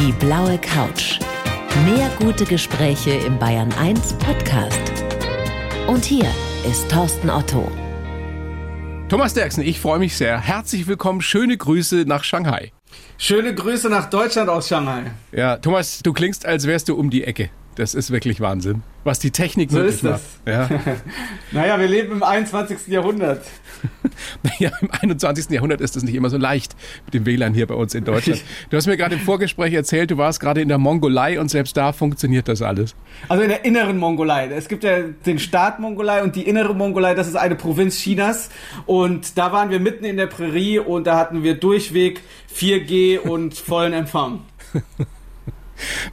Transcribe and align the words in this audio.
Die 0.00 0.12
blaue 0.12 0.56
Couch. 0.56 1.18
Mehr 1.84 2.10
gute 2.18 2.46
Gespräche 2.46 3.10
im 3.10 3.38
Bayern 3.38 3.70
1 3.78 4.14
Podcast. 4.14 4.80
Und 5.88 6.06
hier 6.06 6.24
ist 6.66 6.90
Thorsten 6.90 7.28
Otto. 7.28 7.70
Thomas 9.10 9.34
Derksen, 9.34 9.62
ich 9.62 9.78
freue 9.78 9.98
mich 9.98 10.16
sehr. 10.16 10.40
Herzlich 10.40 10.86
willkommen. 10.86 11.20
Schöne 11.20 11.54
Grüße 11.54 12.04
nach 12.06 12.24
Shanghai. 12.24 12.72
Schöne 13.18 13.54
Grüße 13.54 13.90
nach 13.90 14.08
Deutschland 14.08 14.48
aus 14.48 14.68
Shanghai. 14.68 15.10
Ja, 15.32 15.58
Thomas, 15.58 16.00
du 16.02 16.14
klingst, 16.14 16.46
als 16.46 16.66
wärst 16.66 16.88
du 16.88 16.94
um 16.94 17.10
die 17.10 17.24
Ecke. 17.24 17.50
Das 17.76 17.94
ist 17.94 18.10
wirklich 18.10 18.40
Wahnsinn, 18.40 18.82
was 19.04 19.20
die 19.20 19.30
Technik 19.30 19.70
so 19.70 19.78
möglich 19.78 19.94
ist 19.94 20.04
das. 20.04 20.22
macht. 20.44 20.70
Ja. 20.70 20.80
naja, 21.52 21.78
wir 21.78 21.86
leben 21.86 22.12
im 22.12 22.22
21. 22.22 22.88
Jahrhundert. 22.88 23.42
naja, 24.42 24.72
im 24.80 24.90
21. 24.90 25.50
Jahrhundert 25.50 25.80
ist 25.80 25.96
es 25.96 26.02
nicht 26.02 26.14
immer 26.14 26.30
so 26.30 26.36
leicht 26.36 26.74
mit 27.04 27.14
dem 27.14 27.26
WLAN 27.26 27.54
hier 27.54 27.66
bei 27.66 27.74
uns 27.74 27.94
in 27.94 28.04
Deutschland. 28.04 28.42
Du 28.70 28.76
hast 28.76 28.86
mir 28.86 28.96
gerade 28.96 29.14
im 29.14 29.20
Vorgespräch 29.20 29.72
erzählt, 29.72 30.10
du 30.10 30.18
warst 30.18 30.40
gerade 30.40 30.60
in 30.60 30.68
der 30.68 30.78
Mongolei 30.78 31.38
und 31.38 31.48
selbst 31.48 31.76
da 31.76 31.92
funktioniert 31.92 32.48
das 32.48 32.60
alles. 32.60 32.96
Also 33.28 33.44
in 33.44 33.48
der 33.48 33.64
inneren 33.64 33.98
Mongolei. 33.98 34.48
Es 34.48 34.68
gibt 34.68 34.82
ja 34.82 35.02
den 35.02 35.38
Staat 35.38 35.78
Mongolei 35.78 36.22
und 36.22 36.34
die 36.34 36.42
innere 36.42 36.74
Mongolei, 36.74 37.14
das 37.14 37.28
ist 37.28 37.36
eine 37.36 37.54
Provinz 37.54 37.98
Chinas. 37.98 38.50
Und 38.86 39.38
da 39.38 39.52
waren 39.52 39.70
wir 39.70 39.78
mitten 39.78 40.04
in 40.04 40.16
der 40.16 40.26
Prärie 40.26 40.80
und 40.80 41.06
da 41.06 41.16
hatten 41.16 41.44
wir 41.44 41.54
durchweg 41.54 42.20
4G 42.52 43.20
und 43.20 43.54
vollen 43.54 43.92
Empfang. 43.92 44.40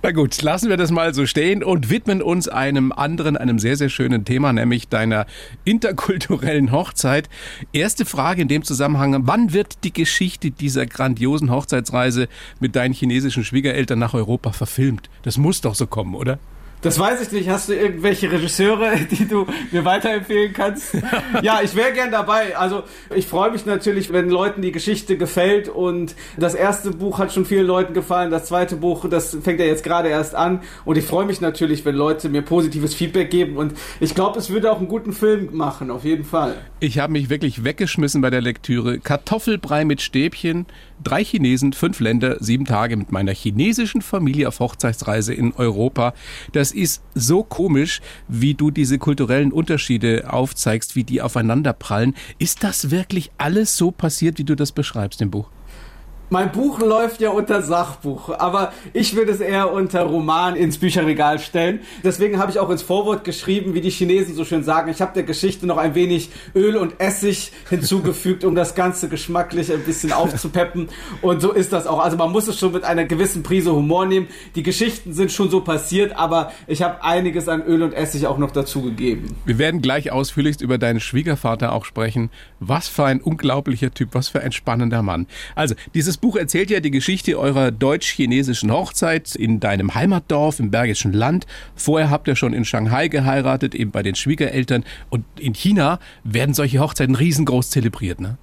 Na 0.03 0.12
gut, 0.12 0.41
lassen 0.41 0.70
wir 0.70 0.77
das 0.77 0.91
mal 0.91 1.13
so 1.13 1.26
stehen 1.26 1.63
und 1.63 1.89
widmen 1.89 2.21
uns 2.21 2.48
einem 2.48 2.91
anderen, 2.91 3.38
einem 3.38 3.59
sehr, 3.59 3.75
sehr 3.77 3.89
schönen 3.89 4.25
Thema, 4.25 4.53
nämlich 4.53 4.88
deiner 4.88 5.25
interkulturellen 5.66 6.71
Hochzeit. 6.71 7.30
Erste 7.73 8.05
Frage 8.05 8.41
in 8.41 8.48
dem 8.48 8.63
Zusammenhang, 8.63 9.27
wann 9.27 9.53
wird 9.53 9.84
die 9.84 9.94
Geschichte 9.94 10.52
dieser 10.52 10.85
grandiosen 10.85 11.52
Hochzeitsreise 11.52 12.27
mit 12.59 12.75
deinen 12.75 12.94
chinesischen 12.94 13.44
Schwiegereltern 13.44 13.99
nach 13.99 14.13
Europa 14.13 14.52
verfilmt? 14.52 15.09
Das 15.23 15.38
muss 15.38 15.61
doch 15.61 15.75
so 15.75 15.88
kommen, 15.88 16.16
oder? 16.16 16.39
Das 16.81 17.00
weiß 17.00 17.22
ich 17.22 17.31
nicht. 17.31 17.50
Hast 17.50 17.70
du 17.70 17.73
irgendwelche 17.73 18.31
Regisseure, 18.31 18.95
die 19.11 19.28
du 19.28 19.47
mir 19.72 19.83
weiterempfehlen 19.83 20.53
kannst? 20.53 20.95
ja, 21.42 21.61
ich 21.64 21.75
wäre 21.75 21.92
gern 21.92 22.11
dabei. 22.11 22.56
Also 22.56 22.83
ich 23.16 23.25
freue 23.25 23.52
mich 23.52 23.66
natürlich, 23.66 24.14
wenn 24.14 24.30
Leuten 24.30 24.61
die 24.61 24.72
Geschichte 24.72 25.17
gefällt. 25.17 25.70
Und 25.70 26.16
das 26.38 26.53
erste 26.53 26.92
Buch 26.92 27.17
hat 27.17 27.33
schon 27.33 27.45
vielen 27.45 27.66
Leuten 27.66 27.94
gefallen. 27.94 28.30
Das 28.30 28.45
zweite 28.45 28.75
Buch, 28.75 29.09
das 29.09 29.36
fängt 29.42 29.59
ja 29.59 29.66
jetzt 29.66 29.83
gerade 29.83 30.09
erst 30.09 30.36
an. 30.36 30.61
Und 30.86 30.98
ich 30.98 31.05
freue 31.05 31.25
mich 31.25 31.42
natürlich, 31.42 31.83
wenn 31.83 31.95
Leute 31.95 32.30
mir 32.30 32.44
positives 32.44 32.94
Feedback 32.94 33.31
geben. 33.31 33.58
Und 33.58 33.73
ich 34.00 34.14
glaube, 34.14 34.38
es 34.38 34.50
würde 34.50 34.72
auch 34.72 34.78
einen 34.78 34.88
guten 34.88 35.14
Film 35.14 35.50
machen, 35.53 35.89
auf 35.89 36.03
jeden 36.03 36.25
Fall. 36.25 36.58
Ich 36.80 37.00
habe 37.00 37.14
mich 37.14 37.30
wirklich 37.30 37.64
weggeschmissen 37.64 38.22
bei 38.22 38.30
der 38.30 38.42
Lektüre. 38.42 39.00
Kartoffelbrei 39.00 39.83
mit 39.83 40.02
Stäbchen, 40.02 40.67
drei 41.03 41.23
Chinesen, 41.23 41.73
fünf 41.73 42.00
Länder, 42.00 42.38
sieben 42.40 42.66
Tage 42.66 42.98
mit 42.98 43.12
meiner 43.12 43.34
chinesischen 43.34 44.02
Familie 44.02 44.48
auf 44.48 44.59
Hochzeitsreise 44.59 45.34
in 45.34 45.54
Europa. 45.54 46.14
Das 46.54 46.72
ist 46.72 47.04
so 47.16 47.44
komisch, 47.44 48.02
wie 48.28 48.54
du 48.54 48.72
diese 48.72 48.98
kulturellen 48.98 49.52
Unterschiede 49.52 50.31
aufzeigst, 50.31 50.95
wie 50.95 51.04
die 51.04 51.22
aufeinanderprallen. 51.22 52.16
Ist 52.39 52.64
das 52.64 52.92
wirklich 52.92 53.31
alles 53.38 53.78
so 53.78 53.92
passiert, 53.92 54.39
wie 54.39 54.44
du 54.44 54.56
das 54.56 54.72
beschreibst 54.72 55.22
im 55.22 55.31
Buch? 55.31 55.50
Mein 56.30 56.52
Buch 56.52 56.81
läuft 56.81 57.22
ja 57.22 57.30
unter 57.30 57.61
Sachbuch, 57.61 58.38
aber 58.38 58.73
ich 58.92 59.16
würde 59.16 59.31
es 59.31 59.39
eher 59.39 59.72
unter 59.72 60.02
Roman 60.02 60.58
ins 60.58 60.78
Bücherregal 60.78 61.39
stellen. 61.39 61.80
Deswegen 62.03 62.38
habe 62.38 62.52
ich 62.52 62.59
auch 62.59 62.70
ins 62.70 62.81
Vorwort 62.81 63.23
geschrieben, 63.23 63.73
wie 63.75 63.80
die 63.80 63.92
Chinesen 63.92 64.36
so 64.36 64.44
schön 64.44 64.61
sagen, 64.61 64.92
ich 64.92 65.02
habe 65.02 65.14
der 65.14 65.23
Geschichte 65.23 65.66
noch 65.66 65.78
ein 65.78 65.95
wenig 65.95 66.30
Öl 66.53 66.75
und 66.75 67.00
Essig 67.00 67.53
hinzugefügt, 67.70 68.44
um 68.44 68.55
das 68.55 68.75
Ganze 68.75 69.08
geschmacklich 69.08 69.72
ein 69.72 69.83
bisschen 69.83 70.11
aufzupeppen. 70.11 70.89
Und 71.22 71.42
so 71.42 71.53
ist 71.53 71.72
das 71.72 71.88
auch. 71.88 72.00
Also 72.00 72.17
man 72.17 72.30
muss 72.30 72.50
es 72.50 72.59
schon 72.59 72.73
mit 72.73 72.83
einer 72.83 73.05
gewissen 73.05 73.42
Prise 73.42 73.73
Humor 73.73 74.05
nehmen. 74.05 74.28
Die 74.55 74.64
Geschichten 74.64 75.14
sind 75.14 75.31
schon 75.31 75.50
so 75.50 75.61
passiert, 75.61 76.17
aber 76.17 76.52
ich 76.67 76.81
habe 76.81 77.05
einiges 77.05 77.48
an 77.48 77.64
Öl 77.64 77.81
und 77.83 77.94
Essig 77.94 78.28
auch 78.28 78.38
noch 78.38 78.52
dazugegeben. 78.52 79.38
Wir 79.45 79.59
werden 79.59 79.82
gleich 79.82 80.11
ausführlichst 80.11 80.59
über 80.59 80.77
deinen 80.77 80.99
Schwiegervater 80.99 81.71
auch 81.71 81.86
sprechen. 81.86 82.32
Was 82.59 82.89
für 82.89 83.05
ein 83.05 83.21
unglaublicher 83.21 83.94
Typ, 83.94 84.09
was 84.11 84.27
für 84.27 84.42
ein 84.42 84.52
spannender 84.52 85.02
Mann. 85.04 85.27
Also 85.55 85.73
dieses 85.94 86.17
Buch 86.17 86.36
erzählt 86.36 86.70
ja 86.70 86.80
die 86.80 86.92
Geschichte 86.92 87.38
eurer 87.38 87.72
deutsch-chinesischen 87.72 88.72
Hochzeit 88.72 89.36
in 89.36 89.60
deinem 89.60 89.95
Heimatdorf 89.95 90.60
im 90.60 90.72
Bergischen 90.72 91.14
Land. 91.14 91.45
Vorher 91.76 92.10
habt 92.10 92.28
ihr 92.28 92.36
schon 92.36 92.54
in 92.54 92.66
Shanghai 92.66 93.08
geheiratet, 93.08 93.76
eben 93.76 93.92
bei 93.92 94.04
den 94.04 94.16
Schwiegereltern. 94.16 94.83
Und 95.10 95.26
in 95.39 95.54
China 95.54 96.00
werden 96.23 96.54
solche 96.54 96.80
Hochzeiten 96.80 97.16
riesengroß 97.16 97.70
zelebriert, 97.70 98.20
ne? 98.20 98.38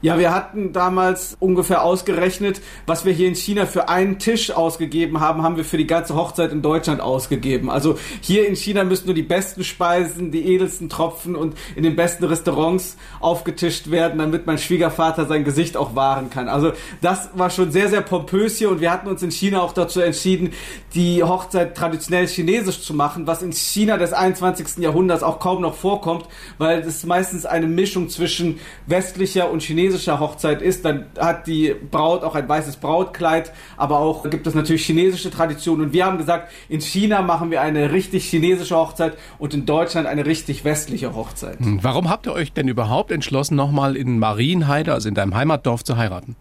Ja, 0.00 0.16
wir 0.16 0.32
hatten 0.32 0.72
damals 0.72 1.36
ungefähr 1.40 1.82
ausgerechnet, 1.82 2.60
was 2.86 3.04
wir 3.04 3.12
hier 3.12 3.26
in 3.26 3.34
China 3.34 3.66
für 3.66 3.88
einen 3.88 4.20
Tisch 4.20 4.52
ausgegeben 4.52 5.18
haben, 5.18 5.42
haben 5.42 5.56
wir 5.56 5.64
für 5.64 5.76
die 5.76 5.88
ganze 5.88 6.14
Hochzeit 6.14 6.52
in 6.52 6.62
Deutschland 6.62 7.00
ausgegeben. 7.00 7.68
Also 7.68 7.98
hier 8.20 8.46
in 8.46 8.54
China 8.54 8.84
müssen 8.84 9.06
nur 9.06 9.14
die 9.16 9.22
besten 9.22 9.64
Speisen, 9.64 10.30
die 10.30 10.54
edelsten 10.54 10.88
Tropfen 10.88 11.34
und 11.34 11.56
in 11.74 11.82
den 11.82 11.96
besten 11.96 12.22
Restaurants 12.24 12.96
aufgetischt 13.18 13.90
werden, 13.90 14.20
damit 14.20 14.46
mein 14.46 14.58
Schwiegervater 14.58 15.26
sein 15.26 15.42
Gesicht 15.42 15.76
auch 15.76 15.96
wahren 15.96 16.30
kann. 16.30 16.48
Also 16.48 16.72
das 17.00 17.30
war 17.34 17.50
schon 17.50 17.72
sehr, 17.72 17.88
sehr 17.88 18.02
pompös 18.02 18.56
hier 18.56 18.70
und 18.70 18.80
wir 18.80 18.92
hatten 18.92 19.08
uns 19.08 19.24
in 19.24 19.32
China 19.32 19.62
auch 19.62 19.72
dazu 19.72 20.00
entschieden, 20.00 20.52
die 20.94 21.24
Hochzeit 21.24 21.76
traditionell 21.76 22.28
chinesisch 22.28 22.82
zu 22.82 22.94
machen, 22.94 23.26
was 23.26 23.42
in 23.42 23.52
China 23.52 23.96
des 23.96 24.12
21. 24.12 24.78
Jahrhunderts 24.78 25.24
auch 25.24 25.40
kaum 25.40 25.60
noch 25.60 25.74
vorkommt, 25.74 26.26
weil 26.58 26.78
es 26.80 27.04
meistens 27.04 27.46
eine 27.46 27.66
Mischung 27.66 28.08
zwischen 28.08 28.60
westlicher 28.86 29.50
und 29.50 29.60
chinesischer 29.62 29.87
chinesischer 29.88 30.20
Hochzeit 30.20 30.62
ist, 30.62 30.84
dann 30.84 31.06
hat 31.18 31.46
die 31.46 31.74
Braut 31.90 32.22
auch 32.22 32.34
ein 32.34 32.48
weißes 32.48 32.76
Brautkleid, 32.76 33.52
aber 33.76 33.98
auch 33.98 34.28
gibt 34.28 34.46
es 34.46 34.54
natürlich 34.54 34.84
chinesische 34.84 35.30
Traditionen. 35.30 35.86
Und 35.86 35.92
wir 35.92 36.04
haben 36.04 36.18
gesagt, 36.18 36.50
in 36.68 36.80
China 36.80 37.22
machen 37.22 37.50
wir 37.50 37.60
eine 37.62 37.92
richtig 37.92 38.28
chinesische 38.28 38.76
Hochzeit 38.76 39.16
und 39.38 39.54
in 39.54 39.66
Deutschland 39.66 40.06
eine 40.06 40.26
richtig 40.26 40.64
westliche 40.64 41.14
Hochzeit. 41.14 41.58
Hm, 41.58 41.80
warum 41.82 42.10
habt 42.10 42.26
ihr 42.26 42.32
euch 42.32 42.52
denn 42.52 42.68
überhaupt 42.68 43.10
entschlossen, 43.10 43.56
nochmal 43.56 43.96
in 43.96 44.18
Marienheide, 44.18 44.92
also 44.92 45.08
in 45.08 45.14
deinem 45.14 45.34
Heimatdorf, 45.34 45.84
zu 45.84 45.96
heiraten? 45.96 46.36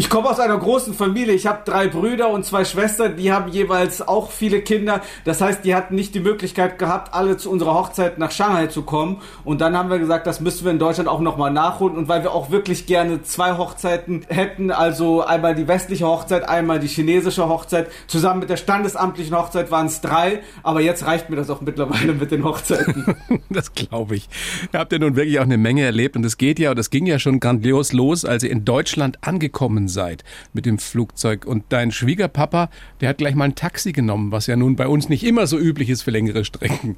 Ich 0.00 0.08
komme 0.08 0.30
aus 0.30 0.40
einer 0.40 0.56
großen 0.56 0.94
Familie. 0.94 1.34
Ich 1.34 1.46
habe 1.46 1.60
drei 1.62 1.86
Brüder 1.86 2.30
und 2.30 2.46
zwei 2.46 2.64
Schwestern, 2.64 3.16
die 3.16 3.32
haben 3.32 3.52
jeweils 3.52 4.00
auch 4.00 4.30
viele 4.30 4.62
Kinder. 4.62 5.02
Das 5.26 5.42
heißt, 5.42 5.62
die 5.62 5.74
hatten 5.74 5.94
nicht 5.94 6.14
die 6.14 6.20
Möglichkeit 6.20 6.78
gehabt, 6.78 7.12
alle 7.12 7.36
zu 7.36 7.50
unserer 7.50 7.74
Hochzeit 7.74 8.16
nach 8.16 8.30
Shanghai 8.30 8.68
zu 8.68 8.80
kommen. 8.80 9.20
Und 9.44 9.60
dann 9.60 9.76
haben 9.76 9.90
wir 9.90 9.98
gesagt, 9.98 10.26
das 10.26 10.40
müssen 10.40 10.64
wir 10.64 10.72
in 10.72 10.78
Deutschland 10.78 11.06
auch 11.06 11.20
nochmal 11.20 11.50
nachholen. 11.50 11.98
Und 11.98 12.08
weil 12.08 12.22
wir 12.22 12.32
auch 12.32 12.50
wirklich 12.50 12.86
gerne 12.86 13.22
zwei 13.24 13.58
Hochzeiten 13.58 14.24
hätten, 14.28 14.70
also 14.70 15.22
einmal 15.22 15.54
die 15.54 15.68
westliche 15.68 16.06
Hochzeit, 16.06 16.48
einmal 16.48 16.80
die 16.80 16.88
chinesische 16.88 17.46
Hochzeit, 17.50 17.88
zusammen 18.06 18.40
mit 18.40 18.48
der 18.48 18.56
standesamtlichen 18.56 19.36
Hochzeit 19.36 19.70
waren 19.70 19.84
es 19.84 20.00
drei. 20.00 20.40
Aber 20.62 20.80
jetzt 20.80 21.04
reicht 21.04 21.28
mir 21.28 21.36
das 21.36 21.50
auch 21.50 21.60
mittlerweile 21.60 22.14
mit 22.14 22.30
den 22.30 22.42
Hochzeiten. 22.42 23.16
das 23.50 23.74
glaube 23.74 24.16
ich. 24.16 24.30
Ihr 24.72 24.80
habt 24.80 24.92
ja 24.92 24.98
nun 24.98 25.14
wirklich 25.14 25.40
auch 25.40 25.44
eine 25.44 25.58
Menge 25.58 25.82
erlebt. 25.82 26.16
Und 26.16 26.24
es 26.24 26.38
geht 26.38 26.58
ja, 26.58 26.70
und 26.70 26.78
es 26.78 26.88
ging 26.88 27.04
ja 27.04 27.18
schon 27.18 27.38
grandios 27.38 27.92
los, 27.92 28.24
als 28.24 28.44
ihr 28.44 28.50
in 28.50 28.64
Deutschland 28.64 29.18
angekommen 29.20 29.89
seid 29.90 30.24
mit 30.54 30.64
dem 30.64 30.78
Flugzeug. 30.78 31.44
Und 31.44 31.64
dein 31.68 31.92
Schwiegerpapa, 31.92 32.70
der 33.00 33.10
hat 33.10 33.18
gleich 33.18 33.34
mal 33.34 33.44
ein 33.44 33.54
Taxi 33.54 33.92
genommen, 33.92 34.32
was 34.32 34.46
ja 34.46 34.56
nun 34.56 34.76
bei 34.76 34.88
uns 34.88 35.10
nicht 35.10 35.24
immer 35.24 35.46
so 35.46 35.58
üblich 35.58 35.90
ist 35.90 36.02
für 36.02 36.10
längere 36.10 36.44
Strecken. 36.44 36.96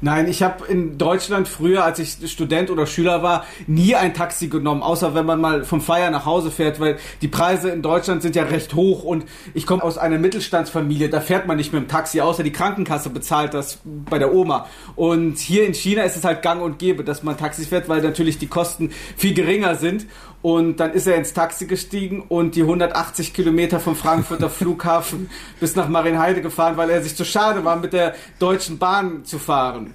Nein, 0.00 0.28
ich 0.28 0.44
habe 0.44 0.64
in 0.66 0.96
Deutschland 0.96 1.48
früher, 1.48 1.84
als 1.84 1.98
ich 1.98 2.30
Student 2.30 2.70
oder 2.70 2.86
Schüler 2.86 3.24
war, 3.24 3.44
nie 3.66 3.96
ein 3.96 4.14
Taxi 4.14 4.46
genommen, 4.46 4.80
außer 4.80 5.12
wenn 5.14 5.26
man 5.26 5.40
mal 5.40 5.64
vom 5.64 5.80
Feier 5.80 6.10
nach 6.12 6.24
Hause 6.24 6.52
fährt, 6.52 6.78
weil 6.78 6.98
die 7.20 7.26
Preise 7.26 7.70
in 7.70 7.82
Deutschland 7.82 8.22
sind 8.22 8.36
ja 8.36 8.44
recht 8.44 8.74
hoch 8.74 9.02
und 9.02 9.24
ich 9.54 9.66
komme 9.66 9.82
aus 9.82 9.98
einer 9.98 10.18
Mittelstandsfamilie, 10.18 11.08
da 11.08 11.20
fährt 11.20 11.48
man 11.48 11.56
nicht 11.56 11.72
mit 11.72 11.82
dem 11.82 11.88
Taxi, 11.88 12.20
außer 12.20 12.44
die 12.44 12.52
Krankenkasse 12.52 13.10
bezahlt 13.10 13.54
das 13.54 13.80
bei 13.84 14.20
der 14.20 14.32
Oma. 14.32 14.66
Und 14.94 15.38
hier 15.38 15.66
in 15.66 15.74
China 15.74 16.02
ist 16.02 16.16
es 16.16 16.22
halt 16.22 16.42
gang 16.42 16.62
und 16.62 16.78
gäbe, 16.78 17.02
dass 17.02 17.24
man 17.24 17.36
Taxi 17.36 17.64
fährt, 17.64 17.88
weil 17.88 18.00
natürlich 18.00 18.38
die 18.38 18.46
Kosten 18.46 18.90
viel 19.16 19.34
geringer 19.34 19.74
sind. 19.74 20.06
Und 20.40 20.78
dann 20.78 20.92
ist 20.92 21.06
er 21.06 21.16
ins 21.16 21.32
Taxi 21.32 21.66
gestiegen 21.66 22.22
und 22.22 22.54
die 22.54 22.62
180 22.62 23.34
Kilometer 23.34 23.80
vom 23.80 23.96
Frankfurter 23.96 24.48
Flughafen 24.58 25.30
bis 25.58 25.74
nach 25.74 25.88
Marienheide 25.88 26.42
gefahren, 26.42 26.76
weil 26.76 26.90
er 26.90 27.02
sich 27.02 27.16
zu 27.16 27.24
schade 27.24 27.64
war, 27.64 27.76
mit 27.76 27.92
der 27.92 28.14
Deutschen 28.38 28.78
Bahn 28.78 29.24
zu 29.24 29.38
fahren. 29.38 29.94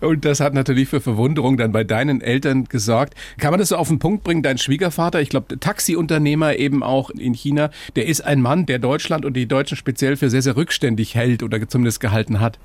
Und 0.00 0.24
das 0.24 0.40
hat 0.40 0.54
natürlich 0.54 0.88
für 0.88 1.00
Verwunderung 1.00 1.56
dann 1.56 1.72
bei 1.72 1.84
deinen 1.84 2.20
Eltern 2.20 2.64
gesorgt. 2.64 3.14
Kann 3.38 3.50
man 3.50 3.60
das 3.60 3.68
so 3.70 3.76
auf 3.76 3.88
den 3.88 3.98
Punkt 3.98 4.24
bringen? 4.24 4.42
Dein 4.42 4.58
Schwiegervater, 4.58 5.20
ich 5.20 5.28
glaube, 5.28 5.58
Taxiunternehmer 5.58 6.56
eben 6.56 6.82
auch 6.82 7.10
in 7.10 7.34
China, 7.34 7.70
der 7.96 8.06
ist 8.06 8.22
ein 8.22 8.40
Mann, 8.40 8.66
der 8.66 8.78
Deutschland 8.78 9.24
und 9.24 9.34
die 9.34 9.46
Deutschen 9.46 9.76
speziell 9.76 10.16
für 10.16 10.30
sehr, 10.30 10.42
sehr 10.42 10.56
rückständig 10.56 11.14
hält 11.14 11.42
oder 11.42 11.66
zumindest 11.68 12.00
gehalten 12.00 12.40
hat. 12.40 12.58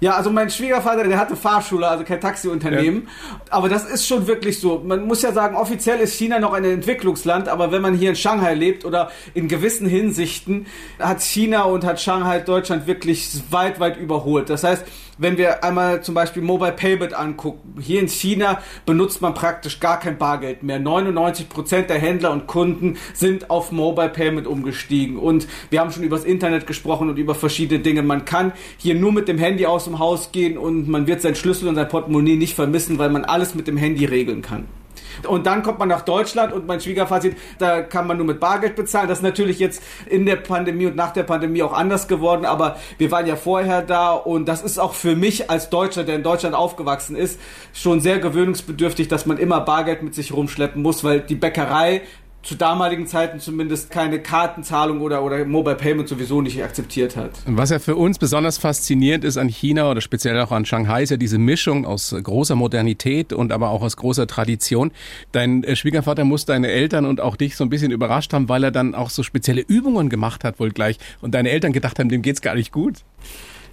Ja, 0.00 0.12
also 0.12 0.30
mein 0.30 0.48
Schwiegervater, 0.48 1.04
der 1.04 1.18
hatte 1.18 1.34
Fahrschule, 1.34 1.88
also 1.88 2.04
kein 2.04 2.20
Taxiunternehmen. 2.20 3.02
Ja. 3.04 3.40
Aber 3.50 3.68
das 3.68 3.84
ist 3.84 4.06
schon 4.06 4.26
wirklich 4.28 4.60
so. 4.60 4.80
Man 4.84 5.06
muss 5.06 5.22
ja 5.22 5.32
sagen, 5.32 5.56
offiziell 5.56 5.98
ist 5.98 6.14
China 6.14 6.38
noch 6.38 6.52
ein 6.52 6.64
Entwicklungsland, 6.64 7.48
aber 7.48 7.72
wenn 7.72 7.82
man 7.82 7.94
hier 7.94 8.10
in 8.10 8.16
Shanghai 8.16 8.54
lebt 8.54 8.84
oder 8.84 9.10
in 9.34 9.48
gewissen 9.48 9.88
Hinsichten, 9.88 10.66
hat 11.00 11.20
China 11.22 11.62
und 11.62 11.84
hat 11.84 12.00
Shanghai 12.00 12.38
Deutschland 12.38 12.86
wirklich 12.86 13.28
weit, 13.50 13.80
weit 13.80 13.96
überholt. 13.96 14.50
Das 14.50 14.62
heißt, 14.62 14.84
wenn 15.18 15.36
wir 15.36 15.62
einmal 15.64 16.02
zum 16.02 16.14
Beispiel 16.14 16.42
Mobile 16.42 16.72
Payment 16.72 17.12
angucken, 17.12 17.80
hier 17.80 18.00
in 18.00 18.08
China 18.08 18.62
benutzt 18.86 19.20
man 19.20 19.34
praktisch 19.34 19.80
gar 19.80 20.00
kein 20.00 20.16
Bargeld 20.16 20.62
mehr. 20.62 20.78
99 20.78 21.48
Prozent 21.48 21.90
der 21.90 21.98
Händler 21.98 22.32
und 22.32 22.46
Kunden 22.46 22.96
sind 23.12 23.50
auf 23.50 23.72
Mobile 23.72 24.08
Payment 24.08 24.46
umgestiegen. 24.46 25.18
Und 25.18 25.46
wir 25.70 25.80
haben 25.80 25.90
schon 25.90 26.04
über 26.04 26.16
das 26.16 26.24
Internet 26.24 26.66
gesprochen 26.66 27.08
und 27.08 27.18
über 27.18 27.34
verschiedene 27.34 27.80
Dinge. 27.80 28.02
Man 28.02 28.24
kann 28.24 28.52
hier 28.78 28.94
nur 28.94 29.12
mit 29.12 29.28
dem 29.28 29.38
Handy 29.38 29.66
aus 29.66 29.84
dem 29.84 29.98
Haus 29.98 30.32
gehen 30.32 30.56
und 30.56 30.88
man 30.88 31.06
wird 31.06 31.20
seinen 31.20 31.34
Schlüssel 31.34 31.68
und 31.68 31.74
sein 31.74 31.88
Portemonnaie 31.88 32.36
nicht 32.36 32.54
vermissen, 32.54 32.98
weil 32.98 33.10
man 33.10 33.24
alles 33.24 33.54
mit 33.54 33.66
dem 33.66 33.76
Handy 33.76 34.04
regeln 34.04 34.42
kann. 34.42 34.66
Und 35.26 35.46
dann 35.46 35.62
kommt 35.62 35.78
man 35.78 35.88
nach 35.88 36.02
Deutschland 36.02 36.52
und 36.52 36.66
mein 36.66 36.80
Schwiegervater 36.80 37.22
sieht, 37.22 37.36
da 37.58 37.82
kann 37.82 38.06
man 38.06 38.16
nur 38.16 38.26
mit 38.26 38.40
Bargeld 38.40 38.76
bezahlen. 38.76 39.08
Das 39.08 39.18
ist 39.18 39.22
natürlich 39.24 39.58
jetzt 39.58 39.82
in 40.06 40.26
der 40.26 40.36
Pandemie 40.36 40.86
und 40.86 40.96
nach 40.96 41.12
der 41.12 41.24
Pandemie 41.24 41.62
auch 41.62 41.72
anders 41.72 42.08
geworden, 42.08 42.44
aber 42.44 42.76
wir 42.98 43.10
waren 43.10 43.26
ja 43.26 43.36
vorher 43.36 43.82
da 43.82 44.12
und 44.12 44.46
das 44.46 44.62
ist 44.62 44.78
auch 44.78 44.94
für 44.94 45.16
mich 45.16 45.50
als 45.50 45.70
Deutscher, 45.70 46.04
der 46.04 46.16
in 46.16 46.22
Deutschland 46.22 46.54
aufgewachsen 46.54 47.16
ist, 47.16 47.40
schon 47.72 48.00
sehr 48.00 48.18
gewöhnungsbedürftig, 48.18 49.08
dass 49.08 49.26
man 49.26 49.38
immer 49.38 49.60
Bargeld 49.60 50.02
mit 50.02 50.14
sich 50.14 50.32
rumschleppen 50.32 50.82
muss, 50.82 51.04
weil 51.04 51.20
die 51.20 51.34
Bäckerei 51.34 52.02
zu 52.42 52.54
damaligen 52.54 53.06
Zeiten 53.06 53.40
zumindest 53.40 53.90
keine 53.90 54.20
Kartenzahlung 54.20 55.00
oder, 55.00 55.22
oder 55.22 55.44
Mobile 55.44 55.76
Payment 55.76 56.08
sowieso 56.08 56.40
nicht 56.40 56.62
akzeptiert 56.62 57.16
hat. 57.16 57.32
Was 57.46 57.70
ja 57.70 57.78
für 57.78 57.96
uns 57.96 58.18
besonders 58.18 58.58
faszinierend 58.58 59.24
ist 59.24 59.36
an 59.36 59.48
China 59.48 59.90
oder 59.90 60.00
speziell 60.00 60.40
auch 60.40 60.52
an 60.52 60.64
Shanghai, 60.64 61.02
ist 61.02 61.10
ja 61.10 61.16
diese 61.16 61.38
Mischung 61.38 61.84
aus 61.84 62.14
großer 62.22 62.54
Modernität 62.54 63.32
und 63.32 63.52
aber 63.52 63.70
auch 63.70 63.82
aus 63.82 63.96
großer 63.96 64.26
Tradition. 64.26 64.92
Dein 65.32 65.64
äh, 65.64 65.76
Schwiegervater 65.76 66.24
muss 66.24 66.44
deine 66.44 66.68
Eltern 66.68 67.04
und 67.04 67.20
auch 67.20 67.36
dich 67.36 67.56
so 67.56 67.64
ein 67.64 67.70
bisschen 67.70 67.90
überrascht 67.90 68.32
haben, 68.32 68.48
weil 68.48 68.64
er 68.64 68.70
dann 68.70 68.94
auch 68.94 69.10
so 69.10 69.22
spezielle 69.22 69.60
Übungen 69.60 70.08
gemacht 70.08 70.44
hat 70.44 70.60
wohl 70.60 70.70
gleich 70.70 70.98
und 71.20 71.34
deine 71.34 71.50
Eltern 71.50 71.72
gedacht 71.72 71.98
haben, 71.98 72.08
dem 72.08 72.22
geht's 72.22 72.40
gar 72.40 72.54
nicht 72.54 72.72
gut. 72.72 73.04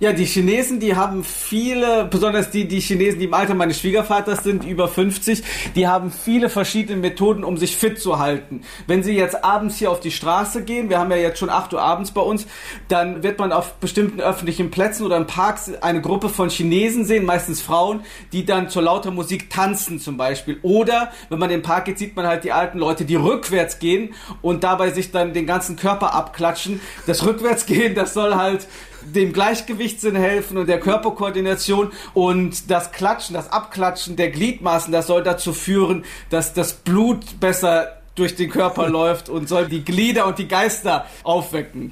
Ja, 0.01 0.12
die 0.12 0.25
Chinesen, 0.25 0.81
die 0.81 0.97
haben 0.97 1.24
viele, 1.24 2.03
besonders 2.03 2.51
die, 2.51 2.68
die 2.68 2.81
Chinesen, 2.81 3.18
die 3.18 3.25
im 3.25 3.33
Alter 3.33 3.53
meines 3.53 3.80
Schwiegervaters 3.80 4.44
sind, 4.44 4.65
über 4.65 4.89
50, 4.89 5.42
die 5.74 5.88
haben 5.88 6.12
viele 6.12 6.50
verschiedene 6.50 7.00
Methoden, 7.00 7.45
um 7.45 7.56
sich 7.56 7.77
fit 7.77 7.97
zu 7.97 8.19
halten. 8.19 8.63
Wenn 8.88 9.03
sie 9.03 9.13
jetzt 9.13 9.45
abends 9.45 9.77
hier 9.77 9.89
auf 9.89 10.01
die 10.01 10.12
Straße 10.12 10.65
gehen, 10.65 10.89
wir 10.89 11.00
haben 11.00 11.12
ja 11.12 11.18
jetzt 11.18 11.39
schon 11.39 11.50
8 11.50 11.74
Uhr 11.74 11.81
abends 11.81 12.12
bei 12.12 12.19
uns, 12.19 12.45
dann 12.89 13.24
wird 13.24 13.39
man 13.39 13.53
auf 13.53 13.75
bestimmten 13.75 14.19
öffentlichen 14.19 14.69
Plätzen 14.69 15.06
oder 15.06 15.15
im 15.15 15.27
Park 15.27 15.59
eine 15.80 16.01
Gruppe 16.01 16.27
von 16.27 16.50
Chinesen 16.50 17.06
sehen, 17.06 17.24
meistens 17.24 17.62
Frauen, 17.62 18.01
die 18.33 18.44
dann 18.44 18.68
zur 18.68 18.81
lauter 18.81 19.12
Musik 19.12 19.50
tanzen 19.50 20.01
zum 20.01 20.18
Beispiel. 20.18 20.59
Oder, 20.62 21.13
wenn 21.30 21.39
man 21.39 21.50
in 21.50 21.59
den 21.59 21.63
Park 21.63 21.86
geht, 21.86 22.00
sieht 22.00 22.18
man 22.18 22.27
halt 22.27 22.44
die 22.44 22.51
alten 22.51 22.80
Leute, 22.80 23.06
die 23.06 23.15
rückwärts 23.15 23.80
gehen 23.80 24.13
und 24.42 24.65
dabei 24.65 24.92
sich 24.92 25.12
dann 25.12 25.31
den 25.31 25.45
ganzen 25.45 25.77
Körper 25.77 26.13
abklatschen. 26.13 26.81
Das 27.07 27.25
Rückwärtsgehen, 27.25 27.95
das 27.95 28.13
soll 28.13 28.36
halt 28.36 28.68
dem 29.13 29.34
Gleichgewichtssinn 29.34 30.16
helfen 30.16 30.57
und 30.57 30.68
der 30.68 30.80
Körperkoordination 30.80 31.92
und 32.13 32.69
das 32.69 32.92
Klatschen, 32.92 33.34
das 33.34 33.52
Abklatschen 33.52 34.16
der 34.16 34.31
Gliedmaßen, 34.31 34.92
das 34.92 35.07
soll 35.07 35.24
dazu 35.24 35.54
führen, 35.54 36.06
dass 36.30 36.54
das 36.54 36.74
Blut 36.74 37.40
besser 37.40 38.02
durch 38.16 38.36
den 38.36 38.50
Körper 38.50 38.90
läuft 38.90 39.30
und 39.30 39.48
soll 39.48 39.68
die 39.68 39.84
Glieder 39.84 40.25
und 40.25 40.40
die 40.40 40.48
Geister 40.48 41.06
aufwecken. 41.24 41.92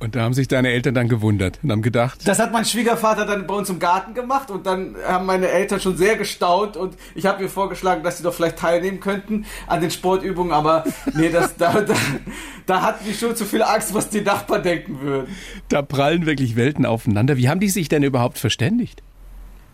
Und 0.00 0.16
da 0.16 0.22
haben 0.22 0.32
sich 0.32 0.48
deine 0.48 0.70
Eltern 0.70 0.94
dann 0.94 1.08
gewundert 1.08 1.60
und 1.62 1.70
haben 1.70 1.82
gedacht. 1.82 2.26
Das 2.26 2.38
hat 2.38 2.52
mein 2.52 2.64
Schwiegervater 2.64 3.26
dann 3.26 3.46
bei 3.46 3.54
uns 3.54 3.68
im 3.68 3.78
Garten 3.78 4.14
gemacht 4.14 4.50
und 4.50 4.64
dann 4.64 4.96
haben 5.06 5.26
meine 5.26 5.48
Eltern 5.48 5.78
schon 5.78 5.98
sehr 5.98 6.16
gestaunt 6.16 6.78
und 6.78 6.94
ich 7.14 7.26
habe 7.26 7.42
mir 7.42 7.50
vorgeschlagen, 7.50 8.02
dass 8.02 8.16
sie 8.16 8.22
doch 8.22 8.32
vielleicht 8.32 8.56
teilnehmen 8.56 9.00
könnten 9.00 9.44
an 9.66 9.82
den 9.82 9.90
Sportübungen, 9.90 10.52
aber 10.52 10.84
nee, 11.14 11.28
das, 11.28 11.54
da, 11.56 11.82
da, 11.82 11.94
da 12.64 12.80
hatten 12.80 13.04
die 13.06 13.12
schon 13.12 13.36
zu 13.36 13.44
viel 13.44 13.62
Angst, 13.62 13.92
was 13.92 14.08
die 14.08 14.22
Nachbarn 14.22 14.62
denken 14.62 15.00
würden. 15.02 15.36
Da 15.68 15.82
prallen 15.82 16.24
wirklich 16.24 16.56
Welten 16.56 16.86
aufeinander. 16.86 17.36
Wie 17.36 17.50
haben 17.50 17.60
die 17.60 17.68
sich 17.68 17.90
denn 17.90 18.02
überhaupt 18.02 18.38
verständigt? 18.38 19.02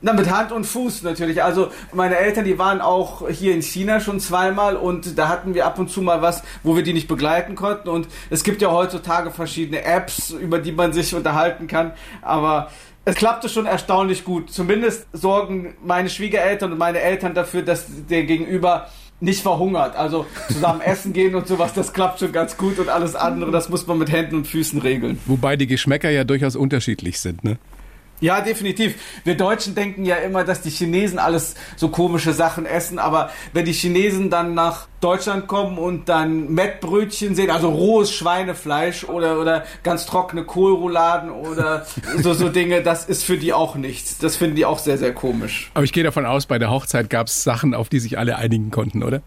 Na, 0.03 0.13
mit 0.13 0.31
Hand 0.31 0.53
und 0.53 0.65
Fuß 0.65 1.03
natürlich. 1.03 1.43
Also 1.43 1.69
meine 1.93 2.17
Eltern, 2.17 2.45
die 2.45 2.59
waren 2.59 2.81
auch 2.81 3.29
hier 3.31 3.55
in 3.55 3.63
China 3.63 4.01
schon 4.01 4.21
zweimal 4.21 4.77
und 4.77 5.19
da 5.19 5.29
hatten 5.29 5.55
wir 5.55 5.65
ab 5.67 5.79
und 5.79 5.91
zu 5.91 6.03
mal 6.03 6.21
was, 6.21 6.43
wo 6.63 6.77
wir 6.77 6.83
die 6.83 6.93
nicht 6.93 7.09
begleiten 7.09 7.55
konnten. 7.55 7.89
Und 7.89 8.07
es 8.29 8.45
gibt 8.45 8.61
ja 8.61 8.71
heutzutage 8.71 9.31
verschiedene 9.31 9.85
Apps, 9.85 10.31
über 10.31 10.59
die 10.59 10.73
man 10.73 10.93
sich 10.93 11.15
unterhalten 11.15 11.67
kann. 11.67 11.93
Aber 12.21 12.71
es 13.07 13.15
klappte 13.15 13.49
schon 13.49 13.67
erstaunlich 13.67 14.25
gut. 14.25 14.51
Zumindest 14.51 15.07
sorgen 15.13 15.75
meine 15.83 16.11
Schwiegereltern 16.11 16.73
und 16.73 16.79
meine 16.79 17.01
Eltern 17.01 17.35
dafür, 17.35 17.63
dass 17.63 17.87
der 18.11 18.25
Gegenüber 18.25 18.89
nicht 19.21 19.43
verhungert. 19.43 19.97
Also 19.97 20.27
zusammen 20.49 20.81
essen 20.85 21.13
gehen 21.13 21.35
und 21.35 21.47
sowas, 21.47 21.73
das 21.73 21.93
klappt 21.93 22.19
schon 22.19 22.33
ganz 22.33 22.57
gut 22.57 22.79
und 22.79 22.89
alles 22.89 23.15
andere, 23.15 23.51
das 23.51 23.69
muss 23.69 23.87
man 23.87 23.99
mit 23.99 24.13
Händen 24.13 24.37
und 24.37 24.47
Füßen 24.47 24.81
regeln. 24.81 25.19
Wobei 25.27 25.57
die 25.57 25.67
Geschmäcker 25.67 26.11
ja 26.11 26.25
durchaus 26.25 26.55
unterschiedlich 26.55 27.19
sind, 27.19 27.45
ne? 27.45 27.57
Ja, 28.21 28.41
definitiv. 28.41 28.95
Wir 29.25 29.37
Deutschen 29.37 29.75
denken 29.75 30.05
ja 30.05 30.17
immer, 30.17 30.45
dass 30.45 30.63
die 30.63 30.71
Chinesen 30.71 31.19
alles 31.19 31.55
so 31.77 31.89
komische 31.89 32.33
Sachen 32.33 32.65
essen, 32.65 32.99
aber 32.99 33.31
wenn 33.53 33.67
die 33.67 33.73
Chinesen 33.73 34.31
dann 34.31 34.55
nach 34.55 34.87
Deutschland 35.01 35.47
kommen 35.47 35.77
und 35.77 36.09
dann 36.09 36.53
Mettbrötchen 36.55 37.35
sehen, 37.35 37.51
also 37.51 37.69
rohes 37.69 38.13
Schweinefleisch 38.13 39.05
oder, 39.05 39.39
oder 39.39 39.65
ganz 39.83 40.07
trockene 40.07 40.45
Kohlrouladen 40.45 41.31
oder 41.31 41.87
so, 42.23 42.33
so 42.33 42.49
Dinge, 42.49 42.83
das 42.83 43.05
ist 43.05 43.23
für 43.23 43.37
die 43.37 43.53
auch 43.53 43.75
nichts. 43.75 44.17
Das 44.19 44.37
finden 44.37 44.57
die 44.57 44.65
auch 44.65 44.79
sehr, 44.79 44.97
sehr 44.97 45.13
komisch. 45.13 45.71
Aber 45.75 45.85
ich 45.85 45.93
gehe 45.93 46.05
davon 46.05 46.25
aus, 46.25 46.47
bei 46.47 46.59
der 46.59 46.71
Hochzeit 46.71 47.11
gab 47.11 47.27
es 47.27 47.45
Sachen, 47.45 47.75
auf 47.75 47.91
die 47.91 48.01
sich 48.01 48.17
alle 48.19 48.37
einigen 48.37 48.71
konnten, 48.71 49.03
oder? 49.03 49.21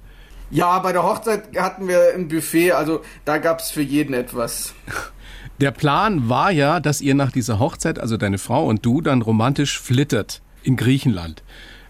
Ja, 0.51 0.79
bei 0.79 0.93
der 0.93 1.03
Hochzeit 1.03 1.55
hatten 1.55 1.87
wir 1.87 2.15
ein 2.15 2.27
Buffet, 2.27 2.71
also 2.71 3.01
da 3.23 3.37
gab 3.37 3.59
es 3.59 3.69
für 3.69 3.81
jeden 3.81 4.15
etwas. 4.15 4.73
Der 5.59 5.71
Plan 5.71 6.29
war 6.29 6.51
ja, 6.51 6.79
dass 6.79 7.01
ihr 7.01 7.15
nach 7.15 7.33
dieser 7.33 7.59
Hochzeit, 7.59 7.99
also 7.99 8.15
deine 8.15 8.37
Frau 8.37 8.65
und 8.65 8.85
du, 8.85 9.01
dann 9.01 9.21
romantisch 9.21 9.77
flittert 9.77 10.41
in 10.63 10.77
Griechenland. 10.77 11.43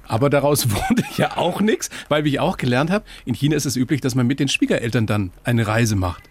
Aber 0.07 0.31
daraus 0.31 0.71
wurde 0.71 1.03
ja 1.17 1.37
auch 1.37 1.61
nichts, 1.61 1.91
weil 2.07 2.23
wie 2.23 2.29
ich 2.29 2.39
auch 2.39 2.57
gelernt 2.57 2.89
habe, 2.89 3.05
in 3.25 3.35
China 3.35 3.55
ist 3.55 3.65
es 3.65 3.75
üblich, 3.75 4.01
dass 4.01 4.15
man 4.15 4.25
mit 4.25 4.39
den 4.39 4.47
Schwiegereltern 4.47 5.05
dann 5.05 5.31
eine 5.43 5.67
Reise 5.67 5.95
macht. 5.95 6.28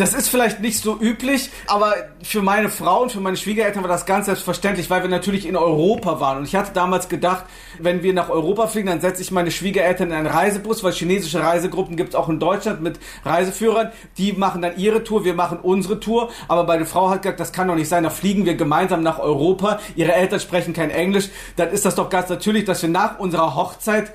Das 0.00 0.14
ist 0.14 0.30
vielleicht 0.30 0.60
nicht 0.60 0.78
so 0.78 0.98
üblich, 0.98 1.50
aber 1.66 1.92
für 2.22 2.40
meine 2.40 2.70
Frau 2.70 3.02
und 3.02 3.12
für 3.12 3.20
meine 3.20 3.36
Schwiegereltern 3.36 3.82
war 3.82 3.90
das 3.90 4.06
ganz 4.06 4.24
selbstverständlich, 4.24 4.88
weil 4.88 5.02
wir 5.02 5.10
natürlich 5.10 5.46
in 5.46 5.56
Europa 5.56 6.20
waren. 6.20 6.38
Und 6.38 6.44
ich 6.44 6.56
hatte 6.56 6.72
damals 6.72 7.10
gedacht, 7.10 7.44
wenn 7.78 8.02
wir 8.02 8.14
nach 8.14 8.30
Europa 8.30 8.66
fliegen, 8.68 8.86
dann 8.86 9.02
setze 9.02 9.20
ich 9.20 9.30
meine 9.30 9.50
Schwiegereltern 9.50 10.08
in 10.08 10.14
einen 10.14 10.26
Reisebus, 10.26 10.82
weil 10.82 10.92
chinesische 10.92 11.42
Reisegruppen 11.42 11.96
gibt 11.96 12.08
es 12.08 12.14
auch 12.14 12.30
in 12.30 12.40
Deutschland 12.40 12.80
mit 12.80 12.98
Reiseführern. 13.26 13.92
Die 14.16 14.32
machen 14.32 14.62
dann 14.62 14.78
ihre 14.78 15.04
Tour, 15.04 15.26
wir 15.26 15.34
machen 15.34 15.58
unsere 15.60 16.00
Tour. 16.00 16.30
Aber 16.48 16.64
meine 16.64 16.86
Frau 16.86 17.10
hat 17.10 17.20
gesagt, 17.20 17.38
das 17.38 17.52
kann 17.52 17.68
doch 17.68 17.74
nicht 17.74 17.90
sein, 17.90 18.02
da 18.02 18.08
fliegen 18.08 18.46
wir 18.46 18.54
gemeinsam 18.54 19.02
nach 19.02 19.18
Europa. 19.18 19.80
Ihre 19.96 20.14
Eltern 20.14 20.40
sprechen 20.40 20.72
kein 20.72 20.88
Englisch. 20.88 21.28
Dann 21.56 21.68
ist 21.72 21.84
das 21.84 21.94
doch 21.94 22.08
ganz 22.08 22.30
natürlich, 22.30 22.64
dass 22.64 22.80
wir 22.80 22.88
nach 22.88 23.18
unserer 23.18 23.54
Hochzeit 23.54 24.14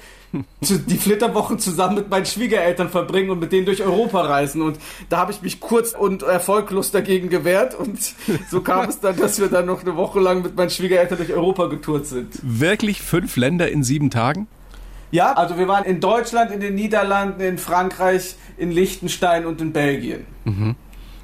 die 0.61 0.97
Flitterwochen 0.97 1.59
zusammen 1.59 1.95
mit 1.95 2.09
meinen 2.09 2.25
Schwiegereltern 2.25 2.89
verbringen 2.89 3.29
und 3.29 3.39
mit 3.39 3.51
denen 3.51 3.65
durch 3.65 3.83
Europa 3.83 4.21
reisen. 4.21 4.61
Und 4.61 4.77
da 5.09 5.17
habe 5.17 5.31
ich 5.31 5.41
mich 5.41 5.59
kurz 5.59 5.93
und 5.93 6.23
erfolglos 6.23 6.91
dagegen 6.91 7.29
gewehrt. 7.29 7.75
Und 7.75 7.99
so 8.49 8.61
kam 8.61 8.89
es 8.89 8.99
dann, 8.99 9.17
dass 9.17 9.39
wir 9.39 9.47
dann 9.47 9.65
noch 9.65 9.81
eine 9.81 9.95
Woche 9.95 10.19
lang 10.19 10.41
mit 10.41 10.55
meinen 10.55 10.69
Schwiegereltern 10.69 11.17
durch 11.17 11.31
Europa 11.31 11.67
getourt 11.67 12.07
sind. 12.07 12.33
Wirklich 12.41 13.01
fünf 13.01 13.37
Länder 13.37 13.69
in 13.71 13.83
sieben 13.83 14.09
Tagen? 14.09 14.47
Ja, 15.11 15.33
also 15.33 15.57
wir 15.57 15.67
waren 15.67 15.85
in 15.85 15.99
Deutschland, 15.99 16.51
in 16.51 16.59
den 16.59 16.75
Niederlanden, 16.75 17.41
in 17.41 17.57
Frankreich, 17.57 18.35
in 18.57 18.71
Liechtenstein 18.71 19.45
und 19.45 19.61
in 19.61 19.71
Belgien. 19.71 20.25
Mhm. 20.43 20.75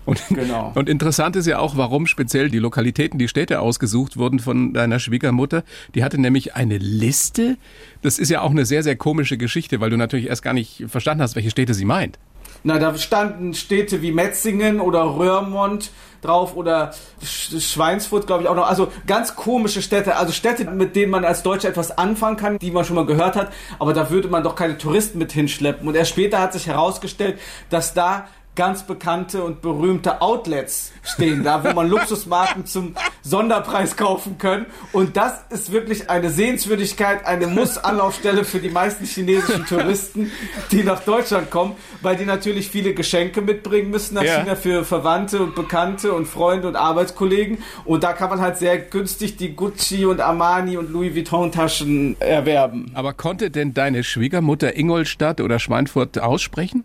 Und, 0.06 0.22
genau. 0.30 0.72
und 0.76 0.90
interessant 0.90 1.36
ist 1.36 1.46
ja 1.46 1.60
auch, 1.60 1.78
warum 1.78 2.08
speziell 2.08 2.50
die 2.50 2.60
Lokalitäten, 2.60 3.20
die 3.20 3.28
Städte 3.28 3.60
ausgesucht 3.60 4.18
wurden 4.18 4.40
von 4.40 4.74
deiner 4.74 5.00
Schwiegermutter. 5.00 5.64
Die 5.94 6.04
hatte 6.04 6.20
nämlich 6.20 6.56
eine 6.56 6.78
Liste. 6.78 7.58
Das 8.02 8.18
ist 8.18 8.30
ja 8.30 8.42
auch 8.42 8.52
eine 8.52 8.66
sehr, 8.66 8.84
sehr 8.84 8.96
komische 8.96 9.38
Geschichte, 9.38 9.80
weil 9.80 9.90
du 9.90 9.98
natürlich 9.98 10.28
erst 10.28 10.44
gar 10.44 10.54
nicht 10.54 10.86
verstanden 10.88 11.22
hast, 11.22 11.36
welche 11.36 11.52
Städte 11.52 11.74
sie 11.74 11.86
meint. 11.86 12.18
Na, 12.64 12.78
da 12.78 12.96
standen 12.96 13.54
Städte 13.56 14.02
wie 14.02 14.12
Metzingen 14.12 14.82
oder 14.82 15.18
Röhrmond 15.18 15.92
drauf 16.22 16.56
oder 16.56 16.94
Schweinsfurt, 17.24 18.28
glaube 18.28 18.44
ich 18.44 18.50
auch 18.50 18.56
noch. 18.56 18.68
Also 18.68 18.90
ganz 19.08 19.36
komische 19.36 19.82
Städte, 19.82 20.16
also 20.16 20.32
Städte, 20.32 20.66
mit 20.66 20.96
denen 20.96 21.12
man 21.12 21.26
als 21.26 21.42
Deutscher 21.42 21.70
etwas 21.70 21.98
anfangen 21.98 22.38
kann, 22.38 22.60
die 22.60 22.70
man 22.70 22.86
schon 22.86 22.96
mal 22.96 23.08
gehört 23.08 23.36
hat, 23.36 23.52
aber 23.80 23.94
da 23.94 24.12
würde 24.12 24.28
man 24.28 24.44
doch 24.44 24.56
keine 24.56 24.78
Touristen 24.78 25.18
mit 25.18 25.32
hinschleppen. 25.32 25.88
Und 25.88 25.96
erst 25.96 26.12
später 26.12 26.40
hat 26.40 26.54
sich 26.54 26.68
herausgestellt, 26.68 27.40
dass 27.72 27.96
da 27.96 28.28
ganz 28.56 28.84
bekannte 28.84 29.44
und 29.44 29.62
berühmte 29.62 30.22
Outlets 30.22 30.92
stehen 31.04 31.44
da, 31.44 31.64
wo 31.64 31.74
man 31.74 31.88
Luxusmarken 31.88 32.66
zum 32.66 32.96
Sonderpreis 33.22 33.96
kaufen 33.96 34.38
kann. 34.38 34.66
Und 34.92 35.16
das 35.16 35.34
ist 35.50 35.72
wirklich 35.72 36.10
eine 36.10 36.30
Sehenswürdigkeit, 36.30 37.26
eine 37.26 37.48
Muss-Anlaufstelle 37.48 38.44
für 38.44 38.60
die 38.60 38.70
meisten 38.70 39.06
chinesischen 39.06 39.66
Touristen, 39.66 40.32
die 40.72 40.84
nach 40.84 41.00
Deutschland 41.02 41.50
kommen, 41.50 41.76
weil 42.02 42.18
die 42.18 42.26
natürlich 42.26 42.70
viele 42.70 42.94
Geschenke 42.94 43.42
mitbringen 43.42 43.90
müssen 43.90 44.16
nach 44.16 44.24
ja. 44.24 44.40
China 44.40 44.56
für 44.56 44.84
Verwandte 44.84 45.42
und 45.42 45.56
Bekannte 45.56 46.14
und 46.14 46.26
Freunde 46.26 46.68
und 46.68 46.76
Arbeitskollegen. 46.76 47.60
Und 47.86 48.04
da 48.04 48.12
kann 48.14 48.30
man 48.30 48.42
halt 48.42 48.58
sehr 48.58 48.78
günstig 48.78 49.38
die 49.38 49.56
Gucci 49.56 50.06
und 50.06 50.20
Armani 50.20 50.76
und 50.78 50.92
Louis 50.92 51.16
Vuitton 51.16 51.52
Taschen 51.52 52.20
erwerben. 52.20 52.92
Aber 52.96 53.14
konnte 53.14 53.50
denn 53.50 53.74
deine 53.74 54.04
Schwiegermutter 54.04 54.78
Ingolstadt 54.78 55.40
oder 55.40 55.58
Schweinfurt 55.58 56.20
aussprechen? 56.20 56.84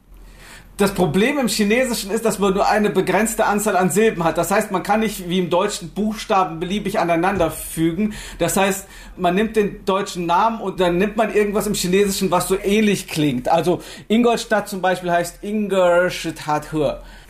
Das 0.79 0.93
Problem 0.93 1.39
im 1.39 1.49
Chinesischen 1.49 2.11
ist, 2.11 2.27
dass 2.27 2.39
man 2.39 2.53
nur 2.53 2.69
eine 2.69 2.91
begrenzte 2.91 3.47
Anzahl 3.47 3.77
an 3.79 3.89
Silben 3.89 4.25
hat. 4.25 4.37
Das 4.37 4.51
heißt, 4.51 4.71
man 4.73 4.83
kann 4.83 5.01
nicht 5.01 5.27
wie 5.27 5.39
im 5.39 5.49
Deutschen 5.49 5.89
Buchstaben 5.89 6.61
beliebig 6.61 6.99
aneinander 6.99 7.51
fügen. 7.51 8.13
Das 8.39 8.59
heißt, 8.59 8.87
man 9.17 9.35
nimmt 9.35 9.57
den 9.57 9.87
deutschen 9.87 10.27
Namen 10.27 10.61
und 10.61 10.79
dann 10.79 10.99
nimmt 10.99 11.17
man 11.17 11.33
irgendwas 11.35 11.67
im 11.67 11.73
Chinesischen, 11.73 12.31
was 12.31 12.47
so 12.49 12.59
ähnlich 12.59 13.09
klingt. 13.09 13.49
Also 13.49 13.81
Ingolstadt 14.09 14.69
zum 14.69 14.83
Beispiel 14.83 15.11
heißt 15.11 15.43
Ingolstadt 15.43 16.69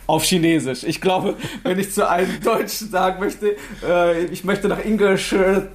auf 0.07 0.23
Chinesisch. 0.23 0.83
Ich 0.83 0.99
glaube, 0.99 1.35
wenn 1.63 1.79
ich 1.79 1.93
zu 1.93 2.09
einem 2.09 2.41
Deutschen 2.41 2.89
sagen 2.89 3.21
möchte, 3.21 3.55
äh, 3.87 4.25
ich 4.25 4.43
möchte 4.43 4.67
nach 4.67 4.83
Ingolstadt, 4.83 5.69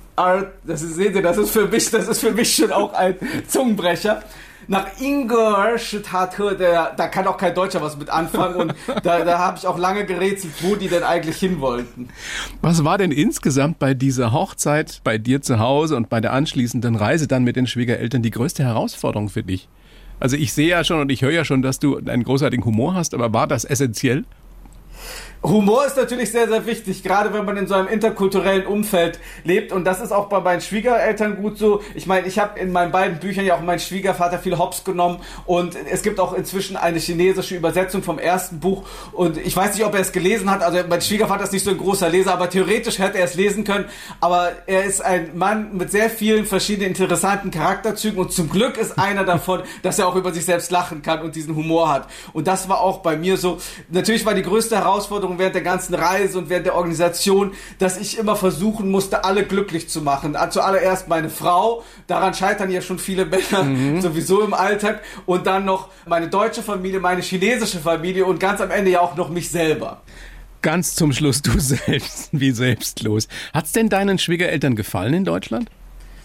das 0.65 0.83
ist, 0.83 0.97
sehen 0.97 1.15
Sie, 1.15 1.23
das 1.23 1.39
ist 1.39 1.51
für 1.51 1.67
mich, 1.67 1.91
das 1.91 2.07
ist 2.07 2.21
für 2.21 2.33
mich 2.33 2.55
schon 2.55 2.71
auch 2.71 2.93
ein 2.93 3.17
Zungenbrecher 3.49 4.23
nach 4.69 5.01
Ingolstadt, 5.01 6.39
der, 6.59 6.93
da 6.97 7.09
kann 7.09 7.27
auch 7.27 7.37
kein 7.37 7.55
Deutscher 7.55 7.83
was 7.83 7.97
mit 7.97 8.11
anfangen 8.11 8.57
und 8.57 8.75
da, 9.03 9.25
da 9.25 9.39
habe 9.39 9.59
ich 9.59 9.67
auch 9.67 9.79
lange 9.79 10.05
gerätselt, 10.05 10.53
wo 10.61 10.77
die 10.77 10.89
denn 10.89 11.03
eigentlich 11.03 11.37
hin 11.37 11.61
wollten. 11.61 12.09
Was 12.61 12.85
war 12.85 12.99
denn 12.99 13.13
insgesamt 13.13 13.79
bei 13.79 13.95
dieser 13.95 14.33
Hochzeit, 14.33 15.01
bei 15.05 15.19
dir 15.19 15.43
zu 15.43 15.59
Hause 15.59 15.97
und 15.97 16.09
bei 16.09 16.21
der 16.21 16.33
anschließenden 16.33 16.95
Reise 16.95 17.27
dann 17.27 17.45
mit 17.45 17.57
den 17.57 17.67
Schwiegereltern 17.67 18.23
die 18.23 18.31
größte 18.31 18.63
Herausforderung 18.65 19.29
für 19.29 19.43
dich? 19.43 19.69
Also 20.21 20.37
ich 20.37 20.53
sehe 20.53 20.69
ja 20.69 20.85
schon 20.85 21.01
und 21.01 21.11
ich 21.11 21.23
höre 21.23 21.33
ja 21.33 21.45
schon, 21.45 21.63
dass 21.63 21.81
du 21.81 21.99
einen 21.99 22.23
großartigen 22.23 22.65
Humor 22.65 22.95
hast, 22.95 23.13
aber 23.15 23.33
war 23.33 23.47
das 23.47 23.65
essentiell? 23.65 24.25
Humor 25.45 25.85
ist 25.85 25.97
natürlich 25.97 26.31
sehr, 26.31 26.47
sehr 26.47 26.67
wichtig, 26.67 27.03
gerade 27.03 27.33
wenn 27.35 27.45
man 27.45 27.57
in 27.57 27.67
so 27.67 27.75
einem 27.75 27.89
interkulturellen 27.89 28.65
Umfeld 28.65 29.19
lebt. 29.43 29.73
Und 29.73 29.85
das 29.85 30.01
ist 30.01 30.13
auch 30.13 30.29
bei 30.29 30.39
meinen 30.41 30.61
Schwiegereltern 30.61 31.37
gut 31.37 31.59
so. 31.59 31.83
Ich 31.97 32.07
meine, 32.07 32.29
ich 32.29 32.39
habe 32.39 32.61
in 32.61 32.71
meinen 32.71 32.93
beiden 32.93 33.19
Büchern 33.19 33.45
ja 33.45 33.57
auch 33.57 33.61
meinen 33.61 33.81
Schwiegervater 33.81 34.39
viel 34.39 34.57
Hops 34.57 34.85
genommen. 34.85 35.19
Und 35.45 35.77
es 35.91 36.03
gibt 36.03 36.21
auch 36.21 36.33
inzwischen 36.33 36.77
eine 36.77 37.01
chinesische 37.01 37.57
Übersetzung 37.57 38.05
vom 38.05 38.21
ersten 38.21 38.61
Buch. 38.61 38.85
Und 39.11 39.37
ich 39.37 39.57
weiß 39.57 39.75
nicht, 39.75 39.85
ob 39.85 39.95
er 39.95 40.01
es 40.01 40.13
gelesen 40.13 40.49
hat. 40.49 40.63
Also 40.63 40.79
mein 40.89 41.01
Schwiegervater 41.01 41.43
ist 41.43 41.53
nicht 41.53 41.65
so 41.65 41.71
ein 41.71 41.79
großer 41.79 42.09
Leser, 42.09 42.35
aber 42.35 42.49
theoretisch 42.49 43.01
hätte 43.01 43.19
er 43.19 43.25
es 43.25 43.35
lesen 43.35 43.65
können. 43.65 43.87
Aber 44.21 44.53
er 44.67 44.85
ist 44.85 45.05
ein 45.05 45.37
Mann 45.37 45.77
mit 45.77 45.91
sehr 45.91 46.09
vielen 46.09 46.47
verschiedenen 46.47 46.91
interessanten 46.91 47.51
Charakterzügen. 47.51 48.21
Und 48.21 48.33
zum 48.33 48.49
Glück 48.49 48.77
ist 48.77 48.97
einer 48.97 49.25
davon, 49.25 49.63
dass 49.83 49.99
er 49.99 50.07
auch 50.07 50.15
über 50.15 50.33
sich 50.33 50.45
selbst 50.45 50.71
lachen 50.71 51.03
kann 51.03 51.21
und 51.21 51.35
diesen 51.35 51.57
Humor 51.57 51.93
hat. 51.93 52.07
Und 52.33 52.47
das 52.47 52.69
war 52.69 52.81
auch 52.81 52.99
bei 52.99 53.17
mir 53.17 53.37
so. 53.37 53.59
Natürlich 53.91 54.25
war 54.25 54.35
die 54.35 54.43
größte 54.43 54.77
Herausforderung, 54.77 55.32
Herausforderung 55.33 55.39
während 55.39 55.55
der 55.55 55.63
ganzen 55.63 55.95
Reise 55.95 56.39
und 56.39 56.49
während 56.49 56.67
der 56.67 56.75
Organisation, 56.75 57.53
dass 57.79 57.99
ich 57.99 58.19
immer 58.19 58.37
versuchen 58.37 58.91
musste, 58.91 59.25
alle 59.25 59.45
glücklich 59.45 59.89
zu 59.89 60.03
machen. 60.03 60.37
Zuallererst 60.51 61.09
meine 61.09 61.31
Frau, 61.31 61.83
daran 62.07 62.35
scheitern 62.35 62.71
ja 62.71 62.81
schon 62.81 62.99
viele 62.99 63.27
Männer 63.27 63.65
mhm. 63.65 64.01
sowieso 64.03 64.43
im 64.43 64.55
Alltag. 64.55 65.03
Und 65.27 65.47
dann 65.47 65.65
noch 65.65 65.89
meine 66.07 66.29
deutsche 66.29 66.63
Familie, 66.63 67.01
meine 67.01 67.23
chinesische 67.23 67.79
Familie 67.79 68.25
und 68.25 68.41
ganz 68.41 68.61
am 68.61 68.71
Ende 68.71 68.91
ja 68.91 69.01
auch 69.01 69.17
noch 69.17 69.29
mich 69.29 69.51
selber. 69.51 70.03
Ganz 70.63 70.95
zum 70.95 71.13
Schluss 71.13 71.43
du 71.43 71.53
selbst, 71.59 72.29
wie 72.33 72.53
selbstlos. 72.53 73.29
Hat's 73.53 73.73
denn 73.73 73.89
deinen 73.89 74.19
Schwiegereltern 74.19 74.77
gefallen 74.77 75.15
in 75.15 75.25
Deutschland? 75.25 75.71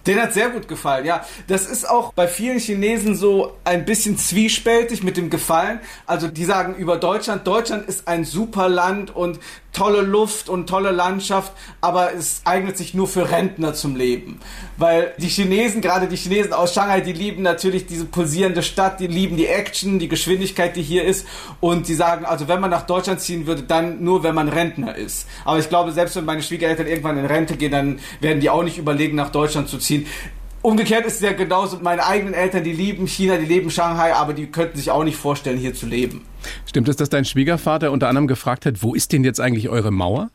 Den 0.07 0.21
hat 0.21 0.33
sehr 0.33 0.49
gut 0.49 0.67
gefallen, 0.67 1.05
ja. 1.05 1.25
Das 1.47 1.65
ist 1.65 1.87
auch 1.87 2.13
bei 2.13 2.27
vielen 2.27 2.59
Chinesen 2.59 3.15
so 3.15 3.57
ein 3.65 3.85
bisschen 3.85 4.17
zwiespältig 4.17 5.03
mit 5.03 5.17
dem 5.17 5.29
Gefallen. 5.29 5.81
Also 6.05 6.29
die 6.29 6.45
sagen 6.45 6.75
über 6.75 6.97
Deutschland, 6.97 7.45
Deutschland 7.45 7.87
ist 7.87 8.07
ein 8.07 8.23
super 8.23 8.69
Land 8.69 9.13
und 9.13 9.39
tolle 9.77 10.01
Luft 10.01 10.49
und 10.49 10.67
tolle 10.67 10.89
Landschaft, 10.89 11.53
aber 11.81 12.13
es 12.13 12.41
eignet 12.45 12.77
sich 12.77 12.95
nur 12.95 13.07
für 13.07 13.29
Rentner 13.29 13.75
zum 13.75 13.95
Leben. 13.95 14.39
Weil 14.77 15.13
die 15.19 15.27
Chinesen, 15.27 15.81
gerade 15.81 16.07
die 16.07 16.15
Chinesen 16.15 16.51
aus 16.51 16.73
Shanghai, 16.73 17.01
die 17.01 17.13
lieben 17.13 17.43
natürlich 17.43 17.85
diese 17.85 18.05
pulsierende 18.05 18.63
Stadt, 18.63 18.99
die 18.99 19.05
lieben 19.05 19.37
die 19.37 19.45
Action, 19.45 19.99
die 19.99 20.07
Geschwindigkeit, 20.07 20.75
die 20.75 20.81
hier 20.81 21.03
ist 21.03 21.27
und 21.59 21.87
die 21.87 21.93
sagen, 21.93 22.25
also 22.25 22.47
wenn 22.47 22.59
man 22.59 22.71
nach 22.71 22.87
Deutschland 22.87 23.21
ziehen 23.21 23.45
würde, 23.45 23.61
dann 23.61 24.03
nur, 24.03 24.23
wenn 24.23 24.33
man 24.33 24.49
Rentner 24.49 24.95
ist. 24.95 25.27
Aber 25.45 25.59
ich 25.59 25.69
glaube, 25.69 25.91
selbst 25.91 26.15
wenn 26.15 26.25
meine 26.25 26.41
Schwiegereltern 26.41 26.87
irgendwann 26.87 27.19
in 27.19 27.25
Rente 27.25 27.55
gehen, 27.55 27.71
dann 27.71 27.99
werden 28.19 28.39
die 28.39 28.49
auch 28.49 28.63
nicht 28.63 28.79
überlegen, 28.79 29.15
nach 29.15 29.29
Deutschland 29.29 29.69
zu 29.69 29.77
ziehen. 29.77 30.07
Umgekehrt 30.67 31.05
ist 31.05 31.13
es 31.13 31.21
ja 31.21 31.31
genauso, 31.31 31.79
meine 31.79 32.05
eigenen 32.05 32.33
Eltern, 32.33 32.61
die 32.65 32.73
lieben 32.73 33.07
China, 33.07 33.37
die 33.37 33.45
leben 33.45 33.71
Shanghai, 33.71 34.13
aber 34.13 34.33
die 34.33 34.47
könnten 34.47 34.77
sich 34.77 34.91
auch 34.91 35.05
nicht 35.05 35.15
vorstellen, 35.15 35.57
hier 35.57 35.73
zu 35.73 35.85
leben. 35.85 36.25
Stimmt 36.65 36.89
es, 36.89 36.97
dass 36.97 37.07
dein 37.07 37.23
Schwiegervater 37.23 37.89
unter 37.89 38.09
anderem 38.09 38.27
gefragt 38.27 38.65
hat, 38.65 38.83
wo 38.83 38.93
ist 38.93 39.13
denn 39.13 39.23
jetzt 39.23 39.39
eigentlich 39.39 39.69
eure 39.69 39.91
Mauer? 39.91 40.29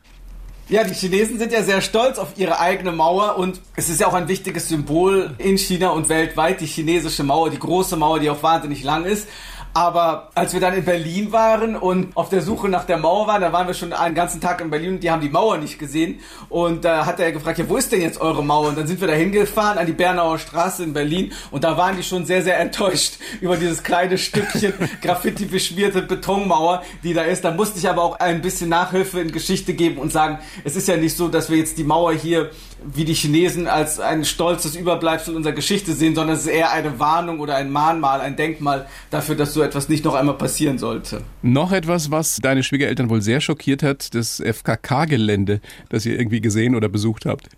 Ja, 0.69 0.83
die 0.85 0.95
Chinesen 0.95 1.37
sind 1.37 1.51
ja 1.51 1.61
sehr 1.61 1.81
stolz 1.81 2.17
auf 2.17 2.29
ihre 2.35 2.59
eigene 2.59 2.91
Mauer 2.91 3.37
und 3.37 3.61
es 3.75 3.89
ist 3.89 4.01
ja 4.01 4.07
auch 4.07 4.15
ein 4.15 4.27
wichtiges 4.27 4.69
Symbol 4.69 5.35
in 5.37 5.59
China 5.59 5.89
und 5.89 6.09
weltweit, 6.09 6.61
die 6.61 6.65
chinesische 6.65 7.23
Mauer, 7.23 7.51
die 7.51 7.59
große 7.59 7.95
Mauer, 7.95 8.19
die 8.19 8.31
auch 8.31 8.41
wahnsinnig 8.41 8.83
lang 8.83 9.05
ist. 9.05 9.27
Aber 9.73 10.29
als 10.35 10.53
wir 10.53 10.59
dann 10.59 10.75
in 10.75 10.85
Berlin 10.85 11.31
waren 11.31 11.75
und 11.75 12.15
auf 12.15 12.29
der 12.29 12.41
Suche 12.41 12.69
nach 12.69 12.85
der 12.85 12.97
Mauer 12.97 13.25
waren, 13.25 13.41
da 13.41 13.51
waren 13.51 13.65
wir 13.65 13.73
schon 13.73 13.91
einen 13.91 14.13
ganzen 14.13 14.39
Tag 14.39 14.61
in 14.61 14.69
Berlin 14.69 14.95
und 14.95 15.03
die 15.03 15.09
haben 15.09 15.21
die 15.21 15.29
Mauer 15.29 15.57
nicht 15.57 15.79
gesehen. 15.79 16.19
Und 16.49 16.85
da 16.85 17.07
hat 17.07 17.19
er 17.19 17.31
gefragt, 17.31 17.57
ja, 17.57 17.67
wo 17.67 17.77
ist 17.77 17.91
denn 17.91 18.01
jetzt 18.01 18.21
eure 18.21 18.43
Mauer? 18.43 18.67
Und 18.67 18.77
dann 18.77 18.85
sind 18.85 19.01
wir 19.01 19.07
da 19.07 19.15
hingefahren 19.15 19.79
an 19.79 19.87
die 19.87 19.93
Bernauer 19.93 20.37
Straße 20.37 20.83
in 20.83 20.93
Berlin 20.93 21.31
und 21.49 21.63
da 21.63 21.75
waren 21.75 21.97
die 21.97 22.03
schon 22.03 22.25
sehr, 22.25 22.43
sehr 22.43 22.59
enttäuscht 22.59 23.15
über 23.41 23.57
dieses 23.57 23.81
kleine 23.81 24.17
Stückchen 24.17 24.73
Graffiti 25.01 25.45
beschmierte 25.45 26.03
Betonmauer, 26.03 26.83
die 27.03 27.13
da 27.13 27.23
ist. 27.23 27.43
Da 27.43 27.51
musste 27.51 27.79
ich 27.79 27.89
aber 27.89 28.03
auch 28.03 28.19
ein 28.19 28.41
bisschen 28.41 28.69
Nachhilfe 28.69 29.21
in 29.21 29.31
Geschichte 29.31 29.73
geben 29.73 29.97
und 29.97 30.11
sagen, 30.11 30.37
es 30.63 30.75
ist 30.75 30.87
ja 30.87 30.97
nicht 30.97 31.17
so, 31.17 31.29
dass 31.29 31.49
wir 31.49 31.57
jetzt 31.57 31.79
die 31.79 31.83
Mauer 31.83 32.13
hier 32.13 32.51
wie 32.85 33.05
die 33.05 33.13
Chinesen 33.13 33.67
als 33.67 33.99
ein 33.99 34.25
stolzes 34.25 34.75
Überbleibsel 34.75 35.35
unserer 35.35 35.53
Geschichte 35.53 35.93
sehen, 35.93 36.15
sondern 36.15 36.35
es 36.35 36.41
ist 36.41 36.51
eher 36.51 36.71
eine 36.71 36.99
Warnung 36.99 37.39
oder 37.39 37.55
ein 37.55 37.71
Mahnmal, 37.71 38.21
ein 38.21 38.35
Denkmal 38.35 38.87
dafür, 39.09 39.35
dass 39.35 39.53
so 39.53 39.61
etwas 39.61 39.89
nicht 39.89 40.05
noch 40.05 40.15
einmal 40.15 40.35
passieren 40.35 40.77
sollte. 40.77 41.21
Noch 41.41 41.71
etwas, 41.71 42.11
was 42.11 42.37
deine 42.37 42.63
Schwiegereltern 42.63 43.09
wohl 43.09 43.21
sehr 43.21 43.41
schockiert 43.41 43.83
hat, 43.83 44.13
das 44.15 44.41
FKK-Gelände, 44.41 45.61
das 45.89 46.05
ihr 46.05 46.17
irgendwie 46.17 46.41
gesehen 46.41 46.75
oder 46.75 46.89
besucht 46.89 47.25
habt. 47.25 47.49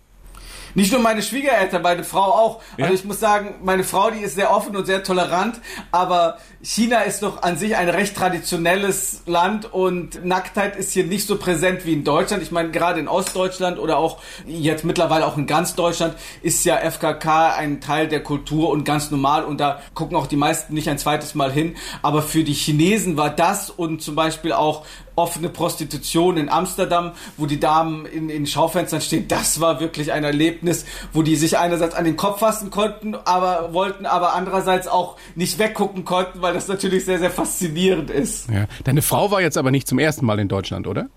Nicht 0.76 0.92
nur 0.92 1.00
meine 1.00 1.22
Schwiegereltern, 1.22 1.80
meine 1.80 2.04
Frau 2.04 2.20
auch. 2.20 2.62
Ja? 2.76 2.84
Also 2.84 2.96
ich 2.96 3.04
muss 3.06 3.18
sagen, 3.18 3.54
meine 3.62 3.82
Frau, 3.82 4.10
die 4.10 4.20
ist 4.20 4.34
sehr 4.34 4.50
offen 4.54 4.76
und 4.76 4.84
sehr 4.84 5.02
tolerant, 5.02 5.58
aber 5.90 6.36
China 6.68 7.02
ist 7.02 7.22
doch 7.22 7.42
an 7.42 7.56
sich 7.56 7.76
ein 7.76 7.88
recht 7.88 8.16
traditionelles 8.16 9.22
Land 9.26 9.72
und 9.72 10.24
Nacktheit 10.24 10.74
ist 10.74 10.92
hier 10.92 11.06
nicht 11.06 11.24
so 11.24 11.38
präsent 11.38 11.86
wie 11.86 11.92
in 11.92 12.02
Deutschland. 12.02 12.42
Ich 12.42 12.50
meine, 12.50 12.72
gerade 12.72 12.98
in 12.98 13.06
Ostdeutschland 13.06 13.78
oder 13.78 13.98
auch 13.98 14.18
jetzt 14.48 14.84
mittlerweile 14.84 15.26
auch 15.26 15.36
in 15.36 15.46
ganz 15.46 15.76
Deutschland 15.76 16.16
ist 16.42 16.64
ja 16.64 16.78
FKK 16.78 17.54
ein 17.54 17.80
Teil 17.80 18.08
der 18.08 18.20
Kultur 18.20 18.70
und 18.70 18.82
ganz 18.82 19.12
normal 19.12 19.44
und 19.44 19.60
da 19.60 19.80
gucken 19.94 20.16
auch 20.16 20.26
die 20.26 20.34
meisten 20.34 20.74
nicht 20.74 20.88
ein 20.88 20.98
zweites 20.98 21.36
Mal 21.36 21.52
hin. 21.52 21.76
Aber 22.02 22.20
für 22.20 22.42
die 22.42 22.52
Chinesen 22.52 23.16
war 23.16 23.30
das 23.30 23.70
und 23.70 24.02
zum 24.02 24.16
Beispiel 24.16 24.50
auch 24.50 24.84
offene 25.16 25.48
Prostitution 25.48 26.36
in 26.36 26.48
Amsterdam, 26.48 27.12
wo 27.36 27.46
die 27.46 27.58
Damen 27.58 28.06
in, 28.06 28.28
in 28.28 28.46
Schaufenstern 28.46 29.00
stehen, 29.00 29.28
das 29.28 29.60
war 29.60 29.80
wirklich 29.80 30.12
ein 30.12 30.24
Erlebnis, 30.24 30.84
wo 31.12 31.22
die 31.22 31.36
sich 31.36 31.58
einerseits 31.58 31.94
an 31.94 32.04
den 32.04 32.16
Kopf 32.16 32.40
fassen 32.40 32.70
konnten, 32.70 33.14
aber 33.14 33.72
wollten 33.72 34.04
aber 34.04 34.34
andererseits 34.34 34.86
auch 34.86 35.16
nicht 35.34 35.58
weggucken 35.58 36.04
konnten, 36.04 36.42
weil 36.42 36.54
das 36.56 36.68
natürlich 36.68 37.04
sehr, 37.04 37.18
sehr 37.18 37.30
faszinierend 37.30 38.10
ist. 38.10 38.48
Ja. 38.50 38.66
Deine 38.84 39.02
Frau 39.02 39.30
war 39.30 39.40
jetzt 39.40 39.56
aber 39.56 39.70
nicht 39.70 39.86
zum 39.86 39.98
ersten 39.98 40.26
Mal 40.26 40.38
in 40.38 40.48
Deutschland, 40.48 40.86
oder? 40.86 41.08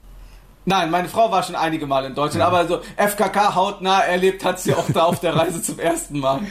Nein, 0.65 0.91
meine 0.91 1.07
Frau 1.07 1.31
war 1.31 1.41
schon 1.41 1.55
einige 1.55 1.87
Mal 1.87 2.05
in 2.05 2.13
Deutschland, 2.13 2.41
ja. 2.41 2.47
aber 2.47 2.67
so 2.67 2.81
FKK 2.97 3.55
hautnah 3.55 4.01
erlebt 4.01 4.43
hat 4.45 4.59
sie 4.59 4.73
auch 4.75 4.85
da 4.93 5.03
auf 5.03 5.19
der 5.19 5.35
Reise 5.35 5.63
zum 5.63 5.79
ersten 5.79 6.19
Mal. 6.19 6.41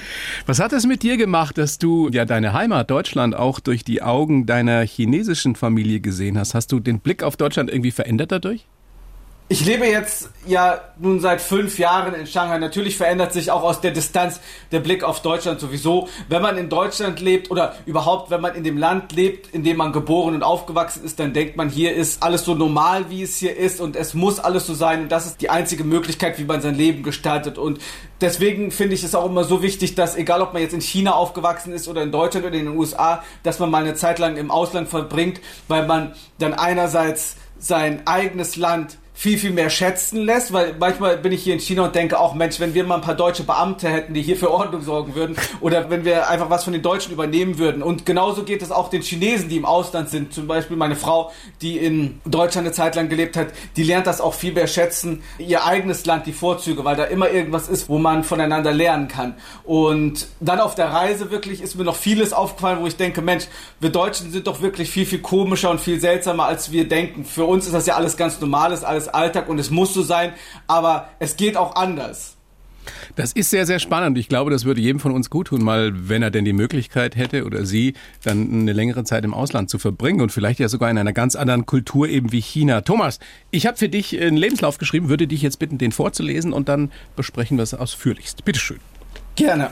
Was 0.47 0.59
hat 0.59 0.73
es 0.73 0.87
mit 0.87 1.03
dir 1.03 1.17
gemacht, 1.17 1.59
dass 1.59 1.79
du 1.79 2.09
ja 2.09 2.25
deine 2.25 2.53
Heimat 2.53 2.91
Deutschland 2.91 3.37
auch 3.37 3.61
durch 3.61 3.85
die 3.85 4.03
Augen 4.03 4.47
deiner 4.47 4.81
chinesischen 4.81 5.55
Familie 5.55 6.01
gesehen 6.01 6.39
hast? 6.39 6.55
Hast 6.55 6.73
du 6.73 6.81
den 6.81 7.01
Blick 7.01 7.23
auf 7.23 7.37
Deutschland 7.37 7.71
irgendwie 7.71 7.93
verändert 7.93 8.33
dadurch? 8.33 8.67
Ich 9.51 9.65
lebe 9.65 9.87
jetzt 9.87 10.29
ja 10.47 10.79
nun 10.99 11.21
seit 11.21 11.41
fünf 11.41 11.79
Jahren 11.79 12.13
in 12.13 12.27
Shanghai. 12.27 12.59
Natürlich 12.59 12.99
verändert 12.99 13.33
sich 13.33 13.51
auch 13.51 13.63
aus 13.63 13.81
der 13.81 13.93
Distanz 13.93 14.41
der 14.73 14.81
Blick 14.81 15.03
auf 15.03 15.23
Deutschland 15.23 15.59
sowieso. 15.59 16.11
Wenn 16.29 16.43
man 16.43 16.59
in 16.59 16.69
Deutschland 16.69 17.19
lebt 17.19 17.51
oder 17.51 17.75
überhaupt, 17.87 18.31
wenn 18.31 18.43
man 18.43 18.55
in 18.55 18.63
dem 18.63 18.77
Land 18.77 19.13
lebt, 19.13 19.55
in 19.55 19.65
dem 19.65 19.79
man 19.79 19.95
geboren 19.95 20.35
und 20.35 20.43
aufgewachsen 20.43 21.03
ist, 21.03 21.19
dann 21.19 21.33
denkt 21.33 21.57
man, 21.57 21.71
hier 21.71 21.95
ist 21.95 22.23
alles 22.23 22.45
so 22.45 22.55
normal, 22.55 23.09
wie 23.09 23.23
es 23.23 23.39
hier 23.39 23.57
ist 23.57 23.81
und 23.81 23.97
es 23.97 24.13
muss 24.13 24.39
alles 24.39 24.67
so 24.67 24.75
sein 24.75 25.05
und 25.05 25.09
das 25.11 25.25
ist 25.25 25.41
die 25.41 25.49
einzige 25.49 25.83
Möglichkeit, 25.83 26.39
wie 26.39 26.45
man 26.45 26.61
sein 26.61 26.75
Leben 26.75 27.03
gestaltet. 27.03 27.57
Und 27.57 27.81
deswegen 28.21 28.71
finde 28.71 28.97
ich 28.97 29.03
es 29.03 29.15
auch 29.15 29.25
immer 29.25 29.45
so 29.45 29.63
wichtig, 29.63 29.95
dass 29.95 30.15
egal 30.15 30.43
ob 30.43 30.53
man 30.53 30.61
jetzt 30.61 30.75
in 30.75 30.83
China 30.83 31.13
aufgewachsen 31.13 31.73
ist 31.73 31.89
oder 31.89 32.03
in 32.03 32.13
Deutschland 32.13 32.45
oder 32.45 32.55
in 32.55 32.67
den 32.67 32.77
USA, 32.77 33.23
dass 33.45 33.59
man 33.61 33.71
mal 33.71 33.83
eine 33.83 33.95
Zeit 33.95 34.19
lang 34.19 34.37
im 34.37 34.51
Ausland 34.51 34.91
verbringt, 34.91 35.41
weil 35.69 35.87
man 35.87 36.15
dann 36.39 36.53
einerseits 36.53 37.37
sein 37.59 38.07
eigenes 38.07 38.57
Land 38.57 38.99
viel, 39.19 39.37
viel 39.37 39.51
mehr 39.51 39.69
schätzen 39.69 40.25
lässt, 40.25 40.53
weil 40.53 40.77
manchmal 40.79 41.17
bin 41.17 41.33
ich 41.33 41.43
hier 41.43 41.53
in 41.53 41.59
China 41.59 41.87
und 41.87 41.95
denke 41.97 42.21
auch, 42.21 42.35
Mensch, 42.35 42.61
wenn 42.61 42.73
wir 42.73 42.85
mal 42.85 42.95
ein 42.95 43.01
paar 43.01 43.17
deutsche 43.17 43.43
Beamte 43.43 43.89
hätten, 43.89 44.15
die 44.15 44.23
hier 44.23 44.37
für 44.37 44.49
Ordnung 44.49 44.81
sorgen 44.83 45.17
würden 45.17 45.37
oder 45.61 45.91
wenn 45.91 46.05
wir 46.05 46.29
einfach 46.29 46.51
was 46.51 46.63
von 46.63 46.73
den 46.73 46.83
Deutschen 46.83 47.13
übernehmen 47.13 47.59
würden. 47.59 47.83
Und 47.83 48.07
genauso 48.07 48.45
geht 48.45 48.63
es 48.63 48.71
auch 48.71 48.91
den 48.91 49.03
Chinesen, 49.03 49.49
die 49.49 49.57
im 49.57 49.65
Ausland 49.65 50.09
sind. 50.09 50.33
Zum 50.33 50.47
Beispiel 50.47 50.77
meine 50.77 50.95
Frau, 50.95 51.33
die 51.63 51.79
in 51.79 52.21
Deutschland 52.27 52.69
eine 52.69 52.73
Zeit 52.73 52.95
lang 52.95 53.09
gelebt 53.09 53.37
hat, 53.37 53.49
die 53.77 53.83
lernt 53.83 54.07
das 54.07 54.21
auch 54.21 54.35
viel 54.35 54.53
mehr 54.53 54.69
schätzen, 54.69 55.25
ihr 55.39 55.65
eigenes 55.65 56.07
Land, 56.07 56.27
die 56.27 56.33
Vorzüge, 56.33 56.85
weil 56.85 56.95
da 56.95 57.03
immer 57.03 57.29
irgendwas 57.29 57.69
ist, 57.69 57.89
wo 57.89 57.99
man 57.99 58.23
voneinander 58.23 58.73
lernen 58.73 59.09
kann. 59.09 59.35
Und 59.65 60.29
dann 60.39 60.61
auf 60.61 60.77
der 60.77 60.93
Reise 60.93 61.33
wirklich 61.33 61.61
ist 61.61 61.75
mir 61.75 61.83
noch 61.83 61.97
vieles 61.97 62.33
aufgefallen, 62.33 62.83
wo 62.83 62.87
ich 62.87 62.97
denke, 62.97 63.21
Mensch, 63.21 63.47
wir 63.81 63.91
Deutschen 63.91 64.31
sind 64.31 64.47
doch 64.47 64.63
wirklich 64.63 64.91
viel, 64.91 65.07
viel 65.07 65.23
komischer 65.23 65.71
und 65.71 65.81
viel 65.81 65.99
seltsamer, 65.99 66.45
als 66.45 66.71
wir 66.71 66.89
denken. 66.89 67.25
Für 67.25 67.47
uns 67.47 67.67
ist 67.67 67.75
das 67.75 67.87
ja 67.87 67.97
alles 67.97 68.17
ganz 68.17 68.41
normales, 68.41 68.85
alles 68.85 69.08
Alltag 69.09 69.49
und 69.49 69.59
es 69.59 69.71
muss 69.71 69.95
so 69.95 70.03
sein, 70.03 70.33
aber 70.67 71.09
es 71.19 71.37
geht 71.37 71.57
auch 71.57 71.77
anders. 71.77 72.39
Das 73.17 73.33
ist 73.33 73.51
sehr, 73.51 73.67
sehr 73.67 73.79
spannend. 73.79 74.19
Ich 74.19 74.29
glaube, 74.29 74.51
das 74.51 74.65
würde 74.65 74.81
jedem 74.81 75.01
von 75.01 75.13
uns 75.13 75.31
gut 75.31 75.49
tun, 75.49 75.63
mal, 75.63 76.09
wenn 76.09 76.23
er 76.23 76.31
denn 76.31 76.45
die 76.45 76.53
Möglichkeit 76.53 77.17
hätte 77.17 77.45
oder 77.45 77.67
sie, 77.67 77.95
dann 78.25 78.51
eine 78.51 78.73
längere 78.73 79.05
Zeit 79.05 79.25
im 79.25 79.35
Ausland 79.35 79.71
zu 79.71 79.79
verbringen 79.79 80.21
und 80.21 80.33
vielleicht 80.33 80.61
ja 80.61 80.69
sogar 80.69 80.91
in 80.91 80.99
einer 80.99 81.13
ganz 81.13 81.37
anderen 81.37 81.67
Kultur 81.67 82.09
eben 82.09 82.33
wie 82.33 82.41
China. 82.41 82.81
Thomas, 82.81 83.19
ich 83.51 83.67
habe 83.67 83.77
für 83.77 83.89
dich 83.89 84.19
einen 84.19 84.37
Lebenslauf 84.37 84.79
geschrieben, 84.79 85.09
würde 85.09 85.27
dich 85.27 85.43
jetzt 85.43 85.59
bitten, 85.59 85.79
den 85.79 85.93
vorzulesen 85.93 86.53
und 86.53 86.69
dann 86.69 86.91
besprechen 87.17 87.59
wir 87.59 87.63
es 87.63 87.75
ausführlichst. 87.75 88.45
Bitteschön. 88.45 88.79
Gerne. 89.37 89.71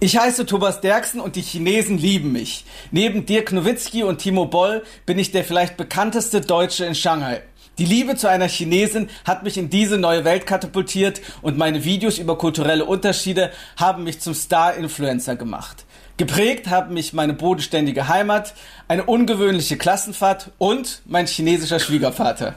Ich 0.00 0.18
heiße 0.18 0.44
Thomas 0.44 0.80
Derksen 0.80 1.20
und 1.20 1.36
die 1.36 1.40
Chinesen 1.40 1.98
lieben 1.98 2.32
mich. 2.32 2.64
Neben 2.90 3.26
Dirk 3.26 3.52
Nowitzki 3.52 4.02
und 4.02 4.18
Timo 4.18 4.44
Boll 4.44 4.82
bin 5.06 5.18
ich 5.18 5.30
der 5.30 5.44
vielleicht 5.44 5.76
bekannteste 5.76 6.40
Deutsche 6.40 6.84
in 6.84 6.94
Shanghai. 6.94 7.42
Die 7.78 7.84
Liebe 7.84 8.14
zu 8.14 8.28
einer 8.28 8.46
Chinesin 8.46 9.10
hat 9.24 9.42
mich 9.42 9.58
in 9.58 9.68
diese 9.68 9.98
neue 9.98 10.24
Welt 10.24 10.46
katapultiert 10.46 11.20
und 11.42 11.58
meine 11.58 11.84
Videos 11.84 12.18
über 12.18 12.38
kulturelle 12.38 12.84
Unterschiede 12.84 13.50
haben 13.76 14.04
mich 14.04 14.20
zum 14.20 14.32
Star-Influencer 14.32 15.34
gemacht. 15.34 15.84
Geprägt 16.16 16.68
haben 16.68 16.94
mich 16.94 17.12
meine 17.12 17.32
bodenständige 17.32 18.06
Heimat, 18.06 18.54
eine 18.86 19.02
ungewöhnliche 19.02 19.76
Klassenfahrt 19.76 20.52
und 20.58 21.02
mein 21.04 21.26
chinesischer 21.26 21.80
Schwiegervater. 21.80 22.54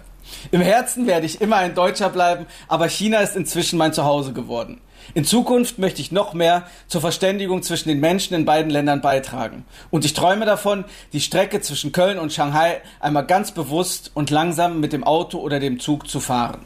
Im 0.51 0.61
Herzen 0.61 1.07
werde 1.07 1.25
ich 1.25 1.41
immer 1.41 1.55
ein 1.55 1.73
Deutscher 1.73 2.09
bleiben, 2.09 2.45
aber 2.67 2.87
China 2.87 3.19
ist 3.21 3.35
inzwischen 3.35 3.79
mein 3.79 3.93
Zuhause 3.93 4.33
geworden. 4.33 4.79
In 5.13 5.25
Zukunft 5.25 5.79
möchte 5.79 6.01
ich 6.01 6.11
noch 6.11 6.33
mehr 6.33 6.67
zur 6.87 7.01
Verständigung 7.01 7.63
zwischen 7.63 7.89
den 7.89 7.99
Menschen 7.99 8.33
in 8.33 8.45
beiden 8.45 8.71
Ländern 8.71 9.01
beitragen. 9.01 9.65
Und 9.89 10.05
ich 10.05 10.13
träume 10.13 10.45
davon, 10.45 10.85
die 11.13 11.21
Strecke 11.21 11.61
zwischen 11.61 11.91
Köln 11.91 12.19
und 12.19 12.33
Shanghai 12.33 12.81
einmal 12.99 13.25
ganz 13.25 13.51
bewusst 13.51 14.11
und 14.13 14.29
langsam 14.29 14.79
mit 14.79 14.93
dem 14.93 15.03
Auto 15.03 15.39
oder 15.39 15.59
dem 15.59 15.79
Zug 15.79 16.07
zu 16.07 16.19
fahren. 16.19 16.59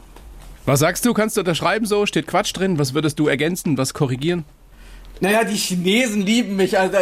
Was 0.64 0.80
sagst 0.80 1.04
du? 1.04 1.12
Kannst 1.12 1.36
du 1.36 1.40
unterschreiben 1.40 1.86
so? 1.86 2.06
Steht 2.06 2.26
Quatsch 2.26 2.52
drin? 2.54 2.78
Was 2.78 2.94
würdest 2.94 3.18
du 3.18 3.26
ergänzen? 3.26 3.78
Was 3.78 3.94
korrigieren? 3.94 4.44
Naja, 5.20 5.44
die 5.44 5.56
Chinesen 5.56 6.22
lieben 6.22 6.56
mich. 6.56 6.78
Also 6.78 6.96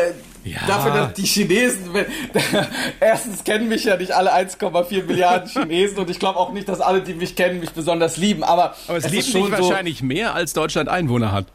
ja. 0.45 0.59
dafür, 0.67 0.93
dass 0.93 1.13
die 1.15 1.27
Chinesen, 1.27 1.91
erstens 3.01 3.45
kennen 3.45 3.69
mich 3.69 3.85
ja 3.85 3.97
nicht 3.97 4.13
alle 4.13 4.33
1,4 4.35 5.05
Milliarden 5.05 5.49
Chinesen 5.53 5.99
und 5.99 6.11
ich 6.11 6.19
glaube 6.19 6.39
auch 6.39 6.53
nicht, 6.53 6.69
dass 6.69 6.81
alle, 6.81 7.03
die 7.03 7.15
mich 7.15 7.37
kennen, 7.37 7.61
mich 7.61 7.71
besonders 7.71 8.17
lieben. 8.17 8.43
Aber, 8.45 8.75
aber 8.89 8.99
es, 8.99 9.05
es 9.05 9.13
lieben 9.13 9.27
schon 9.27 9.53
wahrscheinlich 9.53 9.99
so, 9.99 10.05
mehr, 10.07 10.35
als 10.35 10.53
Deutschland 10.53 10.89
Einwohner 10.89 11.33
hat. 11.33 11.47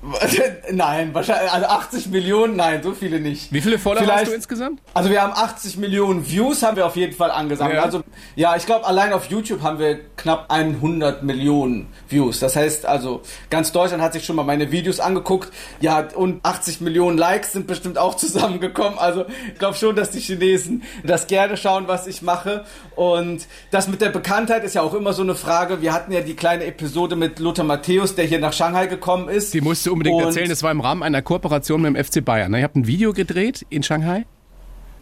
Nein, 0.70 1.12
wahrscheinlich, 1.12 1.50
also 1.50 1.66
80 1.66 2.06
Millionen, 2.08 2.56
nein, 2.56 2.82
so 2.82 2.92
viele 2.92 3.18
nicht. 3.18 3.52
Wie 3.52 3.60
viele 3.60 3.78
Follower 3.78 4.02
Vielleicht, 4.02 4.20
hast 4.20 4.30
du 4.30 4.34
insgesamt? 4.34 4.80
Also 4.94 5.10
wir 5.10 5.22
haben 5.22 5.32
80 5.32 5.76
Millionen 5.76 6.28
Views, 6.28 6.62
haben 6.62 6.76
wir 6.76 6.86
auf 6.86 6.94
jeden 6.94 7.14
Fall 7.14 7.30
angesammelt. 7.32 7.76
Ja. 7.76 7.82
Also 7.82 8.02
ja, 8.36 8.54
ich 8.54 8.64
glaube 8.64 8.86
allein 8.86 9.12
auf 9.12 9.26
YouTube 9.26 9.62
haben 9.62 9.78
wir 9.80 9.98
knapp 10.16 10.46
100 10.50 11.24
Millionen 11.24 11.88
Views. 12.08 12.38
Das 12.38 12.54
heißt 12.54 12.86
also, 12.86 13.22
ganz 13.50 13.72
Deutschland 13.72 14.02
hat 14.02 14.12
sich 14.12 14.24
schon 14.24 14.36
mal 14.36 14.44
meine 14.44 14.70
Videos 14.70 15.00
angeguckt. 15.00 15.52
Ja, 15.80 16.06
und 16.14 16.44
80 16.44 16.80
Millionen 16.80 17.18
Likes 17.18 17.52
sind 17.52 17.66
bestimmt 17.66 17.98
auch 17.98 18.14
zusammengekommen. 18.16 18.98
Also 18.98 19.24
ich 19.52 19.58
glaube 19.58 19.76
schon, 19.76 19.96
dass 19.96 20.10
die 20.10 20.20
Chinesen 20.20 20.84
das 21.02 21.26
gerne 21.26 21.56
schauen, 21.56 21.88
was 21.88 22.06
ich 22.06 22.22
mache. 22.22 22.64
Und 22.94 23.46
das 23.72 23.88
mit 23.88 24.00
der 24.00 24.10
Bekanntheit 24.10 24.62
ist 24.62 24.74
ja 24.74 24.82
auch 24.82 24.94
immer 24.94 25.12
so 25.12 25.22
eine 25.22 25.34
Frage. 25.34 25.82
Wir 25.82 25.92
hatten 25.92 26.12
ja 26.12 26.20
die 26.20 26.34
kleine 26.34 26.64
Episode 26.66 27.16
mit 27.16 27.40
Lothar 27.40 27.64
Matthäus, 27.64 28.14
der 28.14 28.26
hier 28.26 28.38
nach 28.38 28.52
Shanghai 28.52 28.86
gekommen 28.86 29.28
ist. 29.28 29.54
Die 29.54 29.60
musste 29.60 29.87
du 29.88 29.92
unbedingt 29.92 30.16
und 30.16 30.24
erzählen. 30.24 30.48
Das 30.48 30.62
war 30.62 30.70
im 30.70 30.80
Rahmen 30.80 31.02
einer 31.02 31.22
Kooperation 31.22 31.82
mit 31.82 31.94
dem 31.94 32.04
FC 32.04 32.24
Bayern. 32.24 32.52
Ne? 32.52 32.58
Ihr 32.58 32.64
habt 32.64 32.76
ein 32.76 32.86
Video 32.86 33.12
gedreht 33.12 33.66
in 33.70 33.82
Shanghai? 33.82 34.24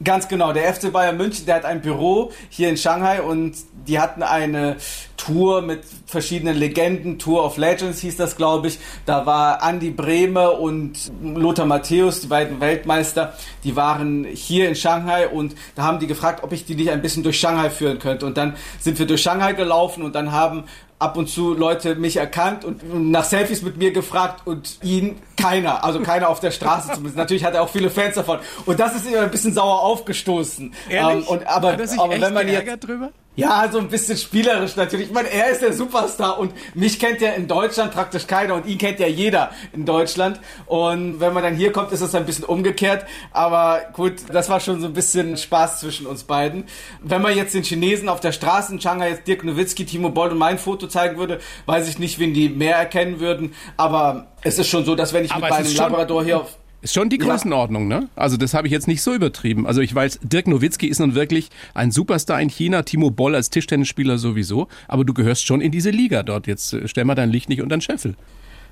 Ganz 0.04 0.28
genau. 0.28 0.52
Der 0.52 0.72
FC 0.74 0.92
Bayern 0.92 1.16
München, 1.16 1.46
der 1.46 1.54
hat 1.54 1.64
ein 1.64 1.80
Büro 1.80 2.30
hier 2.50 2.68
in 2.68 2.76
Shanghai 2.76 3.22
und 3.22 3.54
die 3.86 3.98
hatten 3.98 4.22
eine 4.22 4.76
Tour 5.16 5.62
mit 5.62 5.84
verschiedenen 6.04 6.56
Legenden. 6.56 7.18
Tour 7.18 7.42
of 7.42 7.56
Legends 7.56 8.00
hieß 8.00 8.16
das, 8.16 8.36
glaube 8.36 8.68
ich. 8.68 8.78
Da 9.06 9.24
war 9.24 9.66
Andy 9.66 9.90
Brehme 9.90 10.50
und 10.50 11.10
Lothar 11.22 11.64
Matthäus, 11.64 12.20
die 12.20 12.26
beiden 12.26 12.60
Weltmeister, 12.60 13.34
die 13.64 13.74
waren 13.74 14.24
hier 14.24 14.68
in 14.68 14.74
Shanghai 14.74 15.28
und 15.28 15.54
da 15.76 15.84
haben 15.84 15.98
die 15.98 16.06
gefragt, 16.06 16.44
ob 16.44 16.52
ich 16.52 16.66
die 16.66 16.74
nicht 16.74 16.90
ein 16.90 17.00
bisschen 17.00 17.22
durch 17.22 17.40
Shanghai 17.40 17.70
führen 17.70 17.98
könnte. 17.98 18.26
Und 18.26 18.36
dann 18.36 18.56
sind 18.78 18.98
wir 18.98 19.06
durch 19.06 19.22
Shanghai 19.22 19.54
gelaufen 19.54 20.02
und 20.02 20.14
dann 20.14 20.30
haben 20.32 20.64
ab 20.98 21.16
und 21.16 21.28
zu 21.28 21.54
Leute 21.54 21.94
mich 21.94 22.16
erkannt 22.16 22.64
und 22.64 23.10
nach 23.10 23.24
Selfies 23.24 23.62
mit 23.62 23.76
mir 23.76 23.92
gefragt 23.92 24.46
und 24.46 24.78
ihn 24.82 25.16
keiner, 25.36 25.84
also 25.84 26.00
keiner 26.00 26.28
auf 26.28 26.40
der 26.40 26.50
Straße 26.50 26.88
zumindest. 26.88 27.16
Natürlich 27.16 27.44
hat 27.44 27.54
er 27.54 27.62
auch 27.62 27.68
viele 27.68 27.90
Fans 27.90 28.14
davon 28.14 28.38
und 28.64 28.80
das 28.80 28.96
ist 28.96 29.06
ihm 29.06 29.18
ein 29.18 29.30
bisschen 29.30 29.52
sauer 29.52 29.82
aufgestoßen. 29.82 30.72
Ehrlich? 30.88 31.26
Ähm, 31.26 31.28
und 31.28 31.46
aber, 31.46 31.72
hat 31.72 31.80
er 31.80 31.86
sich 31.86 32.00
aber 32.00 32.14
echt 32.14 32.22
wenn 32.22 32.34
man 32.34 32.48
jetzt 32.48 32.80
drüber? 32.80 33.10
Ja, 33.36 33.68
so 33.70 33.78
ein 33.78 33.88
bisschen 33.88 34.16
spielerisch 34.16 34.76
natürlich. 34.76 35.08
Ich 35.08 35.12
meine, 35.12 35.30
er 35.30 35.50
ist 35.50 35.60
der 35.60 35.74
Superstar 35.74 36.38
und 36.38 36.54
mich 36.74 36.98
kennt 36.98 37.20
ja 37.20 37.32
in 37.32 37.46
Deutschland 37.46 37.92
praktisch 37.92 38.26
keiner 38.26 38.54
und 38.54 38.64
ihn 38.64 38.78
kennt 38.78 38.98
ja 38.98 39.06
jeder 39.06 39.50
in 39.74 39.84
Deutschland. 39.84 40.40
Und 40.64 41.20
wenn 41.20 41.34
man 41.34 41.42
dann 41.42 41.54
hier 41.54 41.70
kommt, 41.70 41.92
ist 41.92 42.00
es 42.00 42.14
ein 42.14 42.24
bisschen 42.24 42.46
umgekehrt. 42.46 43.04
Aber 43.32 43.82
gut, 43.92 44.14
das 44.32 44.48
war 44.48 44.58
schon 44.60 44.80
so 44.80 44.86
ein 44.86 44.94
bisschen 44.94 45.36
Spaß 45.36 45.80
zwischen 45.80 46.06
uns 46.06 46.24
beiden. 46.24 46.64
Wenn 47.02 47.20
man 47.20 47.36
jetzt 47.36 47.52
den 47.52 47.62
Chinesen 47.62 48.08
auf 48.08 48.20
der 48.20 48.32
Straße 48.32 48.72
in 48.72 48.80
Shanghai 48.80 49.10
jetzt 49.10 49.28
Dirk 49.28 49.44
Nowitzki, 49.44 49.84
Timo 49.84 50.08
Boll 50.08 50.30
und 50.30 50.38
mein 50.38 50.58
Foto 50.58 50.86
zeigen 50.86 51.18
würde, 51.18 51.38
weiß 51.66 51.90
ich 51.90 51.98
nicht, 51.98 52.18
wen 52.18 52.32
die 52.32 52.48
mehr 52.48 52.76
erkennen 52.76 53.20
würden. 53.20 53.54
Aber 53.76 54.28
es 54.46 54.58
ist 54.58 54.68
schon 54.68 54.84
so, 54.84 54.94
dass 54.94 55.12
wenn 55.12 55.24
ich 55.24 55.32
Aber 55.32 55.48
mit 55.48 55.50
meinem 55.50 55.74
Labrador 55.74 56.24
hier 56.24 56.40
auf 56.40 56.56
ist 56.82 56.94
schon 56.94 57.08
die 57.08 57.18
Größenordnung, 57.18 57.88
ne? 57.88 58.08
Also 58.14 58.36
das 58.36 58.54
habe 58.54 58.68
ich 58.68 58.72
jetzt 58.72 58.86
nicht 58.86 59.02
so 59.02 59.12
übertrieben. 59.12 59.66
Also 59.66 59.80
ich 59.80 59.92
weiß, 59.92 60.20
Dirk 60.22 60.46
Nowitzki 60.46 60.86
ist 60.86 61.00
nun 61.00 61.14
wirklich 61.14 61.48
ein 61.74 61.90
Superstar 61.90 62.40
in 62.40 62.48
China, 62.48 62.82
Timo 62.82 63.10
Boll 63.10 63.34
als 63.34 63.50
Tischtennisspieler 63.50 64.18
sowieso, 64.18 64.68
aber 64.86 65.04
du 65.04 65.14
gehörst 65.14 65.46
schon 65.46 65.60
in 65.60 65.72
diese 65.72 65.90
Liga 65.90 66.22
dort. 66.22 66.46
Jetzt 66.46 66.74
äh, 66.74 66.86
stell 66.86 67.04
mal 67.04 67.14
dein 67.14 67.30
Licht 67.30 67.48
nicht 67.48 67.60
unter 67.60 67.76
den 67.76 67.80
Scheffel. 67.80 68.14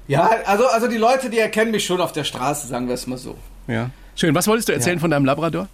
Ja, 0.06 0.30
also, 0.44 0.66
also 0.66 0.87
die 0.87 0.98
Leute, 0.98 1.30
die 1.30 1.38
erkennen 1.38 1.70
mich 1.70 1.84
schon 1.87 2.00
auf 2.00 2.12
der 2.12 2.24
Straße, 2.24 2.68
sagen 2.68 2.87
wir 2.87 2.94
es 2.94 3.06
mal 3.06 3.18
so. 3.18 3.37
Ja. 3.66 3.90
Schön. 4.14 4.34
Was 4.34 4.46
wolltest 4.46 4.68
du 4.68 4.72
erzählen 4.74 4.98
ja. 4.98 5.00
von 5.00 5.10
deinem 5.10 5.24
Labrador? 5.24 5.68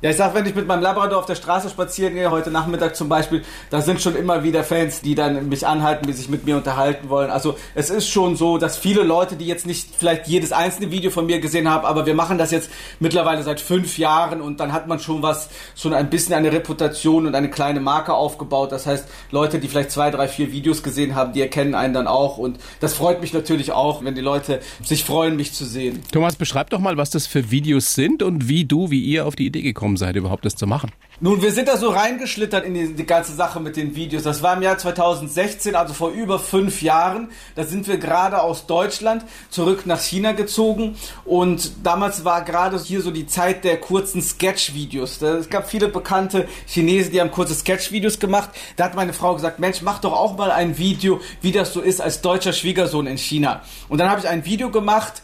Ja, 0.00 0.10
ich 0.10 0.16
sag, 0.16 0.32
wenn 0.32 0.46
ich 0.46 0.54
mit 0.54 0.68
meinem 0.68 0.80
Labrador 0.80 1.18
auf 1.18 1.26
der 1.26 1.34
Straße 1.34 1.68
spazieren 1.70 2.14
gehe, 2.14 2.30
heute 2.30 2.52
Nachmittag 2.52 2.94
zum 2.94 3.08
Beispiel, 3.08 3.42
da 3.68 3.82
sind 3.82 4.00
schon 4.00 4.14
immer 4.14 4.44
wieder 4.44 4.62
Fans, 4.62 5.00
die 5.00 5.16
dann 5.16 5.48
mich 5.48 5.66
anhalten, 5.66 6.06
die 6.06 6.12
sich 6.12 6.28
mit 6.28 6.46
mir 6.46 6.56
unterhalten 6.56 7.08
wollen. 7.08 7.30
Also 7.32 7.56
es 7.74 7.90
ist 7.90 8.08
schon 8.08 8.36
so, 8.36 8.58
dass 8.58 8.78
viele 8.78 9.02
Leute, 9.02 9.34
die 9.34 9.46
jetzt 9.46 9.66
nicht 9.66 9.88
vielleicht 9.98 10.28
jedes 10.28 10.52
einzelne 10.52 10.92
Video 10.92 11.10
von 11.10 11.26
mir 11.26 11.40
gesehen 11.40 11.68
haben, 11.68 11.84
aber 11.84 12.06
wir 12.06 12.14
machen 12.14 12.38
das 12.38 12.52
jetzt 12.52 12.70
mittlerweile 13.00 13.42
seit 13.42 13.60
fünf 13.60 13.98
Jahren 13.98 14.40
und 14.40 14.60
dann 14.60 14.72
hat 14.72 14.86
man 14.86 15.00
schon 15.00 15.20
was, 15.20 15.48
schon 15.74 15.92
ein 15.92 16.10
bisschen 16.10 16.32
eine 16.32 16.52
Reputation 16.52 17.26
und 17.26 17.34
eine 17.34 17.50
kleine 17.50 17.80
Marke 17.80 18.14
aufgebaut. 18.14 18.70
Das 18.70 18.86
heißt, 18.86 19.04
Leute, 19.32 19.58
die 19.58 19.66
vielleicht 19.66 19.90
zwei, 19.90 20.12
drei, 20.12 20.28
vier 20.28 20.52
Videos 20.52 20.84
gesehen 20.84 21.16
haben, 21.16 21.32
die 21.32 21.40
erkennen 21.40 21.74
einen 21.74 21.94
dann 21.94 22.06
auch 22.06 22.38
und 22.38 22.60
das 22.78 22.94
freut 22.94 23.20
mich 23.20 23.32
natürlich 23.32 23.72
auch, 23.72 24.04
wenn 24.04 24.14
die 24.14 24.20
Leute 24.20 24.60
sich 24.80 25.02
freuen, 25.02 25.34
mich 25.34 25.54
zu 25.54 25.64
sehen. 25.64 26.04
Thomas, 26.12 26.36
beschreib 26.36 26.70
doch 26.70 26.78
mal, 26.78 26.96
was 26.96 27.10
das 27.10 27.26
für 27.26 27.50
Videos 27.50 27.96
sind 27.96 28.22
und 28.22 28.46
wie 28.46 28.64
du, 28.64 28.92
wie 28.92 29.00
ihr 29.00 29.26
auf 29.26 29.34
die 29.34 29.46
Idee 29.46 29.62
gekommen 29.62 29.87
gekommen 29.88 29.96
seid, 29.96 30.16
überhaupt 30.16 30.44
das 30.44 30.54
zu 30.54 30.66
machen? 30.66 30.92
Nun, 31.20 31.42
wir 31.42 31.50
sind 31.50 31.66
da 31.66 31.76
so 31.76 31.88
reingeschlittert 31.88 32.64
in 32.64 32.74
die, 32.74 32.94
die, 32.94 33.06
ganze 33.06 33.34
Sache 33.34 33.58
mit 33.58 33.76
den 33.76 33.96
Videos. 33.96 34.22
Das 34.22 34.42
war 34.42 34.56
im 34.56 34.62
Jahr 34.62 34.78
2016, 34.78 35.74
also 35.74 35.94
vor 35.94 36.10
über 36.10 36.38
fünf 36.38 36.82
Jahren. 36.82 37.30
Da 37.56 37.64
sind 37.64 37.88
wir 37.88 37.96
gerade 37.96 38.40
aus 38.42 38.66
Deutschland 38.66 39.24
zurück 39.50 39.86
nach 39.86 40.00
China 40.00 40.32
gezogen 40.32 40.96
und 41.24 41.72
damals 41.82 42.24
war 42.24 42.42
gerade 42.44 42.78
hier 42.78 43.00
so 43.00 43.10
die 43.10 43.26
Zeit 43.26 43.64
der 43.64 43.80
kurzen 43.80 44.22
Sketch-Videos. 44.22 45.20
Es 45.22 45.48
gab 45.48 45.68
viele 45.68 45.88
bekannte 45.88 46.46
Chinesen, 46.66 47.12
die 47.12 47.20
haben 47.20 47.30
kurze 47.30 47.54
Sketch-Videos 47.54 48.20
gemacht. 48.20 48.50
Da 48.76 48.84
hat 48.84 48.94
meine 48.94 49.12
Frau 49.12 49.34
gesagt, 49.34 49.58
Mensch, 49.58 49.82
mach 49.82 50.00
doch 50.00 50.12
auch 50.12 50.36
mal 50.36 50.50
ein 50.50 50.78
Video, 50.78 51.20
wie 51.40 51.52
das 51.52 51.72
so 51.72 51.80
ist 51.80 52.00
als 52.00 52.20
deutscher 52.20 52.52
Schwiegersohn 52.52 53.06
in 53.06 53.18
China. 53.18 53.62
Und 53.88 53.98
dann 53.98 54.10
habe 54.10 54.20
ich 54.20 54.28
ein 54.28 54.44
Video 54.44 54.70
gemacht, 54.70 55.22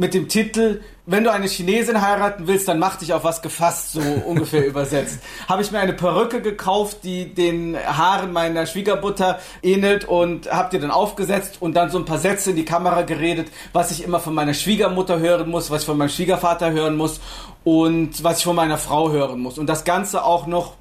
mit 0.00 0.14
dem 0.14 0.28
Titel, 0.28 0.80
wenn 1.04 1.24
du 1.24 1.30
eine 1.30 1.46
Chinesin 1.46 2.00
heiraten 2.00 2.46
willst, 2.46 2.66
dann 2.66 2.78
mach 2.78 2.96
dich 2.96 3.12
auf 3.12 3.22
was 3.22 3.42
gefasst, 3.42 3.92
so 3.92 4.00
ungefähr 4.26 4.66
übersetzt. 4.66 5.18
Habe 5.46 5.60
ich 5.60 5.72
mir 5.72 5.78
eine 5.78 5.92
Perücke 5.92 6.40
gekauft, 6.40 7.04
die 7.04 7.34
den 7.34 7.76
Haaren 7.76 8.32
meiner 8.32 8.64
Schwiegermutter 8.64 9.40
ähnelt 9.62 10.06
und 10.06 10.50
habe 10.50 10.70
die 10.72 10.80
dann 10.80 10.90
aufgesetzt 10.90 11.58
und 11.60 11.74
dann 11.74 11.90
so 11.90 11.98
ein 11.98 12.06
paar 12.06 12.16
Sätze 12.16 12.50
in 12.50 12.56
die 12.56 12.64
Kamera 12.64 13.02
geredet, 13.02 13.48
was 13.74 13.90
ich 13.90 14.02
immer 14.02 14.20
von 14.20 14.32
meiner 14.32 14.54
Schwiegermutter 14.54 15.18
hören 15.18 15.50
muss, 15.50 15.70
was 15.70 15.82
ich 15.82 15.86
von 15.86 15.98
meinem 15.98 16.08
Schwiegervater 16.08 16.70
hören 16.70 16.96
muss 16.96 17.20
und 17.62 18.24
was 18.24 18.38
ich 18.38 18.44
von 18.44 18.56
meiner 18.56 18.78
Frau 18.78 19.10
hören 19.10 19.40
muss. 19.40 19.58
Und 19.58 19.66
das 19.66 19.84
Ganze 19.84 20.24
auch 20.24 20.46
noch 20.46 20.76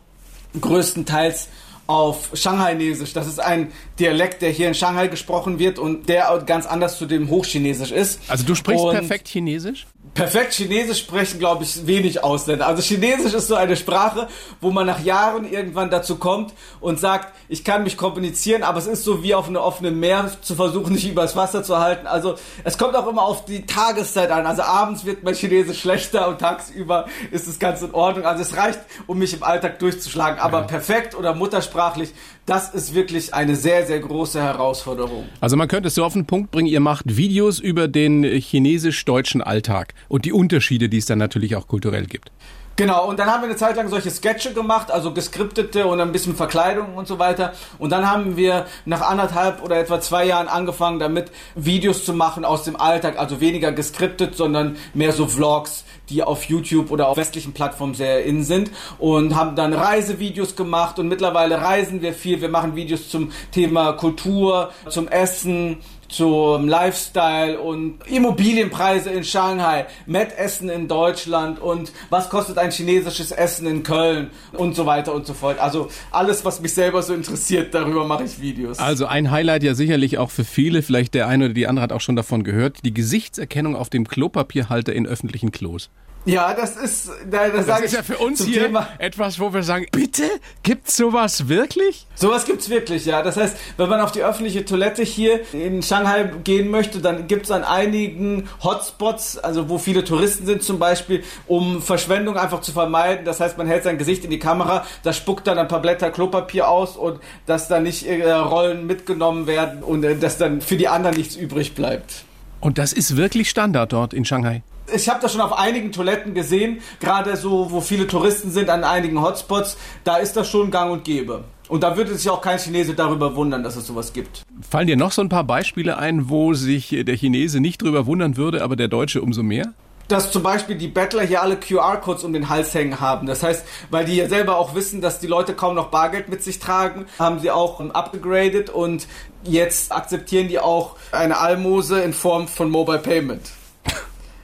größtenteils 0.61 1.49
auf 1.89 2.29
Shanghainesisch. 2.33 3.13
Das 3.13 3.25
ist 3.25 3.39
ein 3.39 3.71
Dialekt, 3.99 4.43
der 4.43 4.51
hier 4.51 4.67
in 4.67 4.75
Shanghai 4.75 5.07
gesprochen 5.07 5.57
wird 5.57 5.79
und 5.79 6.07
der 6.07 6.43
ganz 6.45 6.67
anders 6.67 6.99
zu 6.99 7.07
dem 7.07 7.31
Hochchinesisch 7.31 7.91
ist. 7.91 8.19
Also 8.27 8.45
du 8.45 8.53
sprichst 8.53 8.83
und 8.83 8.91
perfekt 8.91 9.27
Chinesisch? 9.27 9.87
Perfekt 10.13 10.53
Chinesisch 10.53 10.99
sprechen, 10.99 11.39
glaube 11.39 11.63
ich, 11.63 11.85
wenig 11.87 12.23
Ausländer. 12.23 12.67
Also 12.67 12.81
Chinesisch 12.81 13.33
ist 13.33 13.47
so 13.47 13.55
eine 13.55 13.75
Sprache, 13.75 14.27
wo 14.61 14.71
man 14.71 14.85
nach 14.85 15.03
Jahren 15.03 15.49
irgendwann 15.49 15.89
dazu 15.89 16.17
kommt 16.17 16.53
und 16.79 16.99
sagt, 16.99 17.33
ich 17.47 17.63
kann 17.63 17.83
mich 17.83 17.97
kommunizieren, 17.97 18.63
aber 18.63 18.79
es 18.79 18.87
ist 18.87 19.03
so 19.03 19.23
wie 19.23 19.33
auf 19.33 19.47
einem 19.47 19.57
offenen 19.57 19.99
Meer 19.99 20.31
zu 20.41 20.55
versuchen, 20.55 20.93
nicht 20.93 21.09
übers 21.09 21.35
Wasser 21.35 21.63
zu 21.63 21.79
halten. 21.79 22.07
Also 22.07 22.35
es 22.63 22.77
kommt 22.77 22.95
auch 22.95 23.07
immer 23.07 23.23
auf 23.23 23.45
die 23.45 23.65
Tageszeit 23.65 24.31
an. 24.31 24.45
Also 24.45 24.63
abends 24.63 25.05
wird 25.05 25.23
mein 25.23 25.35
Chinesisch 25.35 25.79
schlechter 25.79 26.27
und 26.27 26.39
tagsüber 26.39 27.05
ist 27.31 27.47
es 27.47 27.59
ganz 27.59 27.81
in 27.81 27.93
Ordnung. 27.93 28.25
Also 28.25 28.41
es 28.41 28.57
reicht, 28.57 28.79
um 29.07 29.19
mich 29.19 29.33
im 29.33 29.43
Alltag 29.43 29.79
durchzuschlagen. 29.79 30.39
Aber 30.39 30.61
ja. 30.61 30.65
perfekt 30.65 31.15
oder 31.15 31.33
muttersprachlich, 31.33 32.11
das 32.45 32.73
ist 32.73 32.93
wirklich 32.93 33.33
eine 33.33 33.55
sehr, 33.55 33.85
sehr 33.85 33.99
große 33.99 34.41
Herausforderung. 34.41 35.25
Also 35.39 35.55
man 35.55 35.67
könnte 35.67 35.87
es 35.87 35.95
so 35.95 36.03
auf 36.03 36.13
den 36.13 36.25
Punkt 36.25 36.51
bringen, 36.51 36.67
ihr 36.67 36.79
macht 36.79 37.15
Videos 37.15 37.59
über 37.59 37.87
den 37.87 38.23
chinesisch-deutschen 38.23 39.41
Alltag 39.41 39.93
und 40.07 40.25
die 40.25 40.33
Unterschiede, 40.33 40.89
die 40.89 40.97
es 40.97 41.05
dann 41.05 41.19
natürlich 41.19 41.55
auch 41.55 41.67
kulturell 41.67 42.05
gibt. 42.05 42.31
Genau, 42.79 43.09
und 43.09 43.19
dann 43.19 43.29
haben 43.29 43.41
wir 43.41 43.49
eine 43.49 43.57
Zeit 43.57 43.75
lang 43.75 43.89
solche 43.89 44.09
Sketche 44.09 44.53
gemacht, 44.53 44.89
also 44.89 45.13
geskriptete 45.13 45.85
und 45.85 45.99
ein 45.99 46.13
bisschen 46.13 46.37
Verkleidung 46.37 46.95
und 46.95 47.09
so 47.09 47.19
weiter. 47.19 47.51
Und 47.77 47.89
dann 47.89 48.09
haben 48.09 48.37
wir 48.37 48.67
nach 48.85 49.01
anderthalb 49.01 49.61
oder 49.61 49.77
etwa 49.77 49.99
zwei 49.99 50.23
Jahren 50.23 50.47
angefangen, 50.47 50.97
damit 50.97 51.29
Videos 51.55 52.05
zu 52.05 52.13
machen 52.13 52.45
aus 52.45 52.63
dem 52.63 52.77
Alltag, 52.79 53.19
also 53.19 53.41
weniger 53.41 53.73
geskriptet, 53.73 54.35
sondern 54.37 54.77
mehr 54.93 55.11
so 55.11 55.27
Vlogs, 55.27 55.83
die 56.07 56.23
auf 56.23 56.45
YouTube 56.45 56.89
oder 56.89 57.09
auf 57.09 57.17
westlichen 57.17 57.51
Plattformen 57.51 57.95
sehr 57.95 58.23
in 58.23 58.45
sind 58.45 58.71
und 58.97 59.35
haben 59.35 59.57
dann 59.57 59.73
Reisevideos 59.73 60.55
gemacht 60.55 60.99
und 60.99 61.09
mittlerweile 61.09 61.61
reisen 61.61 62.01
wir 62.01 62.13
viel. 62.13 62.39
Wir 62.39 62.47
machen 62.47 62.77
Videos 62.77 63.09
zum 63.09 63.33
Thema 63.51 63.91
Kultur, 63.91 64.71
zum 64.87 65.09
Essen, 65.09 65.79
zum 66.09 66.67
Lifestyle 66.67 67.59
und 67.59 67.99
Immobilienpreise 68.07 69.11
in 69.11 69.23
Shanghai, 69.23 69.85
Mettessen 70.05 70.69
in 70.69 70.87
Deutschland 70.87 71.59
und 71.59 71.91
was 72.09 72.29
kostet 72.29 72.57
ein 72.57 72.71
chinesisches 72.71 73.31
Essen 73.31 73.67
in 73.67 73.83
Köln 73.83 74.31
und 74.53 74.75
so 74.75 74.85
weiter 74.85 75.13
und 75.13 75.25
so 75.25 75.33
fort. 75.33 75.59
Also 75.59 75.89
alles, 76.11 76.43
was 76.43 76.61
mich 76.61 76.73
selber 76.73 77.03
so 77.03 77.13
interessiert, 77.13 77.73
darüber 77.73 78.05
mache 78.05 78.23
ich 78.23 78.41
Videos. 78.41 78.79
Also 78.79 79.05
ein 79.05 79.31
Highlight 79.31 79.63
ja 79.63 79.75
sicherlich 79.75 80.17
auch 80.17 80.31
für 80.31 80.43
viele, 80.43 80.81
vielleicht 80.81 81.13
der 81.13 81.27
eine 81.27 81.45
oder 81.45 81.53
die 81.53 81.67
andere 81.67 81.83
hat 81.83 81.93
auch 81.93 82.01
schon 82.01 82.15
davon 82.15 82.43
gehört, 82.43 82.83
die 82.83 82.93
Gesichtserkennung 82.93 83.75
auf 83.75 83.89
dem 83.89 84.07
Klopapierhalter 84.07 84.93
in 84.93 85.05
öffentlichen 85.05 85.51
Klos. 85.51 85.89
Ja, 86.25 86.53
das 86.53 86.75
ist, 86.75 87.09
da, 87.29 87.49
das, 87.49 87.65
das 87.65 87.81
ist 87.81 87.93
ja 87.93 88.03
für 88.03 88.17
uns 88.17 88.43
hier 88.43 88.63
Thema. 88.63 88.87
etwas, 88.99 89.39
wo 89.39 89.53
wir 89.53 89.63
sagen, 89.63 89.87
bitte, 89.91 90.23
gibt's 90.63 90.97
sowas 90.97 91.47
wirklich? 91.47 92.05
Sowas 92.15 92.45
gibt's 92.45 92.69
wirklich, 92.69 93.05
ja. 93.05 93.21
Das 93.23 93.37
heißt, 93.37 93.55
wenn 93.77 93.89
man 93.89 94.01
auf 94.01 94.11
die 94.11 94.21
öffentliche 94.21 94.65
Toilette 94.65 95.01
hier 95.03 95.41
in 95.53 95.81
Shanghai 95.81 96.29
gehen 96.43 96.69
möchte, 96.69 96.99
dann 96.99 97.27
gibt's 97.27 97.51
an 97.51 97.63
einigen 97.63 98.49
Hotspots, 98.61 99.37
also 99.37 99.69
wo 99.69 99.77
viele 99.77 100.03
Touristen 100.03 100.45
sind 100.45 100.61
zum 100.61 100.77
Beispiel, 100.77 101.23
um 101.47 101.81
Verschwendung 101.81 102.37
einfach 102.37 102.61
zu 102.61 102.73
vermeiden. 102.73 103.23
Das 103.25 103.39
heißt, 103.39 103.57
man 103.57 103.67
hält 103.67 103.83
sein 103.83 103.97
Gesicht 103.97 104.25
in 104.25 104.29
die 104.29 104.39
Kamera, 104.39 104.85
da 105.03 105.13
spuckt 105.13 105.47
dann 105.47 105.57
ein 105.57 105.67
paar 105.67 105.81
Blätter 105.81 106.11
Klopapier 106.11 106.67
aus 106.67 106.97
und 106.97 107.19
dass 107.45 107.69
dann 107.69 107.83
nicht 107.83 108.05
äh, 108.05 108.31
Rollen 108.31 108.85
mitgenommen 108.85 109.47
werden 109.47 109.83
und 109.83 110.03
äh, 110.03 110.17
dass 110.17 110.37
dann 110.37 110.61
für 110.61 110.75
die 110.75 110.89
anderen 110.89 111.15
nichts 111.15 111.35
übrig 111.37 111.75
bleibt. 111.75 112.25
Und 112.59 112.77
das 112.77 112.91
ist 112.91 113.15
wirklich 113.15 113.49
Standard 113.49 113.93
dort 113.93 114.13
in 114.13 114.25
Shanghai? 114.25 114.63
Ich 114.93 115.09
habe 115.09 115.19
das 115.21 115.31
schon 115.31 115.41
auf 115.41 115.57
einigen 115.57 115.91
Toiletten 115.91 116.33
gesehen, 116.33 116.81
gerade 116.99 117.35
so, 117.35 117.71
wo 117.71 117.81
viele 117.81 118.07
Touristen 118.07 118.51
sind, 118.51 118.69
an 118.69 118.83
einigen 118.83 119.21
Hotspots, 119.21 119.77
da 120.03 120.17
ist 120.17 120.35
das 120.35 120.49
schon 120.49 120.71
gang 120.71 120.91
und 120.91 121.03
gäbe. 121.03 121.43
Und 121.67 121.83
da 121.83 121.95
würde 121.95 122.15
sich 122.15 122.29
auch 122.29 122.41
kein 122.41 122.57
Chinese 122.57 122.95
darüber 122.95 123.35
wundern, 123.35 123.63
dass 123.63 123.75
es 123.75 123.85
sowas 123.85 124.11
gibt. 124.11 124.43
Fallen 124.67 124.87
dir 124.87 124.97
noch 124.97 125.11
so 125.11 125.21
ein 125.21 125.29
paar 125.29 125.43
Beispiele 125.43 125.97
ein, 125.97 126.29
wo 126.29 126.53
sich 126.53 126.89
der 126.89 127.15
Chinese 127.15 127.59
nicht 127.59 127.81
drüber 127.81 128.07
wundern 128.07 128.37
würde, 128.37 128.63
aber 128.63 128.75
der 128.75 128.87
Deutsche 128.87 129.21
umso 129.21 129.43
mehr? 129.43 129.73
dass 130.09 130.31
zum 130.31 130.43
Beispiel 130.43 130.75
die 130.75 130.87
Bettler 130.87 131.21
hier 131.21 131.41
alle 131.41 131.55
QR-Codes 131.55 132.23
um 132.23 132.33
den 132.33 132.49
Hals 132.49 132.73
hängen 132.73 132.99
haben. 132.99 133.27
Das 133.27 133.43
heißt, 133.43 133.63
weil 133.91 134.05
die 134.05 134.15
ja 134.15 134.27
selber 134.27 134.57
auch 134.57 134.75
wissen, 134.75 135.01
dass 135.01 135.19
die 135.19 135.27
Leute 135.27 135.53
kaum 135.53 135.75
noch 135.75 135.89
Bargeld 135.89 136.29
mit 136.29 136.43
sich 136.43 136.59
tragen, 136.59 137.05
haben 137.17 137.39
sie 137.39 137.51
auch 137.51 137.79
upgraded 137.79 138.69
und 138.69 139.07
jetzt 139.43 139.91
akzeptieren 139.91 140.47
die 140.47 140.59
auch 140.59 140.95
eine 141.11 141.37
Almose 141.37 142.01
in 142.01 142.13
Form 142.13 142.47
von 142.47 142.69
Mobile 142.69 142.99
Payment. 142.99 143.51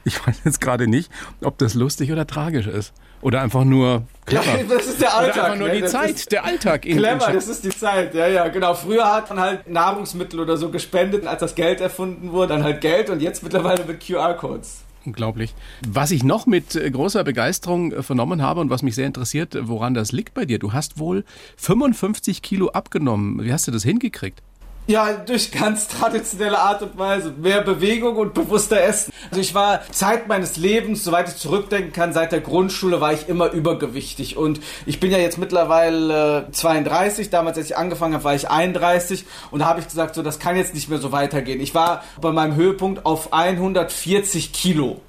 Ich 0.08 0.26
weiß 0.26 0.42
jetzt 0.46 0.62
gerade 0.62 0.88
nicht, 0.88 1.12
ob 1.42 1.58
das 1.58 1.74
lustig 1.74 2.12
oder 2.12 2.28
tragisch 2.28 2.68
ist. 2.68 2.94
Oder 3.22 3.42
einfach 3.42 3.64
nur 3.64 4.04
clever. 4.26 4.60
Das 4.70 4.86
ist 4.86 5.02
der 5.02 5.16
Alltag. 5.16 5.34
Oder 5.34 5.44
einfach 5.46 5.58
nur 5.58 5.68
ne? 5.70 5.74
die 5.74 5.82
das 5.82 5.92
Zeit, 5.92 6.32
der 6.32 6.46
Alltag. 6.46 6.86
In 6.86 6.98
clever, 6.98 7.32
das 7.34 7.48
ist 7.48 7.64
die 7.64 7.70
Zeit, 7.70 8.14
ja, 8.14 8.28
ja, 8.28 8.48
genau. 8.50 8.76
Früher 8.76 9.12
hat 9.12 9.30
man 9.30 9.40
halt 9.40 9.68
Nahrungsmittel 9.68 10.40
oder 10.40 10.58
so 10.58 10.70
gespendet, 10.70 11.26
als 11.26 11.40
das 11.40 11.56
Geld 11.56 11.82
erfunden 11.82 12.32
wurde, 12.32 12.54
dann 12.54 12.64
halt 12.64 12.82
Geld 12.82 13.10
und 13.10 13.22
jetzt 13.22 13.42
mittlerweile 13.42 13.84
mit 13.86 14.06
QR-Codes. 14.06 14.84
Unglaublich. 15.06 15.54
Was 15.88 16.12
ich 16.12 16.24
noch 16.24 16.46
mit 16.46 16.76
äh, 16.76 16.90
großer 16.90 17.24
Begeisterung 17.24 17.92
äh, 17.92 18.04
vernommen 18.04 18.42
habe 18.42 18.62
und 18.62 18.70
was 18.70 18.84
mich 18.84 18.96
sehr 18.96 19.08
interessiert, 19.08 19.58
woran 19.60 19.94
das 19.94 20.12
liegt 20.12 20.34
bei 20.34 20.46
dir. 20.46 20.60
Du 20.60 20.74
hast 20.74 21.00
wohl 21.00 21.24
55 21.58 22.42
Kilo 22.42 22.70
abgenommen. 22.70 23.44
Wie 23.44 23.54
hast 23.54 23.68
du 23.68 23.72
das 23.72 23.84
hingekriegt? 23.84 24.42
Ja, 24.88 25.14
durch 25.14 25.52
ganz 25.52 25.88
traditionelle 25.88 26.60
Art 26.60 26.84
und 26.84 26.96
Weise. 26.96 27.34
Mehr 27.36 27.62
Bewegung 27.62 28.18
und 28.18 28.36
bewusster 28.36 28.80
Essen. 28.80 29.12
Also 29.32 29.42
ich 29.42 29.56
war 29.56 29.82
Zeit 29.92 30.28
meines 30.28 30.58
Lebens, 30.58 31.04
soweit 31.04 31.28
ich 31.28 31.38
zurückdenken 31.38 31.92
kann, 31.92 32.14
seit 32.14 32.32
der 32.32 32.40
Grundschule 32.40 33.02
war 33.02 33.12
ich 33.12 33.28
immer 33.28 33.52
übergewichtig. 33.52 34.38
Und 34.38 34.60
ich 34.86 35.00
bin 35.00 35.10
ja 35.10 35.18
jetzt 35.18 35.40
mittlerweile 35.40 36.50
32. 36.52 37.32
Damals, 37.32 37.58
als 37.58 37.72
ich 37.72 37.78
angefangen 37.78 38.14
habe, 38.14 38.26
war 38.26 38.36
ich 38.36 38.52
31. 38.52 39.26
Und 39.50 39.62
da 39.62 39.66
habe 39.66 39.80
ich 39.80 39.88
gesagt, 39.88 40.14
so, 40.14 40.22
das 40.22 40.38
kann 40.38 40.56
jetzt 40.56 40.76
nicht 40.76 40.88
mehr 40.88 41.00
so 41.00 41.12
weitergehen. 41.12 41.62
Ich 41.62 41.74
war 41.74 42.04
bei 42.22 42.32
meinem 42.32 42.56
Höhepunkt 42.56 43.08
auf 43.08 43.34
140 43.34 44.54
Kilo. 44.54 45.02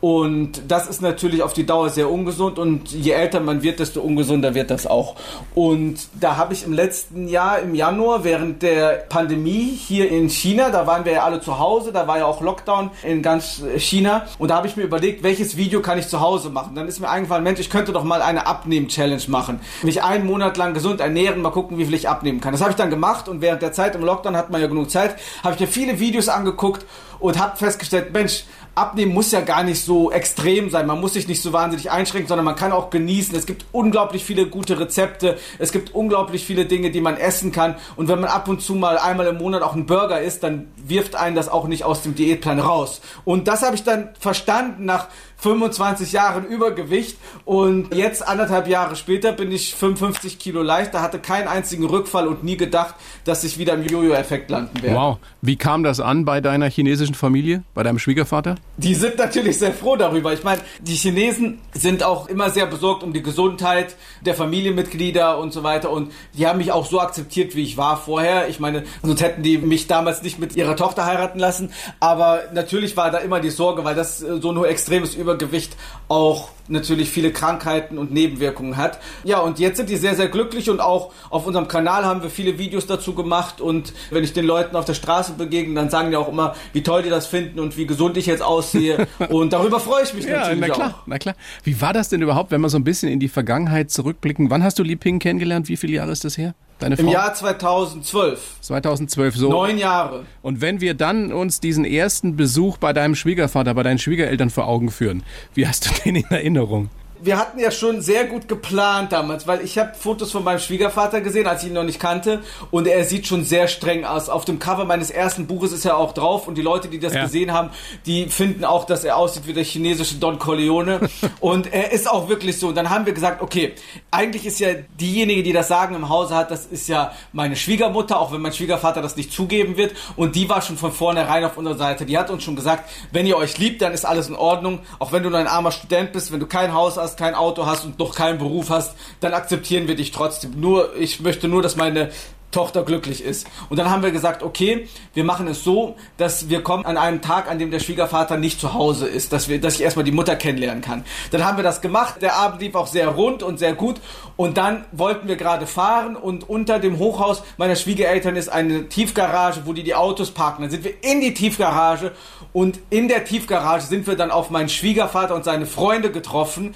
Und 0.00 0.62
das 0.68 0.86
ist 0.86 1.02
natürlich 1.02 1.42
auf 1.42 1.52
die 1.52 1.66
Dauer 1.66 1.90
sehr 1.90 2.10
ungesund 2.10 2.58
und 2.58 2.92
je 2.92 3.12
älter 3.12 3.40
man 3.40 3.62
wird, 3.62 3.80
desto 3.80 4.00
ungesunder 4.00 4.54
wird 4.54 4.70
das 4.70 4.86
auch. 4.86 5.16
Und 5.54 5.98
da 6.20 6.36
habe 6.36 6.54
ich 6.54 6.64
im 6.64 6.72
letzten 6.72 7.26
Jahr, 7.26 7.58
im 7.58 7.74
Januar, 7.74 8.22
während 8.22 8.62
der 8.62 9.06
Pandemie 9.08 9.64
hier 9.64 10.08
in 10.08 10.28
China, 10.28 10.70
da 10.70 10.86
waren 10.86 11.04
wir 11.04 11.12
ja 11.12 11.24
alle 11.24 11.40
zu 11.40 11.58
Hause, 11.58 11.92
da 11.92 12.06
war 12.06 12.18
ja 12.18 12.26
auch 12.26 12.40
Lockdown 12.40 12.90
in 13.02 13.22
ganz 13.22 13.62
China 13.78 14.26
und 14.38 14.50
da 14.50 14.56
habe 14.56 14.68
ich 14.68 14.76
mir 14.76 14.84
überlegt, 14.84 15.24
welches 15.24 15.56
Video 15.56 15.80
kann 15.80 15.98
ich 15.98 16.06
zu 16.06 16.20
Hause 16.20 16.50
machen. 16.50 16.76
Dann 16.76 16.86
ist 16.86 17.00
mir 17.00 17.08
eingefallen, 17.08 17.42
Mensch, 17.42 17.58
ich 17.58 17.70
könnte 17.70 17.92
doch 17.92 18.04
mal 18.04 18.22
eine 18.22 18.46
Abnehmen-Challenge 18.46 19.22
machen. 19.26 19.60
Mich 19.82 20.04
einen 20.04 20.26
Monat 20.26 20.56
lang 20.56 20.74
gesund 20.74 21.00
ernähren, 21.00 21.42
mal 21.42 21.50
gucken, 21.50 21.76
wie 21.76 21.86
viel 21.86 21.94
ich 21.94 22.08
abnehmen 22.08 22.40
kann. 22.40 22.52
Das 22.52 22.60
habe 22.60 22.70
ich 22.70 22.76
dann 22.76 22.90
gemacht 22.90 23.28
und 23.28 23.40
während 23.40 23.62
der 23.62 23.72
Zeit 23.72 23.96
im 23.96 24.04
Lockdown 24.04 24.36
hat 24.36 24.50
man 24.50 24.60
ja 24.60 24.68
genug 24.68 24.90
Zeit, 24.90 25.16
habe 25.42 25.54
ich 25.54 25.60
mir 25.60 25.66
viele 25.66 25.98
Videos 25.98 26.28
angeguckt 26.28 26.86
und 27.18 27.38
habe 27.38 27.56
festgestellt, 27.56 28.12
Mensch, 28.12 28.44
Abnehmen 28.78 29.12
muss 29.12 29.32
ja 29.32 29.40
gar 29.40 29.62
nicht 29.62 29.84
so 29.84 30.10
extrem 30.10 30.70
sein. 30.70 30.86
Man 30.86 31.00
muss 31.00 31.14
sich 31.14 31.28
nicht 31.28 31.42
so 31.42 31.52
wahnsinnig 31.52 31.90
einschränken, 31.90 32.28
sondern 32.28 32.44
man 32.44 32.56
kann 32.56 32.72
auch 32.72 32.90
genießen. 32.90 33.34
Es 33.36 33.46
gibt 33.46 33.66
unglaublich 33.72 34.24
viele 34.24 34.46
gute 34.46 34.78
Rezepte. 34.78 35.38
Es 35.58 35.72
gibt 35.72 35.94
unglaublich 35.94 36.44
viele 36.44 36.66
Dinge, 36.66 36.90
die 36.90 37.00
man 37.00 37.16
essen 37.16 37.52
kann. 37.52 37.76
Und 37.96 38.08
wenn 38.08 38.20
man 38.20 38.30
ab 38.30 38.48
und 38.48 38.62
zu 38.62 38.74
mal 38.74 38.98
einmal 38.98 39.26
im 39.26 39.38
Monat 39.38 39.62
auch 39.62 39.74
einen 39.74 39.86
Burger 39.86 40.20
isst, 40.20 40.42
dann 40.42 40.68
wirft 40.76 41.16
einen 41.16 41.36
das 41.36 41.48
auch 41.48 41.66
nicht 41.66 41.84
aus 41.84 42.02
dem 42.02 42.14
Diätplan 42.14 42.60
raus. 42.60 43.00
Und 43.24 43.48
das 43.48 43.62
habe 43.62 43.74
ich 43.74 43.84
dann 43.84 44.10
verstanden 44.18 44.84
nach 44.84 45.08
25 45.38 46.12
Jahren 46.12 46.44
Übergewicht 46.46 47.16
und 47.44 47.94
jetzt 47.94 48.26
anderthalb 48.26 48.66
Jahre 48.66 48.96
später 48.96 49.30
bin 49.30 49.52
ich 49.52 49.74
55 49.74 50.38
Kilo 50.38 50.62
leichter, 50.62 51.00
hatte 51.00 51.20
keinen 51.20 51.46
einzigen 51.46 51.84
Rückfall 51.84 52.26
und 52.26 52.42
nie 52.42 52.56
gedacht, 52.56 52.96
dass 53.24 53.44
ich 53.44 53.56
wieder 53.56 53.74
im 53.74 53.84
Jojo-Effekt 53.84 54.50
landen 54.50 54.82
werde. 54.82 54.96
Wow. 54.96 55.18
Wie 55.40 55.54
kam 55.54 55.84
das 55.84 56.00
an 56.00 56.24
bei 56.24 56.40
deiner 56.40 56.68
chinesischen 56.68 57.14
Familie, 57.14 57.62
bei 57.74 57.84
deinem 57.84 58.00
Schwiegervater? 58.00 58.56
Die 58.78 58.96
sind 58.96 59.18
natürlich 59.18 59.58
sehr 59.58 59.72
froh 59.72 59.94
darüber. 59.94 60.32
Ich 60.32 60.42
meine, 60.42 60.60
die 60.80 60.96
Chinesen 60.96 61.60
sind 61.72 62.02
auch 62.02 62.28
immer 62.28 62.50
sehr 62.50 62.66
besorgt 62.66 63.04
um 63.04 63.12
die 63.12 63.22
Gesundheit 63.22 63.94
der 64.26 64.34
Familienmitglieder 64.34 65.38
und 65.38 65.52
so 65.52 65.62
weiter 65.62 65.90
und 65.90 66.10
die 66.36 66.48
haben 66.48 66.58
mich 66.58 66.72
auch 66.72 66.86
so 66.86 67.00
akzeptiert, 67.00 67.54
wie 67.54 67.62
ich 67.62 67.76
war 67.76 67.96
vorher. 67.96 68.48
Ich 68.48 68.58
meine, 68.58 68.82
sonst 69.02 69.22
hätten 69.22 69.44
die 69.44 69.58
mich 69.58 69.86
damals 69.86 70.22
nicht 70.22 70.40
mit 70.40 70.56
ihrer 70.56 70.74
Tochter 70.74 71.06
heiraten 71.06 71.38
lassen, 71.38 71.70
aber 72.00 72.40
natürlich 72.52 72.96
war 72.96 73.12
da 73.12 73.18
immer 73.18 73.38
die 73.38 73.50
Sorge, 73.50 73.84
weil 73.84 73.94
das 73.94 74.18
so 74.18 74.50
ein 74.50 74.64
extremes 74.64 75.14
Über 75.14 75.27
Übergewicht 75.28 75.76
auch 76.08 76.48
natürlich 76.68 77.10
viele 77.10 77.32
Krankheiten 77.32 77.98
und 77.98 78.12
Nebenwirkungen 78.12 78.76
hat. 78.76 78.98
Ja, 79.24 79.40
und 79.40 79.58
jetzt 79.58 79.76
sind 79.76 79.88
die 79.90 79.96
sehr, 79.96 80.14
sehr 80.14 80.28
glücklich 80.28 80.70
und 80.70 80.80
auch 80.80 81.12
auf 81.30 81.46
unserem 81.46 81.68
Kanal 81.68 82.04
haben 82.04 82.22
wir 82.22 82.30
viele 82.30 82.58
Videos 82.58 82.86
dazu 82.86 83.14
gemacht 83.14 83.60
und 83.60 83.92
wenn 84.10 84.24
ich 84.24 84.32
den 84.32 84.46
Leuten 84.46 84.76
auf 84.76 84.84
der 84.84 84.94
Straße 84.94 85.32
begegne, 85.32 85.74
dann 85.74 85.90
sagen 85.90 86.10
die 86.10 86.16
auch 86.16 86.28
immer, 86.28 86.54
wie 86.72 86.82
toll 86.82 87.02
die 87.02 87.10
das 87.10 87.26
finden 87.26 87.58
und 87.58 87.76
wie 87.76 87.86
gesund 87.86 88.16
ich 88.16 88.26
jetzt 88.26 88.42
aussehe 88.42 89.06
und 89.28 89.52
darüber 89.52 89.80
freue 89.80 90.04
ich 90.04 90.14
mich 90.14 90.24
ja, 90.24 90.40
natürlich 90.40 90.60
na 90.60 90.68
klar, 90.68 90.88
auch. 90.90 91.06
Na 91.06 91.18
klar. 91.18 91.34
Wie 91.64 91.80
war 91.80 91.92
das 91.92 92.08
denn 92.08 92.22
überhaupt, 92.22 92.50
wenn 92.50 92.60
wir 92.60 92.68
so 92.68 92.78
ein 92.78 92.84
bisschen 92.84 93.10
in 93.10 93.20
die 93.20 93.28
Vergangenheit 93.28 93.90
zurückblicken? 93.90 94.50
Wann 94.50 94.62
hast 94.62 94.78
du 94.78 94.82
Li 94.82 94.96
Ping 94.96 95.18
kennengelernt? 95.18 95.68
Wie 95.68 95.76
viele 95.76 95.94
Jahre 95.94 96.12
ist 96.12 96.24
das 96.24 96.36
her? 96.36 96.54
Deine 96.78 96.96
Frau? 96.96 97.04
Im 97.04 97.08
Jahr 97.08 97.34
2012. 97.34 98.60
2012, 98.60 99.36
so. 99.36 99.50
Neun 99.50 99.78
Jahre. 99.78 100.24
Und 100.42 100.60
wenn 100.60 100.80
wir 100.80 100.94
dann 100.94 101.32
uns 101.32 101.60
diesen 101.60 101.84
ersten 101.84 102.36
Besuch 102.36 102.78
bei 102.78 102.92
deinem 102.92 103.14
Schwiegervater, 103.14 103.74
bei 103.74 103.82
deinen 103.82 103.98
Schwiegereltern 103.98 104.50
vor 104.50 104.68
Augen 104.68 104.90
führen, 104.90 105.24
wie 105.54 105.66
hast 105.66 105.86
du 105.86 106.02
den 106.04 106.16
in 106.16 106.24
Erinnerung? 106.30 106.90
Wir 107.20 107.38
hatten 107.38 107.58
ja 107.58 107.70
schon 107.70 108.00
sehr 108.00 108.24
gut 108.24 108.48
geplant 108.48 109.12
damals, 109.12 109.46
weil 109.46 109.62
ich 109.62 109.78
habe 109.78 109.94
Fotos 109.94 110.32
von 110.32 110.44
meinem 110.44 110.58
Schwiegervater 110.58 111.20
gesehen, 111.20 111.46
als 111.46 111.62
ich 111.62 111.68
ihn 111.68 111.74
noch 111.74 111.84
nicht 111.84 112.00
kannte, 112.00 112.42
und 112.70 112.86
er 112.86 113.04
sieht 113.04 113.26
schon 113.26 113.44
sehr 113.44 113.68
streng 113.68 114.04
aus. 114.04 114.28
Auf 114.28 114.44
dem 114.44 114.58
Cover 114.58 114.84
meines 114.84 115.10
ersten 115.10 115.46
Buches 115.46 115.72
ist 115.72 115.84
er 115.84 115.96
auch 115.96 116.12
drauf 116.12 116.48
und 116.48 116.56
die 116.56 116.62
Leute, 116.62 116.88
die 116.88 116.98
das 116.98 117.14
ja. 117.14 117.24
gesehen 117.24 117.52
haben, 117.52 117.70
die 118.06 118.26
finden 118.26 118.64
auch, 118.64 118.84
dass 118.84 119.04
er 119.04 119.16
aussieht 119.16 119.46
wie 119.46 119.52
der 119.52 119.64
chinesische 119.64 120.16
Don 120.16 120.38
Corleone 120.38 121.00
und 121.40 121.72
er 121.72 121.92
ist 121.92 122.10
auch 122.10 122.28
wirklich 122.28 122.58
so. 122.58 122.68
Und 122.68 122.74
dann 122.74 122.90
haben 122.90 123.06
wir 123.06 123.12
gesagt, 123.12 123.42
okay, 123.42 123.74
eigentlich 124.10 124.46
ist 124.46 124.60
ja 124.60 124.68
diejenige, 125.00 125.42
die 125.42 125.52
das 125.52 125.68
Sagen 125.68 125.94
im 125.94 126.08
Hause 126.08 126.36
hat, 126.36 126.50
das 126.50 126.66
ist 126.66 126.88
ja 126.88 127.12
meine 127.32 127.56
Schwiegermutter, 127.56 128.18
auch 128.18 128.32
wenn 128.32 128.40
mein 128.40 128.52
Schwiegervater 128.52 129.02
das 129.02 129.16
nicht 129.16 129.32
zugeben 129.32 129.76
wird 129.76 129.94
und 130.16 130.36
die 130.36 130.48
war 130.48 130.62
schon 130.62 130.76
von 130.76 130.92
vornherein 130.92 131.44
auf 131.44 131.56
unserer 131.56 131.76
Seite. 131.76 132.06
Die 132.06 132.18
hat 132.18 132.30
uns 132.30 132.42
schon 132.42 132.56
gesagt, 132.56 132.88
wenn 133.12 133.26
ihr 133.26 133.36
euch 133.36 133.58
liebt, 133.58 133.82
dann 133.82 133.92
ist 133.92 134.04
alles 134.04 134.28
in 134.28 134.36
Ordnung, 134.36 134.80
auch 134.98 135.12
wenn 135.12 135.22
du 135.22 135.30
nur 135.30 135.38
ein 135.38 135.46
armer 135.46 135.72
Student 135.72 136.12
bist, 136.12 136.32
wenn 136.32 136.40
du 136.40 136.46
kein 136.46 136.72
Haus 136.74 136.96
hast, 136.96 137.07
kein 137.16 137.34
Auto 137.34 137.66
hast 137.66 137.84
und 137.84 137.98
noch 137.98 138.14
keinen 138.14 138.38
Beruf 138.38 138.70
hast, 138.70 138.94
dann 139.20 139.34
akzeptieren 139.34 139.88
wir 139.88 139.96
dich 139.96 140.10
trotzdem. 140.10 140.60
Nur, 140.60 140.94
ich 140.96 141.20
möchte 141.20 141.48
nur, 141.48 141.62
dass 141.62 141.76
meine 141.76 142.10
Tochter 142.50 142.82
glücklich 142.82 143.22
ist. 143.22 143.46
Und 143.68 143.78
dann 143.78 143.90
haben 143.90 144.02
wir 144.02 144.10
gesagt, 144.10 144.42
okay, 144.42 144.88
wir 145.12 145.24
machen 145.24 145.46
es 145.48 145.64
so, 145.64 145.96
dass 146.16 146.48
wir 146.48 146.62
kommen 146.62 146.86
an 146.86 146.96
einem 146.96 147.20
Tag, 147.20 147.50
an 147.50 147.58
dem 147.58 147.70
der 147.70 147.78
Schwiegervater 147.78 148.38
nicht 148.38 148.58
zu 148.58 148.72
Hause 148.72 149.06
ist, 149.06 149.32
dass 149.34 149.48
wir, 149.48 149.60
dass 149.60 149.74
ich 149.74 149.82
erstmal 149.82 150.04
die 150.04 150.12
Mutter 150.12 150.34
kennenlernen 150.34 150.82
kann. 150.82 151.04
Dann 151.30 151.44
haben 151.44 151.58
wir 151.58 151.64
das 151.64 151.82
gemacht. 151.82 152.22
Der 152.22 152.36
Abend 152.36 152.62
lief 152.62 152.74
auch 152.74 152.86
sehr 152.86 153.08
rund 153.08 153.42
und 153.42 153.58
sehr 153.58 153.74
gut. 153.74 154.00
Und 154.36 154.56
dann 154.56 154.86
wollten 154.92 155.28
wir 155.28 155.36
gerade 155.36 155.66
fahren 155.66 156.16
und 156.16 156.48
unter 156.48 156.78
dem 156.78 156.98
Hochhaus 156.98 157.42
meiner 157.58 157.76
Schwiegereltern 157.76 158.36
ist 158.36 158.48
eine 158.48 158.88
Tiefgarage, 158.88 159.62
wo 159.66 159.74
die 159.74 159.82
die 159.82 159.94
Autos 159.94 160.30
parken. 160.30 160.62
Dann 160.62 160.70
sind 160.70 160.84
wir 160.84 160.94
in 161.02 161.20
die 161.20 161.34
Tiefgarage 161.34 162.12
und 162.54 162.78
in 162.88 163.08
der 163.08 163.24
Tiefgarage 163.24 163.84
sind 163.84 164.06
wir 164.06 164.16
dann 164.16 164.30
auf 164.30 164.48
meinen 164.48 164.70
Schwiegervater 164.70 165.34
und 165.34 165.44
seine 165.44 165.66
Freunde 165.66 166.10
getroffen, 166.10 166.74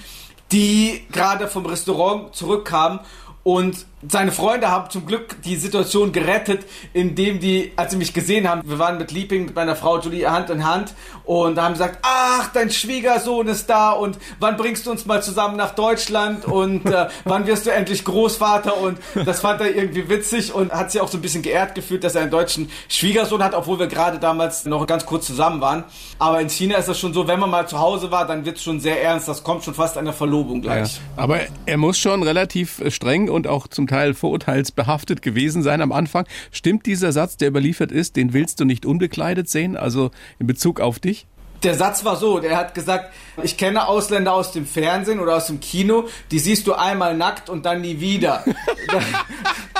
die 0.52 1.04
gerade 1.10 1.48
vom 1.48 1.66
Restaurant 1.66 2.34
zurückkamen 2.34 3.00
und 3.42 3.86
seine 4.08 4.32
Freunde 4.32 4.68
haben 4.68 4.90
zum 4.90 5.06
Glück 5.06 5.40
die 5.42 5.56
Situation 5.56 6.12
gerettet, 6.12 6.66
indem 6.92 7.38
die, 7.38 7.72
als 7.76 7.92
sie 7.92 7.96
mich 7.96 8.12
gesehen 8.12 8.48
haben, 8.48 8.68
wir 8.68 8.78
waren 8.78 8.98
mit 8.98 9.12
Leaping, 9.12 9.46
mit 9.46 9.54
meiner 9.54 9.76
Frau 9.76 10.00
Julie 10.00 10.30
Hand 10.30 10.50
in 10.50 10.66
Hand. 10.66 10.94
Und 11.24 11.60
haben 11.60 11.74
gesagt, 11.74 12.00
ach, 12.02 12.50
dein 12.52 12.70
Schwiegersohn 12.70 13.46
ist 13.46 13.70
da. 13.70 13.92
Und 13.92 14.18
wann 14.40 14.56
bringst 14.56 14.86
du 14.86 14.90
uns 14.90 15.06
mal 15.06 15.22
zusammen 15.22 15.56
nach 15.56 15.74
Deutschland? 15.74 16.44
Und 16.44 16.86
äh, 16.86 17.08
wann 17.24 17.46
wirst 17.46 17.66
du 17.66 17.70
endlich 17.70 18.04
Großvater? 18.04 18.76
Und 18.76 18.98
das 19.24 19.40
fand 19.40 19.60
er 19.60 19.74
irgendwie 19.74 20.08
witzig 20.08 20.52
und 20.52 20.72
hat 20.72 20.90
sich 20.90 21.00
auch 21.00 21.08
so 21.08 21.18
ein 21.18 21.22
bisschen 21.22 21.42
geehrt 21.42 21.76
gefühlt, 21.76 22.02
dass 22.02 22.16
er 22.16 22.22
einen 22.22 22.30
deutschen 22.32 22.70
Schwiegersohn 22.88 23.42
hat, 23.42 23.54
obwohl 23.54 23.78
wir 23.78 23.86
gerade 23.86 24.18
damals 24.18 24.64
noch 24.64 24.84
ganz 24.86 25.06
kurz 25.06 25.26
zusammen 25.26 25.60
waren. 25.60 25.84
Aber 26.18 26.40
in 26.40 26.50
China 26.50 26.76
ist 26.76 26.88
das 26.88 26.98
schon 26.98 27.14
so, 27.14 27.28
wenn 27.28 27.38
man 27.38 27.50
mal 27.50 27.68
zu 27.68 27.78
Hause 27.78 28.10
war, 28.10 28.26
dann 28.26 28.44
wird 28.44 28.56
es 28.56 28.64
schon 28.64 28.80
sehr 28.80 29.00
ernst, 29.02 29.28
das 29.28 29.44
kommt 29.44 29.62
schon 29.62 29.74
fast 29.74 29.96
an 29.96 30.04
der 30.04 30.14
Verlobung 30.14 30.60
gleich. 30.60 30.96
Ja, 30.96 31.22
aber 31.22 31.40
er 31.66 31.76
muss 31.76 31.98
schon 31.98 32.24
relativ 32.24 32.82
streng 32.88 33.28
und 33.28 33.46
auch 33.46 33.68
zum 33.68 33.86
Teil 33.92 34.14
vorurteilsbehaftet 34.14 35.20
gewesen 35.20 35.62
sein 35.62 35.82
am 35.82 35.92
Anfang. 35.92 36.26
Stimmt 36.50 36.86
dieser 36.86 37.12
Satz, 37.12 37.36
der 37.36 37.48
überliefert 37.48 37.92
ist, 37.92 38.16
den 38.16 38.32
willst 38.32 38.58
du 38.58 38.64
nicht 38.64 38.86
unbekleidet 38.86 39.50
sehen, 39.50 39.76
also 39.76 40.10
in 40.38 40.46
Bezug 40.46 40.80
auf 40.80 40.98
dich? 40.98 41.26
Der 41.62 41.74
Satz 41.74 42.02
war 42.02 42.16
so, 42.16 42.40
der 42.40 42.56
hat 42.56 42.74
gesagt, 42.74 43.12
ich 43.42 43.58
kenne 43.58 43.86
Ausländer 43.86 44.32
aus 44.32 44.50
dem 44.50 44.64
Fernsehen 44.64 45.20
oder 45.20 45.36
aus 45.36 45.48
dem 45.48 45.60
Kino, 45.60 46.08
die 46.30 46.38
siehst 46.38 46.66
du 46.66 46.72
einmal 46.72 47.14
nackt 47.14 47.50
und 47.50 47.66
dann 47.66 47.82
nie 47.82 48.00
wieder. 48.00 48.44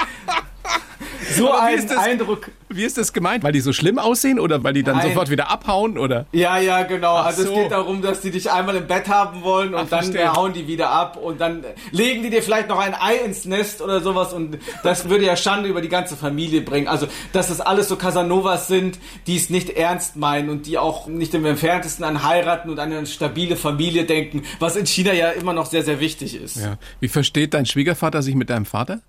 so 1.32 1.52
ein 1.52 1.90
Eindruck 1.90 2.50
wie 2.76 2.84
ist 2.84 2.98
das 2.98 3.12
gemeint? 3.12 3.44
Weil 3.44 3.52
die 3.52 3.60
so 3.60 3.72
schlimm 3.72 3.98
aussehen 3.98 4.38
oder 4.38 4.62
weil 4.64 4.72
die 4.72 4.82
dann 4.82 4.96
Nein. 4.96 5.08
sofort 5.08 5.30
wieder 5.30 5.50
abhauen 5.50 5.98
oder? 5.98 6.26
Ja, 6.32 6.58
ja, 6.58 6.82
genau. 6.82 7.16
Ach 7.16 7.26
also 7.26 7.44
so. 7.44 7.50
es 7.50 7.54
geht 7.54 7.72
darum, 7.72 8.02
dass 8.02 8.20
die 8.20 8.30
dich 8.30 8.50
einmal 8.50 8.76
im 8.76 8.86
Bett 8.86 9.08
haben 9.08 9.42
wollen 9.42 9.74
und 9.74 9.80
Ach, 9.80 9.88
dann 9.88 10.04
verstehe. 10.04 10.32
hauen 10.32 10.52
die 10.52 10.66
wieder 10.66 10.90
ab 10.90 11.16
und 11.16 11.40
dann 11.40 11.64
legen 11.90 12.22
die 12.22 12.30
dir 12.30 12.42
vielleicht 12.42 12.68
noch 12.68 12.78
ein 12.78 12.94
Ei 12.94 13.16
ins 13.16 13.44
Nest 13.44 13.82
oder 13.82 14.00
sowas 14.00 14.32
und 14.32 14.58
das 14.82 15.08
würde 15.08 15.24
ja 15.24 15.36
Schande 15.36 15.68
über 15.68 15.80
die 15.80 15.88
ganze 15.88 16.16
Familie 16.16 16.62
bringen. 16.62 16.88
Also, 16.88 17.06
dass 17.32 17.48
das 17.48 17.60
alles 17.60 17.88
so 17.88 17.96
Casanovas 17.96 18.68
sind, 18.68 18.98
die 19.26 19.36
es 19.36 19.50
nicht 19.50 19.70
ernst 19.70 20.16
meinen 20.16 20.48
und 20.48 20.66
die 20.66 20.78
auch 20.78 21.06
nicht 21.06 21.34
im 21.34 21.44
entferntesten 21.44 22.04
an 22.04 22.22
heiraten 22.22 22.70
und 22.70 22.78
an 22.78 22.92
eine 22.92 23.06
stabile 23.06 23.56
Familie 23.56 24.04
denken, 24.04 24.42
was 24.58 24.76
in 24.76 24.86
China 24.86 25.12
ja 25.12 25.30
immer 25.30 25.52
noch 25.52 25.66
sehr, 25.66 25.82
sehr 25.82 26.00
wichtig 26.00 26.40
ist. 26.40 26.56
Ja. 26.56 26.78
Wie 27.00 27.08
versteht 27.08 27.54
dein 27.54 27.66
Schwiegervater 27.66 28.22
sich 28.22 28.34
mit 28.34 28.50
deinem 28.50 28.64
Vater? 28.64 29.00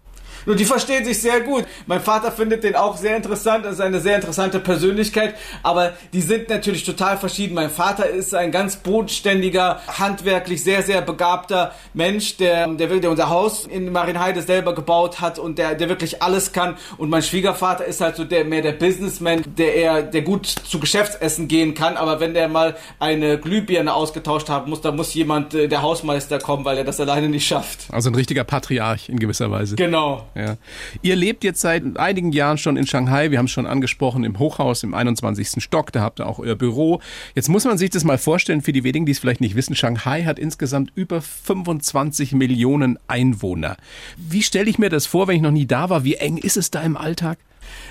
Nur 0.45 0.55
die 0.55 0.65
verstehen 0.65 1.05
sich 1.05 1.21
sehr 1.21 1.41
gut. 1.41 1.65
Mein 1.87 2.01
Vater 2.01 2.31
findet 2.31 2.63
den 2.63 2.75
auch 2.75 2.97
sehr 2.97 3.15
interessant. 3.15 3.65
Das 3.65 3.75
ist 3.75 3.81
eine 3.81 3.99
sehr 3.99 4.15
interessante 4.15 4.59
Persönlichkeit. 4.59 5.35
Aber 5.61 5.93
die 6.11 6.21
sind 6.21 6.49
natürlich 6.49 6.83
total 6.83 7.17
verschieden. 7.17 7.55
Mein 7.55 7.69
Vater 7.69 8.09
ist 8.09 8.33
ein 8.35 8.51
ganz 8.51 8.77
bodenständiger, 8.77 9.81
handwerklich 9.87 10.63
sehr, 10.63 10.83
sehr 10.83 11.01
begabter 11.01 11.73
Mensch, 11.93 12.37
der, 12.37 12.67
der, 12.67 12.87
der 12.87 13.09
unser 13.09 13.29
Haus 13.29 13.65
in 13.65 13.91
Marienheide 13.91 14.41
selber 14.41 14.75
gebaut 14.75 15.21
hat 15.21 15.39
und 15.39 15.57
der, 15.57 15.75
der 15.75 15.89
wirklich 15.89 16.21
alles 16.21 16.51
kann. 16.51 16.77
Und 16.97 17.09
mein 17.09 17.21
Schwiegervater 17.21 17.85
ist 17.85 18.01
halt 18.01 18.15
so 18.15 18.23
der, 18.23 18.45
mehr 18.45 18.61
der 18.61 18.73
Businessman, 18.73 19.43
der 19.57 19.75
eher, 19.75 20.03
der 20.03 20.21
gut 20.21 20.45
zu 20.45 20.79
Geschäftsessen 20.79 21.47
gehen 21.47 21.73
kann. 21.73 21.97
Aber 21.97 22.19
wenn 22.19 22.33
der 22.33 22.47
mal 22.47 22.75
eine 22.99 23.37
Glühbirne 23.37 23.93
ausgetauscht 23.93 24.49
haben 24.49 24.69
muss, 24.69 24.81
dann 24.81 24.95
muss 24.95 25.13
jemand, 25.13 25.53
äh, 25.53 25.67
der 25.67 25.81
Hausmeister 25.81 26.39
kommen, 26.39 26.65
weil 26.65 26.77
er 26.77 26.83
das 26.83 26.99
alleine 26.99 27.29
nicht 27.29 27.47
schafft. 27.47 27.87
Also 27.91 28.09
ein 28.09 28.15
richtiger 28.15 28.43
Patriarch 28.43 29.09
in 29.09 29.19
gewisser 29.19 29.51
Weise. 29.51 29.75
Genau. 29.75 30.27
Ja. 30.35 30.57
Ihr 31.01 31.15
lebt 31.15 31.43
jetzt 31.43 31.61
seit 31.61 31.97
einigen 31.97 32.31
Jahren 32.31 32.57
schon 32.57 32.77
in 32.77 32.87
Shanghai. 32.87 33.31
Wir 33.31 33.37
haben 33.37 33.45
es 33.45 33.51
schon 33.51 33.65
angesprochen, 33.65 34.23
im 34.23 34.39
Hochhaus 34.39 34.83
im 34.83 34.93
21. 34.93 35.63
Stock. 35.63 35.91
Da 35.91 36.01
habt 36.01 36.19
ihr 36.19 36.27
auch 36.27 36.39
euer 36.39 36.55
Büro. 36.55 37.01
Jetzt 37.35 37.49
muss 37.49 37.65
man 37.65 37.77
sich 37.77 37.89
das 37.89 38.03
mal 38.03 38.17
vorstellen, 38.17 38.61
für 38.61 38.73
die 38.73 38.83
wenigen, 38.83 39.05
die 39.05 39.11
es 39.11 39.19
vielleicht 39.19 39.41
nicht 39.41 39.55
wissen. 39.55 39.75
Shanghai 39.75 40.23
hat 40.23 40.39
insgesamt 40.39 40.91
über 40.95 41.21
25 41.21 42.33
Millionen 42.33 42.97
Einwohner. 43.07 43.77
Wie 44.17 44.43
stelle 44.43 44.69
ich 44.69 44.79
mir 44.79 44.89
das 44.89 45.05
vor, 45.05 45.27
wenn 45.27 45.35
ich 45.35 45.41
noch 45.41 45.51
nie 45.51 45.65
da 45.67 45.89
war? 45.89 46.03
Wie 46.03 46.15
eng 46.15 46.37
ist 46.37 46.57
es 46.57 46.71
da 46.71 46.81
im 46.81 46.97
Alltag? 46.97 47.37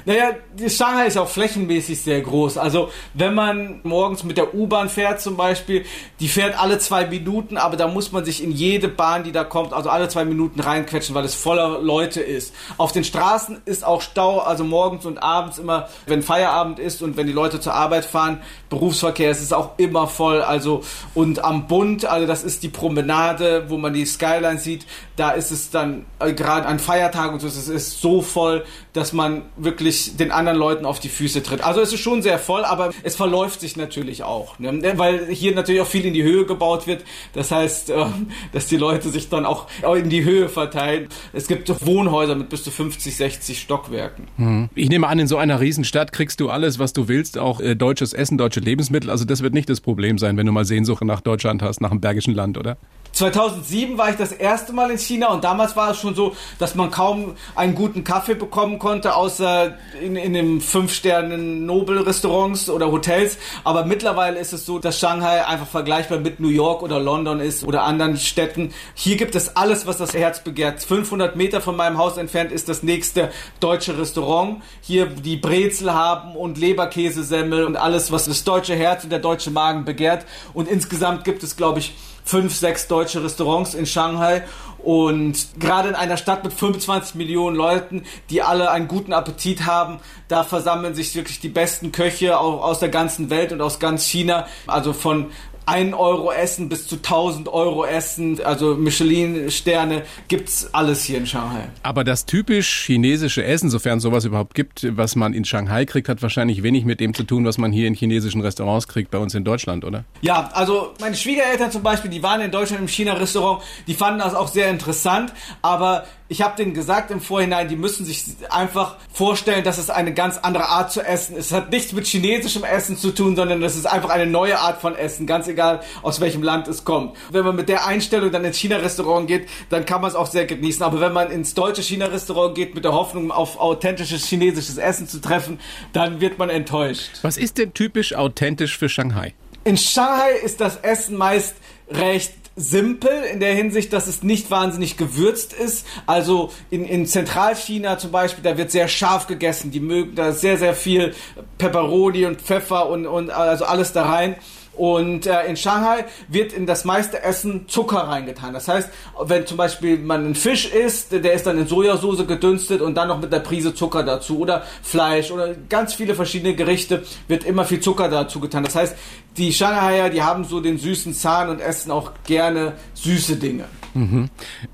Naja, 0.04 0.30
Shanghai 0.68 1.06
ist 1.06 1.16
auch 1.16 1.28
flächenmäßig 1.28 2.00
sehr 2.00 2.20
groß. 2.20 2.58
Also 2.58 2.90
wenn 3.14 3.34
man 3.34 3.80
morgens 3.84 4.24
mit 4.24 4.36
der 4.36 4.52
U-Bahn 4.54 4.88
fährt 4.88 5.20
zum 5.20 5.36
Beispiel, 5.36 5.84
die 6.18 6.26
fährt 6.26 6.58
alle 6.58 6.78
zwei 6.78 7.06
Minuten, 7.06 7.56
aber 7.56 7.76
da 7.76 7.86
muss 7.86 8.10
man 8.10 8.24
sich 8.24 8.42
in 8.42 8.50
jede 8.50 8.88
Bahn, 8.88 9.22
die 9.22 9.30
da 9.30 9.44
kommt, 9.44 9.72
also 9.72 9.90
alle 9.90 10.08
zwei 10.08 10.24
Minuten 10.24 10.58
reinquetschen, 10.58 11.14
weil 11.14 11.24
es 11.24 11.34
voller 11.34 11.80
Leute 11.80 12.20
ist. 12.20 12.52
Auf 12.78 12.90
den 12.90 13.04
Straßen 13.04 13.62
ist 13.64 13.84
auch 13.84 14.02
Stau, 14.02 14.40
also 14.40 14.64
morgens 14.64 15.06
und 15.06 15.22
abends 15.22 15.58
immer, 15.58 15.88
wenn 16.06 16.22
Feierabend 16.22 16.80
ist 16.80 17.02
und 17.02 17.16
wenn 17.16 17.28
die 17.28 17.32
Leute 17.32 17.60
zur 17.60 17.74
Arbeit 17.74 18.04
fahren, 18.04 18.42
Berufsverkehr, 18.70 19.30
es 19.30 19.40
ist 19.40 19.54
auch 19.54 19.78
immer 19.78 20.08
voll. 20.08 20.42
Also 20.42 20.82
und 21.14 21.44
am 21.44 21.68
Bund, 21.68 22.06
also 22.06 22.26
das 22.26 22.42
ist 22.42 22.64
die 22.64 22.68
Promenade, 22.68 23.66
wo 23.68 23.76
man 23.76 23.94
die 23.94 24.04
Skyline 24.04 24.58
sieht, 24.58 24.84
da 25.22 25.30
ist 25.30 25.52
es 25.52 25.70
dann 25.70 26.04
äh, 26.18 26.32
gerade 26.32 26.66
an 26.66 26.80
Feiertagen 26.80 27.34
und 27.34 27.38
so, 27.38 27.46
es 27.46 27.68
ist 27.68 28.00
so 28.00 28.22
voll, 28.22 28.64
dass 28.92 29.12
man 29.12 29.42
wirklich 29.56 30.16
den 30.16 30.32
anderen 30.32 30.58
Leuten 30.58 30.84
auf 30.84 30.98
die 30.98 31.08
Füße 31.08 31.44
tritt. 31.44 31.62
Also 31.62 31.80
es 31.80 31.92
ist 31.92 32.00
schon 32.00 32.22
sehr 32.22 32.40
voll, 32.40 32.64
aber 32.64 32.90
es 33.04 33.14
verläuft 33.14 33.60
sich 33.60 33.76
natürlich 33.76 34.24
auch, 34.24 34.58
ne? 34.58 34.94
weil 34.96 35.26
hier 35.26 35.54
natürlich 35.54 35.80
auch 35.80 35.86
viel 35.86 36.04
in 36.06 36.12
die 36.12 36.24
Höhe 36.24 36.44
gebaut 36.44 36.88
wird. 36.88 37.04
Das 37.34 37.52
heißt, 37.52 37.90
äh, 37.90 38.04
dass 38.52 38.66
die 38.66 38.76
Leute 38.76 39.10
sich 39.10 39.28
dann 39.28 39.46
auch 39.46 39.68
in 39.94 40.10
die 40.10 40.24
Höhe 40.24 40.48
verteilen. 40.48 41.06
Es 41.32 41.46
gibt 41.46 41.70
Wohnhäuser 41.86 42.34
mit 42.34 42.48
bis 42.48 42.64
zu 42.64 42.72
50, 42.72 43.14
60 43.14 43.60
Stockwerken. 43.60 44.26
Mhm. 44.38 44.70
Ich 44.74 44.88
nehme 44.88 45.06
an, 45.06 45.20
in 45.20 45.28
so 45.28 45.36
einer 45.36 45.60
Riesenstadt 45.60 46.10
kriegst 46.10 46.40
du 46.40 46.50
alles, 46.50 46.80
was 46.80 46.92
du 46.92 47.06
willst, 47.06 47.38
auch 47.38 47.60
äh, 47.60 47.76
deutsches 47.76 48.12
Essen, 48.12 48.38
deutsche 48.38 48.58
Lebensmittel. 48.58 49.08
Also 49.08 49.24
das 49.24 49.40
wird 49.40 49.54
nicht 49.54 49.70
das 49.70 49.80
Problem 49.80 50.18
sein, 50.18 50.36
wenn 50.36 50.46
du 50.46 50.52
mal 50.52 50.64
Sehnsucht 50.64 51.04
nach 51.04 51.20
Deutschland 51.20 51.62
hast, 51.62 51.80
nach 51.80 51.90
dem 51.90 52.00
Bergischen 52.00 52.34
Land, 52.34 52.58
oder? 52.58 52.76
2007 53.12 53.98
war 53.98 54.10
ich 54.10 54.16
das 54.16 54.32
erste 54.32 54.72
Mal 54.72 54.90
in 54.90 54.98
China 54.98 55.11
und 55.18 55.44
damals 55.44 55.76
war 55.76 55.90
es 55.90 55.98
schon 55.98 56.14
so, 56.14 56.34
dass 56.58 56.74
man 56.74 56.90
kaum 56.90 57.34
einen 57.54 57.74
guten 57.74 58.04
Kaffee 58.04 58.34
bekommen 58.34 58.78
konnte, 58.78 59.14
außer 59.14 59.76
in, 60.00 60.16
in 60.16 60.32
den 60.32 60.60
Fünf-Sternen-Nobel-Restaurants 60.60 62.70
oder 62.70 62.90
Hotels. 62.90 63.38
Aber 63.64 63.84
mittlerweile 63.84 64.38
ist 64.38 64.52
es 64.52 64.66
so, 64.66 64.78
dass 64.78 64.98
Shanghai 64.98 65.46
einfach 65.46 65.66
vergleichbar 65.66 66.18
mit 66.18 66.40
New 66.40 66.48
York 66.48 66.82
oder 66.82 67.00
London 67.00 67.40
ist 67.40 67.64
oder 67.64 67.84
anderen 67.84 68.16
Städten. 68.16 68.72
Hier 68.94 69.16
gibt 69.16 69.34
es 69.34 69.56
alles, 69.56 69.86
was 69.86 69.98
das 69.98 70.14
Herz 70.14 70.42
begehrt. 70.42 70.82
500 70.82 71.36
Meter 71.36 71.60
von 71.60 71.76
meinem 71.76 71.98
Haus 71.98 72.16
entfernt 72.16 72.52
ist 72.52 72.68
das 72.68 72.82
nächste 72.82 73.30
deutsche 73.60 73.98
Restaurant. 73.98 74.62
Hier 74.80 75.06
die 75.06 75.36
Brezel 75.36 75.92
haben 75.92 76.36
und 76.36 76.58
Leberkäsesemmel 76.58 77.64
und 77.64 77.76
alles, 77.76 78.12
was 78.12 78.26
das 78.26 78.44
deutsche 78.44 78.74
Herz 78.74 79.04
und 79.04 79.10
der 79.10 79.18
deutsche 79.18 79.50
Magen 79.50 79.84
begehrt. 79.84 80.24
Und 80.54 80.68
insgesamt 80.68 81.24
gibt 81.24 81.42
es, 81.42 81.56
glaube 81.56 81.80
ich, 81.80 81.94
fünf, 82.24 82.54
sechs 82.54 82.88
deutsche 82.88 83.22
Restaurants 83.22 83.74
in 83.74 83.86
Shanghai 83.86 84.42
und 84.78 85.60
gerade 85.60 85.88
in 85.88 85.94
einer 85.94 86.16
Stadt 86.16 86.42
mit 86.42 86.52
25 86.52 87.14
Millionen 87.14 87.56
Leuten, 87.56 88.04
die 88.30 88.42
alle 88.42 88.70
einen 88.70 88.88
guten 88.88 89.12
Appetit 89.12 89.64
haben, 89.64 90.00
da 90.28 90.42
versammeln 90.42 90.94
sich 90.94 91.14
wirklich 91.14 91.40
die 91.40 91.48
besten 91.48 91.92
Köche 91.92 92.38
auch 92.38 92.62
aus 92.62 92.80
der 92.80 92.88
ganzen 92.88 93.30
Welt 93.30 93.52
und 93.52 93.60
aus 93.60 93.78
ganz 93.78 94.06
China. 94.06 94.46
Also 94.66 94.92
von 94.92 95.30
1 95.66 95.94
Euro 95.94 96.32
Essen 96.32 96.68
bis 96.68 96.86
zu 96.86 96.96
1000 96.96 97.48
Euro 97.48 97.84
Essen, 97.84 98.40
also 98.42 98.74
Michelin-Sterne, 98.74 100.02
gibt's 100.28 100.68
alles 100.72 101.04
hier 101.04 101.18
in 101.18 101.26
Shanghai. 101.26 101.68
Aber 101.82 102.04
das 102.04 102.26
typisch 102.26 102.84
chinesische 102.86 103.44
Essen, 103.44 103.70
sofern 103.70 104.00
sowas 104.00 104.24
überhaupt 104.24 104.54
gibt, 104.54 104.86
was 104.96 105.16
man 105.16 105.34
in 105.34 105.44
Shanghai 105.44 105.84
kriegt, 105.84 106.08
hat 106.08 106.22
wahrscheinlich 106.22 106.62
wenig 106.62 106.84
mit 106.84 107.00
dem 107.00 107.14
zu 107.14 107.24
tun, 107.24 107.44
was 107.44 107.58
man 107.58 107.72
hier 107.72 107.86
in 107.86 107.94
chinesischen 107.94 108.40
Restaurants 108.40 108.88
kriegt, 108.88 109.10
bei 109.10 109.18
uns 109.18 109.34
in 109.34 109.44
Deutschland, 109.44 109.84
oder? 109.84 110.04
Ja, 110.20 110.50
also 110.52 110.94
meine 111.00 111.16
Schwiegereltern 111.16 111.70
zum 111.70 111.82
Beispiel, 111.82 112.10
die 112.10 112.22
waren 112.22 112.40
in 112.40 112.50
Deutschland 112.50 112.82
im 112.82 112.88
China-Restaurant, 112.88 113.62
die 113.86 113.94
fanden 113.94 114.20
das 114.20 114.34
auch 114.34 114.48
sehr 114.48 114.68
interessant, 114.70 115.32
aber 115.62 116.04
ich 116.32 116.40
habe 116.40 116.56
denen 116.56 116.72
gesagt 116.72 117.10
im 117.10 117.20
Vorhinein, 117.20 117.68
die 117.68 117.76
müssen 117.76 118.06
sich 118.06 118.24
einfach 118.48 118.96
vorstellen, 119.12 119.64
dass 119.64 119.76
es 119.76 119.90
eine 119.90 120.14
ganz 120.14 120.38
andere 120.38 120.70
Art 120.70 120.90
zu 120.90 121.02
essen 121.02 121.36
ist. 121.36 121.46
Es 121.46 121.52
hat 121.52 121.70
nichts 121.70 121.92
mit 121.92 122.06
chinesischem 122.06 122.64
Essen 122.64 122.96
zu 122.96 123.10
tun, 123.10 123.36
sondern 123.36 123.62
es 123.62 123.76
ist 123.76 123.84
einfach 123.84 124.08
eine 124.08 124.24
neue 124.24 124.58
Art 124.58 124.80
von 124.80 124.96
Essen, 124.96 125.26
ganz 125.26 125.46
egal 125.46 125.82
aus 126.00 126.22
welchem 126.22 126.42
Land 126.42 126.68
es 126.68 126.86
kommt. 126.86 127.18
Wenn 127.30 127.44
man 127.44 127.54
mit 127.54 127.68
der 127.68 127.86
Einstellung 127.86 128.32
dann 128.32 128.46
ins 128.46 128.56
China-Restaurant 128.56 129.28
geht, 129.28 129.46
dann 129.68 129.84
kann 129.84 130.00
man 130.00 130.08
es 130.08 130.16
auch 130.16 130.26
sehr 130.26 130.46
genießen. 130.46 130.82
Aber 130.82 131.02
wenn 131.02 131.12
man 131.12 131.30
ins 131.30 131.52
deutsche 131.52 131.82
China-Restaurant 131.82 132.54
geht 132.54 132.74
mit 132.74 132.84
der 132.84 132.94
Hoffnung, 132.94 133.30
auf 133.30 133.60
authentisches 133.60 134.24
chinesisches 134.24 134.78
Essen 134.78 135.06
zu 135.06 135.20
treffen, 135.20 135.60
dann 135.92 136.22
wird 136.22 136.38
man 136.38 136.48
enttäuscht. 136.48 137.10
Was 137.20 137.36
ist 137.36 137.58
denn 137.58 137.74
typisch 137.74 138.14
authentisch 138.14 138.78
für 138.78 138.88
Shanghai? 138.88 139.34
In 139.64 139.76
Shanghai 139.76 140.32
ist 140.42 140.62
das 140.62 140.76
Essen 140.78 141.18
meist 141.18 141.56
recht 141.90 142.32
simpel 142.56 143.22
in 143.32 143.40
der 143.40 143.54
Hinsicht, 143.54 143.92
dass 143.92 144.06
es 144.06 144.22
nicht 144.22 144.50
wahnsinnig 144.50 144.96
gewürzt 144.96 145.52
ist. 145.52 145.86
Also 146.06 146.50
in, 146.70 146.84
in 146.84 147.06
Zentralchina 147.06 147.98
zum 147.98 148.10
Beispiel, 148.10 148.44
da 148.44 148.58
wird 148.58 148.70
sehr 148.70 148.88
scharf 148.88 149.26
gegessen. 149.26 149.70
Die 149.70 149.80
mögen 149.80 150.14
da 150.14 150.32
sehr, 150.32 150.58
sehr 150.58 150.74
viel 150.74 151.14
Peperoni 151.58 152.26
und 152.26 152.42
Pfeffer 152.42 152.88
und, 152.88 153.06
und 153.06 153.30
also 153.30 153.64
alles 153.64 153.92
da 153.92 154.04
rein. 154.04 154.36
Und 154.74 155.26
äh, 155.26 155.44
in 155.46 155.56
Shanghai 155.56 156.06
wird 156.28 156.52
in 156.52 156.66
das 156.66 156.84
meiste 156.84 157.22
Essen 157.22 157.68
Zucker 157.68 157.98
reingetan. 157.98 158.54
Das 158.54 158.68
heißt, 158.68 158.88
wenn 159.22 159.46
zum 159.46 159.58
Beispiel 159.58 159.98
man 159.98 160.24
einen 160.24 160.34
Fisch 160.34 160.66
isst, 160.66 161.12
der 161.12 161.32
ist 161.34 161.46
dann 161.46 161.58
in 161.58 161.66
Sojasauce 161.66 162.26
gedünstet 162.26 162.80
und 162.80 162.94
dann 162.94 163.08
noch 163.08 163.20
mit 163.20 163.32
einer 163.32 163.42
Prise 163.42 163.74
Zucker 163.74 164.02
dazu 164.02 164.38
oder 164.38 164.62
Fleisch 164.82 165.30
oder 165.30 165.54
ganz 165.68 165.94
viele 165.94 166.14
verschiedene 166.14 166.54
Gerichte 166.54 167.02
wird 167.28 167.44
immer 167.44 167.64
viel 167.64 167.80
Zucker 167.80 168.08
dazu 168.08 168.40
getan. 168.40 168.64
Das 168.64 168.74
heißt, 168.74 168.96
die 169.36 169.52
Shanghaier, 169.52 170.08
die 170.10 170.22
haben 170.22 170.44
so 170.44 170.60
den 170.60 170.78
süßen 170.78 171.14
Zahn 171.14 171.48
und 171.50 171.60
essen 171.60 171.90
auch 171.90 172.12
gerne 172.24 172.72
süße 172.94 173.36
Dinge. 173.36 173.64
Mhm. 173.94 174.30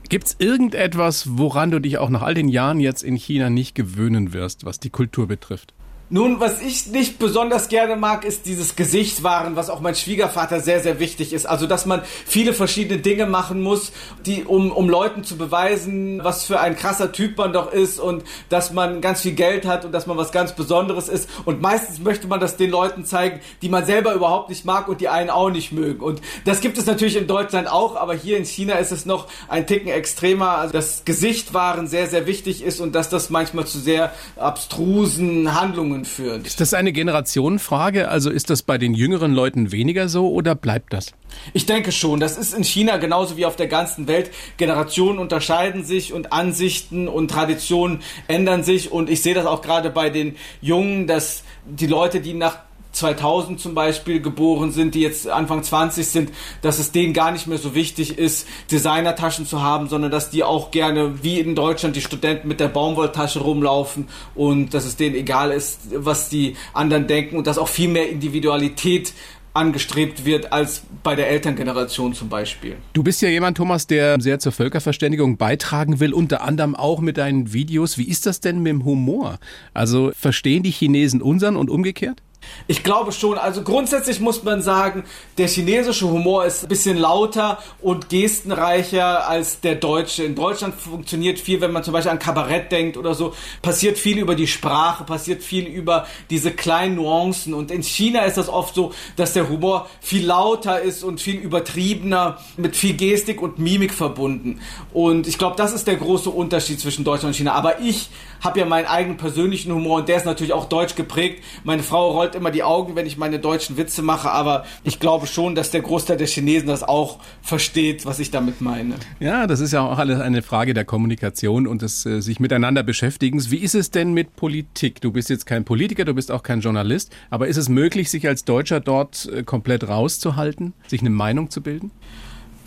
Gibt 0.09 0.29
es 0.29 0.37
irgendetwas, 0.39 1.27
woran 1.39 1.71
du 1.71 1.81
dich 1.81 1.99
auch 1.99 2.09
nach 2.09 2.23
all 2.23 2.35
den 2.35 2.49
Jahren 2.49 2.81
jetzt 2.81 3.03
in 3.03 3.17
China 3.17 3.51
nicht 3.51 3.75
gewöhnen 3.75 4.33
wirst, 4.33 4.65
was 4.65 4.79
die 4.79 4.91
Kultur 4.91 5.27
betrifft? 5.27 5.75
Nun, 6.11 6.41
was 6.41 6.63
ich 6.63 6.87
nicht 6.87 7.19
besonders 7.19 7.69
gerne 7.69 7.95
mag, 7.95 8.25
ist 8.25 8.47
dieses 8.47 8.77
Gesichtswahren, 8.77 9.57
was 9.57 9.69
auch 9.69 9.81
mein 9.81 9.95
Schwiegervater 9.95 10.61
sehr, 10.61 10.81
sehr 10.81 11.01
wichtig 11.01 11.35
ist. 11.35 11.45
Also, 11.45 11.67
dass 11.67 11.85
man 11.85 12.01
viele 12.25 12.55
verschiedene 12.55 12.99
Dinge 12.99 13.27
machen 13.27 13.61
muss, 13.61 13.93
die, 14.25 14.45
um, 14.45 14.73
um 14.73 14.89
Leuten 14.89 15.23
zu 15.23 15.37
beweisen, 15.37 16.25
was 16.25 16.45
für 16.45 16.61
ein 16.61 16.77
krasser 16.77 17.13
Typ 17.13 17.37
man 17.37 17.53
doch 17.53 17.71
ist 17.71 18.01
und 18.01 18.25
dass 18.49 18.73
man 18.73 19.03
ganz 19.03 19.21
viel 19.21 19.33
Geld 19.33 19.67
hat 19.67 19.85
und 19.85 19.93
dass 19.93 20.07
man 20.07 20.17
was 20.17 20.33
ganz 20.33 20.55
Besonderes 20.55 21.11
ist. 21.11 21.29
Und 21.45 21.61
meistens 21.61 21.99
möchte 21.99 22.27
man 22.27 22.41
das 22.41 22.57
den 22.57 22.71
Leuten 22.71 23.05
zeigen, 23.05 23.41
die 23.61 23.69
man 23.69 23.85
selber 23.85 24.15
überhaupt 24.15 24.49
nicht 24.49 24.65
mag 24.65 24.89
und 24.89 25.03
die 25.03 25.11
einen 25.11 25.29
auch 25.29 25.51
nicht 25.51 25.73
mögen. 25.73 26.01
Und 26.01 26.23
das 26.47 26.63
gibt 26.63 26.79
es 26.79 26.87
natürlich 26.87 27.17
in 27.17 27.27
Deutschland 27.27 27.71
auch, 27.71 27.97
aber 27.97 28.15
hier 28.15 28.39
in 28.39 28.47
China 28.47 28.77
ist 28.77 28.93
es 28.93 29.05
noch 29.05 29.27
ein 29.49 29.67
Ticken 29.67 29.91
extremer. 29.91 30.53
Also, 30.53 30.73
dass 30.73 31.05
Gesichtwahren 31.05 31.87
sehr, 31.87 32.07
sehr 32.07 32.27
wichtig 32.27 32.63
ist 32.63 32.81
und 32.81 32.95
dass 32.95 33.11
das 33.11 33.29
manchmal 33.29 33.67
zu 33.67 33.79
sehr 33.79 34.15
abstrusen 34.37 35.55
Handlungen 35.55 35.98
Beziehungen 35.99 36.05
führen. 36.05 36.45
Ist 36.45 36.61
das 36.61 36.75
eine 36.75 36.93
Generationenfrage? 36.93 38.09
Also 38.09 38.31
ist 38.31 38.51
das 38.51 38.63
bei 38.63 38.79
den 38.79 38.95
jüngeren 38.95 39.33
Leuten 39.33 39.73
weniger 39.73 40.09
so 40.09 40.31
oder 40.31 40.55
bleibt 40.55 40.93
das? 40.93 41.13
Ich 41.53 41.67
denke 41.67 41.93
schon. 41.93 42.21
Das 42.21 42.37
ist 42.37 42.55
in 42.55 42.65
China 42.65 42.97
genauso 42.97 43.37
wie 43.37 43.47
auf 43.47 43.57
der 43.57 43.69
ganzen 43.69 44.09
Welt. 44.09 44.31
Generationen 44.57 45.19
unterscheiden 45.19 45.85
sich 45.85 46.13
und 46.13 46.33
Ansichten 46.33 47.09
und 47.09 47.31
Traditionen 47.31 48.01
ändern 48.27 48.63
sich. 48.63 48.93
Und 48.93 49.11
ich 49.11 49.23
sehe 49.23 49.35
das 49.35 49.47
auch 49.47 49.63
gerade 49.63 49.91
bei 49.91 50.11
den 50.11 50.37
Jungen, 50.61 51.07
dass 51.07 51.43
die 51.67 51.87
Leute, 51.87 52.21
die 52.21 52.35
nach 52.35 52.68
2000 52.99 53.61
zum 53.61 53.75
Beispiel 53.75 54.21
geboren 54.21 54.73
sind, 54.73 54.95
die 54.95 55.01
jetzt 55.01 55.29
Anfang 55.29 55.63
20 55.63 56.07
sind, 56.07 56.31
dass 56.63 56.79
es 56.79 56.93
denen 56.93 57.13
gar 57.15 57.31
nicht 57.31 57.47
mehr 57.47 57.59
so 57.59 57.75
wichtig 57.75 58.19
ist, 58.19 58.47
Designertaschen 58.71 59.47
zu 59.47 59.63
haben, 59.63 59.89
sondern 59.89 60.11
dass 60.11 60.31
die 60.31 60.45
auch 60.45 60.71
gerne, 60.71 61.23
wie 61.23 61.41
in 61.41 61.55
Deutschland, 61.55 61.97
die 61.97 62.01
Studenten 62.01 62.49
mit 62.49 62.61
der 62.61 62.69
Baumwolltasche 62.69 63.41
rumlaufen 63.41 64.09
und 64.35 64.75
dass 64.75 64.85
es 64.85 64.97
denen 64.97 65.15
egal 65.15 65.51
ist, 65.51 65.81
was 65.95 66.29
die 66.29 66.57
anderen 66.75 67.07
denken 67.07 67.37
und 67.37 67.47
dass 67.47 67.59
auch 67.59 67.69
viel 67.69 67.89
mehr 67.89 68.11
Individualität 68.11 69.15
angestrebt 69.59 70.25
wird 70.25 70.53
als 70.53 70.83
bei 71.03 71.17
der 71.17 71.29
Elterngeneration 71.29 72.15
zum 72.15 72.29
Beispiel. 72.29 72.77
Du 72.93 73.03
bist 73.03 73.21
ja 73.23 73.29
jemand, 73.29 73.57
Thomas, 73.57 73.87
der 73.87 74.21
sehr 74.21 74.39
zur 74.39 74.53
Völkerverständigung 74.53 75.37
beitragen 75.37 76.01
will, 76.01 76.15
unter 76.15 76.43
anderem 76.43 76.77
auch 76.77 77.01
mit 77.01 77.19
deinen 77.19 77.53
Videos. 77.53 77.99
Wie 77.99 78.09
ist 78.09 78.27
das 78.27 78.41
denn 78.41 78.61
mit 78.61 78.71
dem 78.71 78.85
Humor? 78.85 79.39
Also 79.75 80.13
verstehen 80.15 80.63
die 80.63 80.71
Chinesen 80.71 81.21
unseren 81.21 81.57
und 81.57 81.71
umgekehrt? 81.71 82.23
Ich 82.67 82.83
glaube 82.85 83.13
schon. 83.13 83.39
Also 83.39 83.63
grundsätzlich 83.63 84.21
muss 84.21 84.43
man 84.43 84.63
sagen, 84.63 85.05
der 85.39 85.49
chinesische 85.49 86.09
Humor 86.09 86.45
ist 86.45 86.65
ein 86.65 86.69
bisschen 86.69 86.99
lauter 86.99 87.59
und 87.81 88.09
gestenreicher 88.09 89.27
als 89.27 89.61
der 89.61 89.75
deutsche. 89.75 90.25
In 90.25 90.35
Deutschland 90.35 90.75
funktioniert 90.75 91.39
viel, 91.39 91.61
wenn 91.61 91.73
man 91.73 91.83
zum 91.83 91.93
Beispiel 91.93 92.13
an 92.13 92.19
Kabarett 92.19 92.71
denkt 92.71 92.97
oder 92.97 93.15
so, 93.15 93.35
passiert 93.63 93.99
viel 93.99 94.19
über 94.19 94.35
die 94.35 94.47
Sprache, 94.47 95.05
passiert 95.05 95.43
viel 95.43 95.67
über 95.67 96.07
diese 96.31 96.51
kleinen 96.51 96.97
Nuancen. 96.97 97.55
Und 97.55 97.71
in 97.71 97.83
China 97.83 98.23
ist 98.23 98.37
das 98.37 98.49
oft 98.49 98.75
so, 98.75 98.93
dass 99.17 99.33
der 99.33 99.49
Humor 99.49 99.89
viel 100.01 100.27
lauter 100.27 100.81
ist 100.81 101.05
und 101.05 101.21
viel 101.21 101.37
übertriebener, 101.37 102.39
mit 102.57 102.77
viel 102.77 102.95
Gestik 102.95 103.41
und 103.41 103.59
Mimik 103.59 103.95
verbunden. 103.95 104.61
Und 104.93 105.27
ich 105.27 105.39
glaube, 105.39 105.57
das 105.57 105.73
ist 105.73 105.87
der 105.87 105.97
große 105.97 106.31
Unterschied 106.31 106.81
zwischen 106.81 107.05
Deutschland 107.05 107.35
und 107.35 107.37
China. 107.37 107.53
Aber 107.53 107.81
ich 107.81 108.11
habe 108.41 108.61
ja 108.61 108.67
meinen 108.67 108.87
eigenen 108.87 109.17
persönlichen 109.17 109.73
Humor 109.73 109.99
und 109.99 110.09
der 110.09 110.17
ist 110.17 110.27
natürlich 110.27 110.53
auch 110.53 110.67
deutsch 110.67 110.95
geprägt. 110.95 111.43
Meine 111.65 111.83
Frau 111.83 112.11
rollt 112.11 112.28
immer 112.35 112.51
die 112.51 112.63
Augen, 112.63 112.97
wenn 112.97 113.07
ich 113.07 113.17
meine 113.17 113.39
deutschen 113.39 113.77
Witze 113.77 114.03
mache, 114.03 114.31
aber 114.31 114.65
ich 114.85 115.01
glaube 115.01 115.27
schon, 115.27 115.55
dass 115.55 115.71
der 115.71 115.83
Großteil 115.83 116.17
der 116.17 116.27
Chinesen 116.27 116.69
das 116.69 116.83
auch 116.83 117.19
versteht, 117.43 118.07
was 118.07 118.19
ich 118.19 118.31
damit 118.31 118.61
meine. 118.61 118.95
Ja, 119.21 119.47
das 119.47 119.61
ist 119.61 119.73
ja 119.73 119.83
auch 119.83 119.99
alles 119.99 120.21
eine 120.21 120.43
Frage 120.43 120.75
der 120.75 120.85
Kommunikation 120.85 121.67
und 121.67 121.83
des 121.83 122.07
äh, 122.07 122.21
sich 122.21 122.41
miteinander 122.41 122.83
beschäftigens. 122.83 123.51
Wie 123.51 123.59
ist 123.59 123.75
es 123.75 123.91
denn 123.91 124.13
mit 124.13 124.37
Politik? 124.37 125.01
Du 125.01 125.13
bist 125.13 125.31
jetzt 125.31 125.47
kein 125.47 125.65
Politiker, 125.65 126.05
du 126.05 126.15
bist 126.15 126.31
auch 126.31 126.43
kein 126.43 126.61
Journalist, 126.61 127.13
aber 127.31 127.49
ist 127.49 127.57
es 127.57 127.69
möglich, 127.69 128.11
sich 128.11 128.27
als 128.27 128.45
Deutscher 128.45 128.81
dort 128.81 129.29
äh, 129.33 129.43
komplett 129.43 129.89
rauszuhalten, 129.89 130.75
sich 130.87 131.01
eine 131.01 131.11
Meinung 131.11 131.51
zu 131.51 131.63
bilden? 131.63 131.91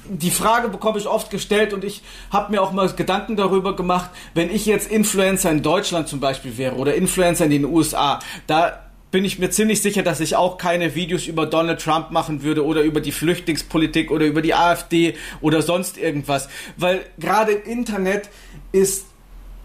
die 0.09 0.31
Frage 0.31 0.67
bekomme 0.69 0.97
ich 0.97 1.07
oft 1.07 1.29
gestellt 1.29 1.73
und 1.73 1.83
ich 1.83 2.01
habe 2.31 2.51
mir 2.51 2.61
auch 2.61 2.71
mal 2.71 2.89
Gedanken 2.89 3.35
darüber 3.35 3.75
gemacht, 3.75 4.09
wenn 4.33 4.49
ich 4.49 4.65
jetzt 4.65 4.91
Influencer 4.91 5.51
in 5.51 5.61
Deutschland 5.61 6.07
zum 6.07 6.19
Beispiel 6.19 6.57
wäre 6.57 6.75
oder 6.75 6.95
Influencer 6.95 7.45
in 7.45 7.51
den 7.51 7.65
USA, 7.65 8.19
da 8.47 8.90
bin 9.11 9.25
ich 9.25 9.39
mir 9.39 9.49
ziemlich 9.49 9.81
sicher, 9.81 10.03
dass 10.03 10.21
ich 10.21 10.35
auch 10.35 10.57
keine 10.57 10.95
Videos 10.95 11.27
über 11.27 11.45
Donald 11.45 11.81
Trump 11.81 12.11
machen 12.11 12.43
würde 12.43 12.65
oder 12.65 12.81
über 12.81 13.01
die 13.01 13.11
Flüchtlingspolitik 13.11 14.09
oder 14.09 14.25
über 14.25 14.41
die 14.41 14.55
AfD 14.55 15.15
oder 15.41 15.61
sonst 15.61 15.97
irgendwas. 15.97 16.49
Weil 16.77 17.05
gerade 17.19 17.51
im 17.51 17.69
Internet 17.79 18.29
ist 18.71 19.05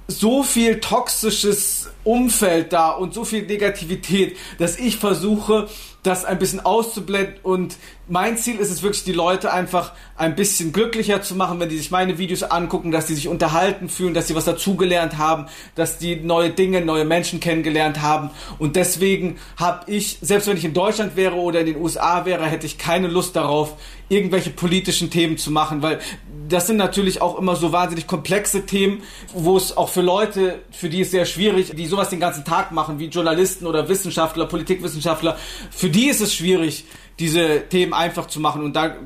so 0.09 0.43
viel 0.43 0.81
toxisches 0.81 1.91
Umfeld 2.07 2.73
da 2.73 2.91
und 2.91 3.15
so 3.15 3.25
viel 3.25 3.47
Negativität, 3.47 4.37
dass 4.59 4.79
ich 4.79 4.97
versuche, 4.97 5.69
das 6.03 6.25
ein 6.25 6.39
bisschen 6.39 6.65
auszublenden 6.65 7.35
und 7.43 7.77
mein 8.09 8.39
Ziel 8.39 8.57
ist 8.57 8.71
es 8.71 8.83
wirklich, 8.83 9.03
die 9.03 9.13
Leute 9.13 9.53
einfach 9.53 9.93
ein 10.17 10.37
bisschen 10.37 10.73
glücklicher 10.73 11.23
zu 11.23 11.35
machen, 11.35 11.59
wenn 11.59 11.69
die 11.69 11.77
sich 11.77 11.91
meine 11.91 12.19
Videos 12.19 12.45
angucken, 12.45 12.93
dass 12.93 13.07
die 13.07 13.15
sich 13.15 13.27
unterhalten 13.27 13.89
fühlen, 13.89 14.15
dass 14.15 14.29
sie 14.29 14.37
was 14.37 14.45
dazugelernt 14.45 15.19
haben, 15.19 15.47
dass 15.75 15.99
die 15.99 16.15
neue 16.15 16.51
Dinge, 16.51 16.81
neue 16.83 17.05
Menschen 17.05 17.41
kennengelernt 17.41 18.03
haben. 18.03 18.31
Und 18.61 18.77
deswegen 18.77 19.39
habe 19.57 19.91
ich, 19.91 20.19
selbst 20.21 20.47
wenn 20.47 20.57
ich 20.57 20.65
in 20.65 20.75
Deutschland 20.75 21.17
wäre 21.17 21.35
oder 21.35 21.61
in 21.61 21.67
den 21.67 21.77
USA 21.77 22.25
wäre, 22.25 22.47
hätte 22.47 22.67
ich 22.67 22.79
keine 22.79 23.09
Lust 23.09 23.35
darauf, 23.35 23.75
irgendwelche 24.09 24.51
politischen 24.51 25.11
Themen 25.11 25.37
zu 25.37 25.51
machen, 25.51 25.83
weil 25.83 25.99
das 26.49 26.69
sind 26.69 26.77
natürlich 26.77 27.23
auch 27.23 27.37
immer 27.39 27.57
so 27.57 27.73
wahnsinnig 27.73 28.07
komplexe 28.07 28.67
Themen, 28.67 29.03
wo 29.35 29.57
es 29.57 29.77
auch 29.77 29.89
für 29.89 30.01
Leute, 30.03 30.61
für 30.71 30.89
die 30.89 31.01
es 31.01 31.11
sehr 31.11 31.25
schwierig, 31.25 31.73
die 31.77 31.87
sowas 31.97 32.11
den 32.11 32.21
ganzen 32.21 32.45
Tag 32.45 32.73
machen, 32.73 32.99
wie 32.99 33.07
Journalisten 33.07 33.67
oder 33.67 33.89
Wissenschaftler, 33.89 34.47
Politikwissenschaftler, 34.47 35.37
für 35.71 35.89
die 35.89 36.09
ist 36.09 36.21
es 36.21 36.35
schwierig, 36.35 36.85
diese 37.19 37.63
Themen 37.69 37.95
einfach 37.95 38.27
zu 38.27 38.39
machen. 38.39 38.63
Und 38.63 38.77
da 38.77 38.97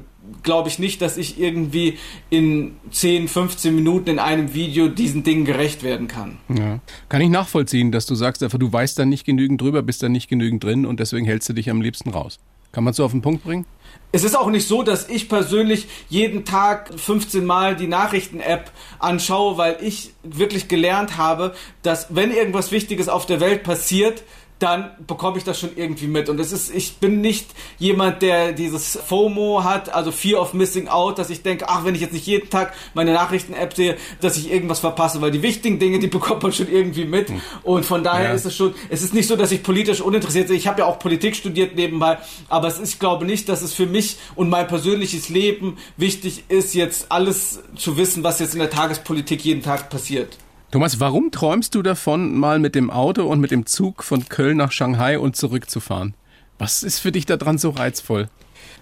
glaube 0.42 0.68
ich 0.68 0.78
nicht, 0.78 1.00
dass 1.00 1.16
ich 1.16 1.40
irgendwie 1.40 1.98
in 2.30 2.76
10, 2.90 3.28
15 3.28 3.74
Minuten 3.74 4.10
in 4.10 4.18
einem 4.18 4.54
Video 4.54 4.88
diesen 4.88 5.22
Dingen 5.22 5.44
gerecht 5.44 5.82
werden 5.84 6.08
kann. 6.08 6.38
Ja. 6.48 6.80
Kann 7.08 7.20
ich 7.20 7.30
nachvollziehen, 7.30 7.92
dass 7.92 8.06
du 8.06 8.16
sagst 8.16 8.42
einfach, 8.42 8.58
du 8.58 8.72
weißt 8.72 8.98
da 8.98 9.04
nicht 9.04 9.24
genügend 9.24 9.60
drüber, 9.60 9.82
bist 9.82 10.02
da 10.02 10.08
nicht 10.08 10.28
genügend 10.28 10.64
drin 10.64 10.84
und 10.84 10.98
deswegen 10.98 11.26
hältst 11.26 11.48
du 11.48 11.52
dich 11.52 11.70
am 11.70 11.80
liebsten 11.80 12.10
raus. 12.10 12.40
Kann 12.72 12.84
man 12.84 12.92
so 12.92 13.04
auf 13.04 13.12
den 13.12 13.22
Punkt 13.22 13.44
bringen? 13.44 13.66
Es 14.12 14.24
ist 14.24 14.36
auch 14.36 14.48
nicht 14.48 14.66
so, 14.66 14.82
dass 14.82 15.08
ich 15.08 15.28
persönlich 15.28 15.86
jeden 16.08 16.44
Tag 16.44 16.90
15 16.96 17.46
Mal 17.46 17.76
die 17.76 17.86
Nachrichten-App 17.86 18.72
anschaue, 18.98 19.56
weil 19.56 19.76
ich 19.80 20.12
wirklich 20.24 20.66
gelernt 20.66 21.16
habe, 21.16 21.54
dass 21.82 22.08
wenn 22.10 22.32
irgendwas 22.32 22.72
Wichtiges 22.72 23.08
auf 23.08 23.26
der 23.26 23.38
Welt 23.38 23.62
passiert, 23.62 24.24
dann 24.60 24.90
bekomme 25.06 25.38
ich 25.38 25.44
das 25.44 25.58
schon 25.58 25.70
irgendwie 25.74 26.06
mit. 26.06 26.28
Und 26.28 26.38
es 26.38 26.52
ist, 26.52 26.72
ich 26.72 26.98
bin 26.98 27.22
nicht 27.22 27.46
jemand, 27.78 28.20
der 28.20 28.52
dieses 28.52 28.98
FOMO 29.06 29.64
hat, 29.64 29.92
also 29.92 30.12
Fear 30.12 30.40
of 30.40 30.52
Missing 30.52 30.88
Out, 30.88 31.18
dass 31.18 31.30
ich 31.30 31.42
denke, 31.42 31.64
ach, 31.68 31.84
wenn 31.84 31.94
ich 31.94 32.02
jetzt 32.02 32.12
nicht 32.12 32.26
jeden 32.26 32.50
Tag 32.50 32.74
meine 32.92 33.14
Nachrichten-App 33.14 33.74
sehe, 33.74 33.96
dass 34.20 34.36
ich 34.36 34.52
irgendwas 34.52 34.80
verpasse, 34.80 35.20
weil 35.22 35.30
die 35.30 35.42
wichtigen 35.42 35.78
Dinge, 35.78 35.98
die 35.98 36.06
bekommt 36.20 36.42
man 36.42 36.52
schon 36.52 36.70
irgendwie 36.70 37.06
mit. 37.06 37.30
Hm. 37.30 37.40
Und 37.62 37.86
von 37.86 38.04
daher 38.04 38.28
ja. 38.28 38.34
ist 38.34 38.44
es 38.44 38.54
schon, 38.54 38.74
es 38.90 39.02
ist 39.02 39.14
nicht 39.14 39.28
so, 39.28 39.34
dass 39.34 39.50
ich 39.50 39.62
politisch 39.62 40.02
uninteressiert 40.02 40.48
bin. 40.48 40.56
Ich 40.56 40.68
habe 40.68 40.80
ja 40.80 40.86
auch 40.86 40.98
Politik 40.98 41.36
studiert 41.36 41.74
nebenbei, 41.74 42.18
aber 42.50 42.68
es 42.68 42.78
ist, 42.78 42.94
ich 42.94 42.98
glaube 42.98 43.24
nicht, 43.24 43.48
dass 43.48 43.62
es 43.62 43.72
für 43.72 43.86
mich 43.86 44.18
und 44.34 44.50
mein 44.50 44.68
persönliches 44.68 45.30
Leben 45.30 45.78
wichtig 45.96 46.44
ist, 46.48 46.74
jetzt 46.74 47.10
alles 47.10 47.60
zu 47.76 47.96
wissen, 47.96 48.22
was 48.22 48.40
jetzt 48.40 48.52
in 48.52 48.60
der 48.60 48.70
Tagespolitik 48.70 49.42
jeden 49.42 49.62
Tag 49.62 49.88
passiert. 49.88 50.36
Thomas, 50.70 51.00
warum 51.00 51.32
träumst 51.32 51.74
du 51.74 51.82
davon, 51.82 52.38
mal 52.38 52.60
mit 52.60 52.76
dem 52.76 52.90
Auto 52.90 53.26
und 53.26 53.40
mit 53.40 53.50
dem 53.50 53.66
Zug 53.66 54.04
von 54.04 54.28
Köln 54.28 54.56
nach 54.56 54.70
Shanghai 54.70 55.18
und 55.18 55.34
zurückzufahren? 55.34 56.14
Was 56.58 56.84
ist 56.84 57.00
für 57.00 57.10
dich 57.10 57.26
daran 57.26 57.58
so 57.58 57.70
reizvoll? 57.70 58.28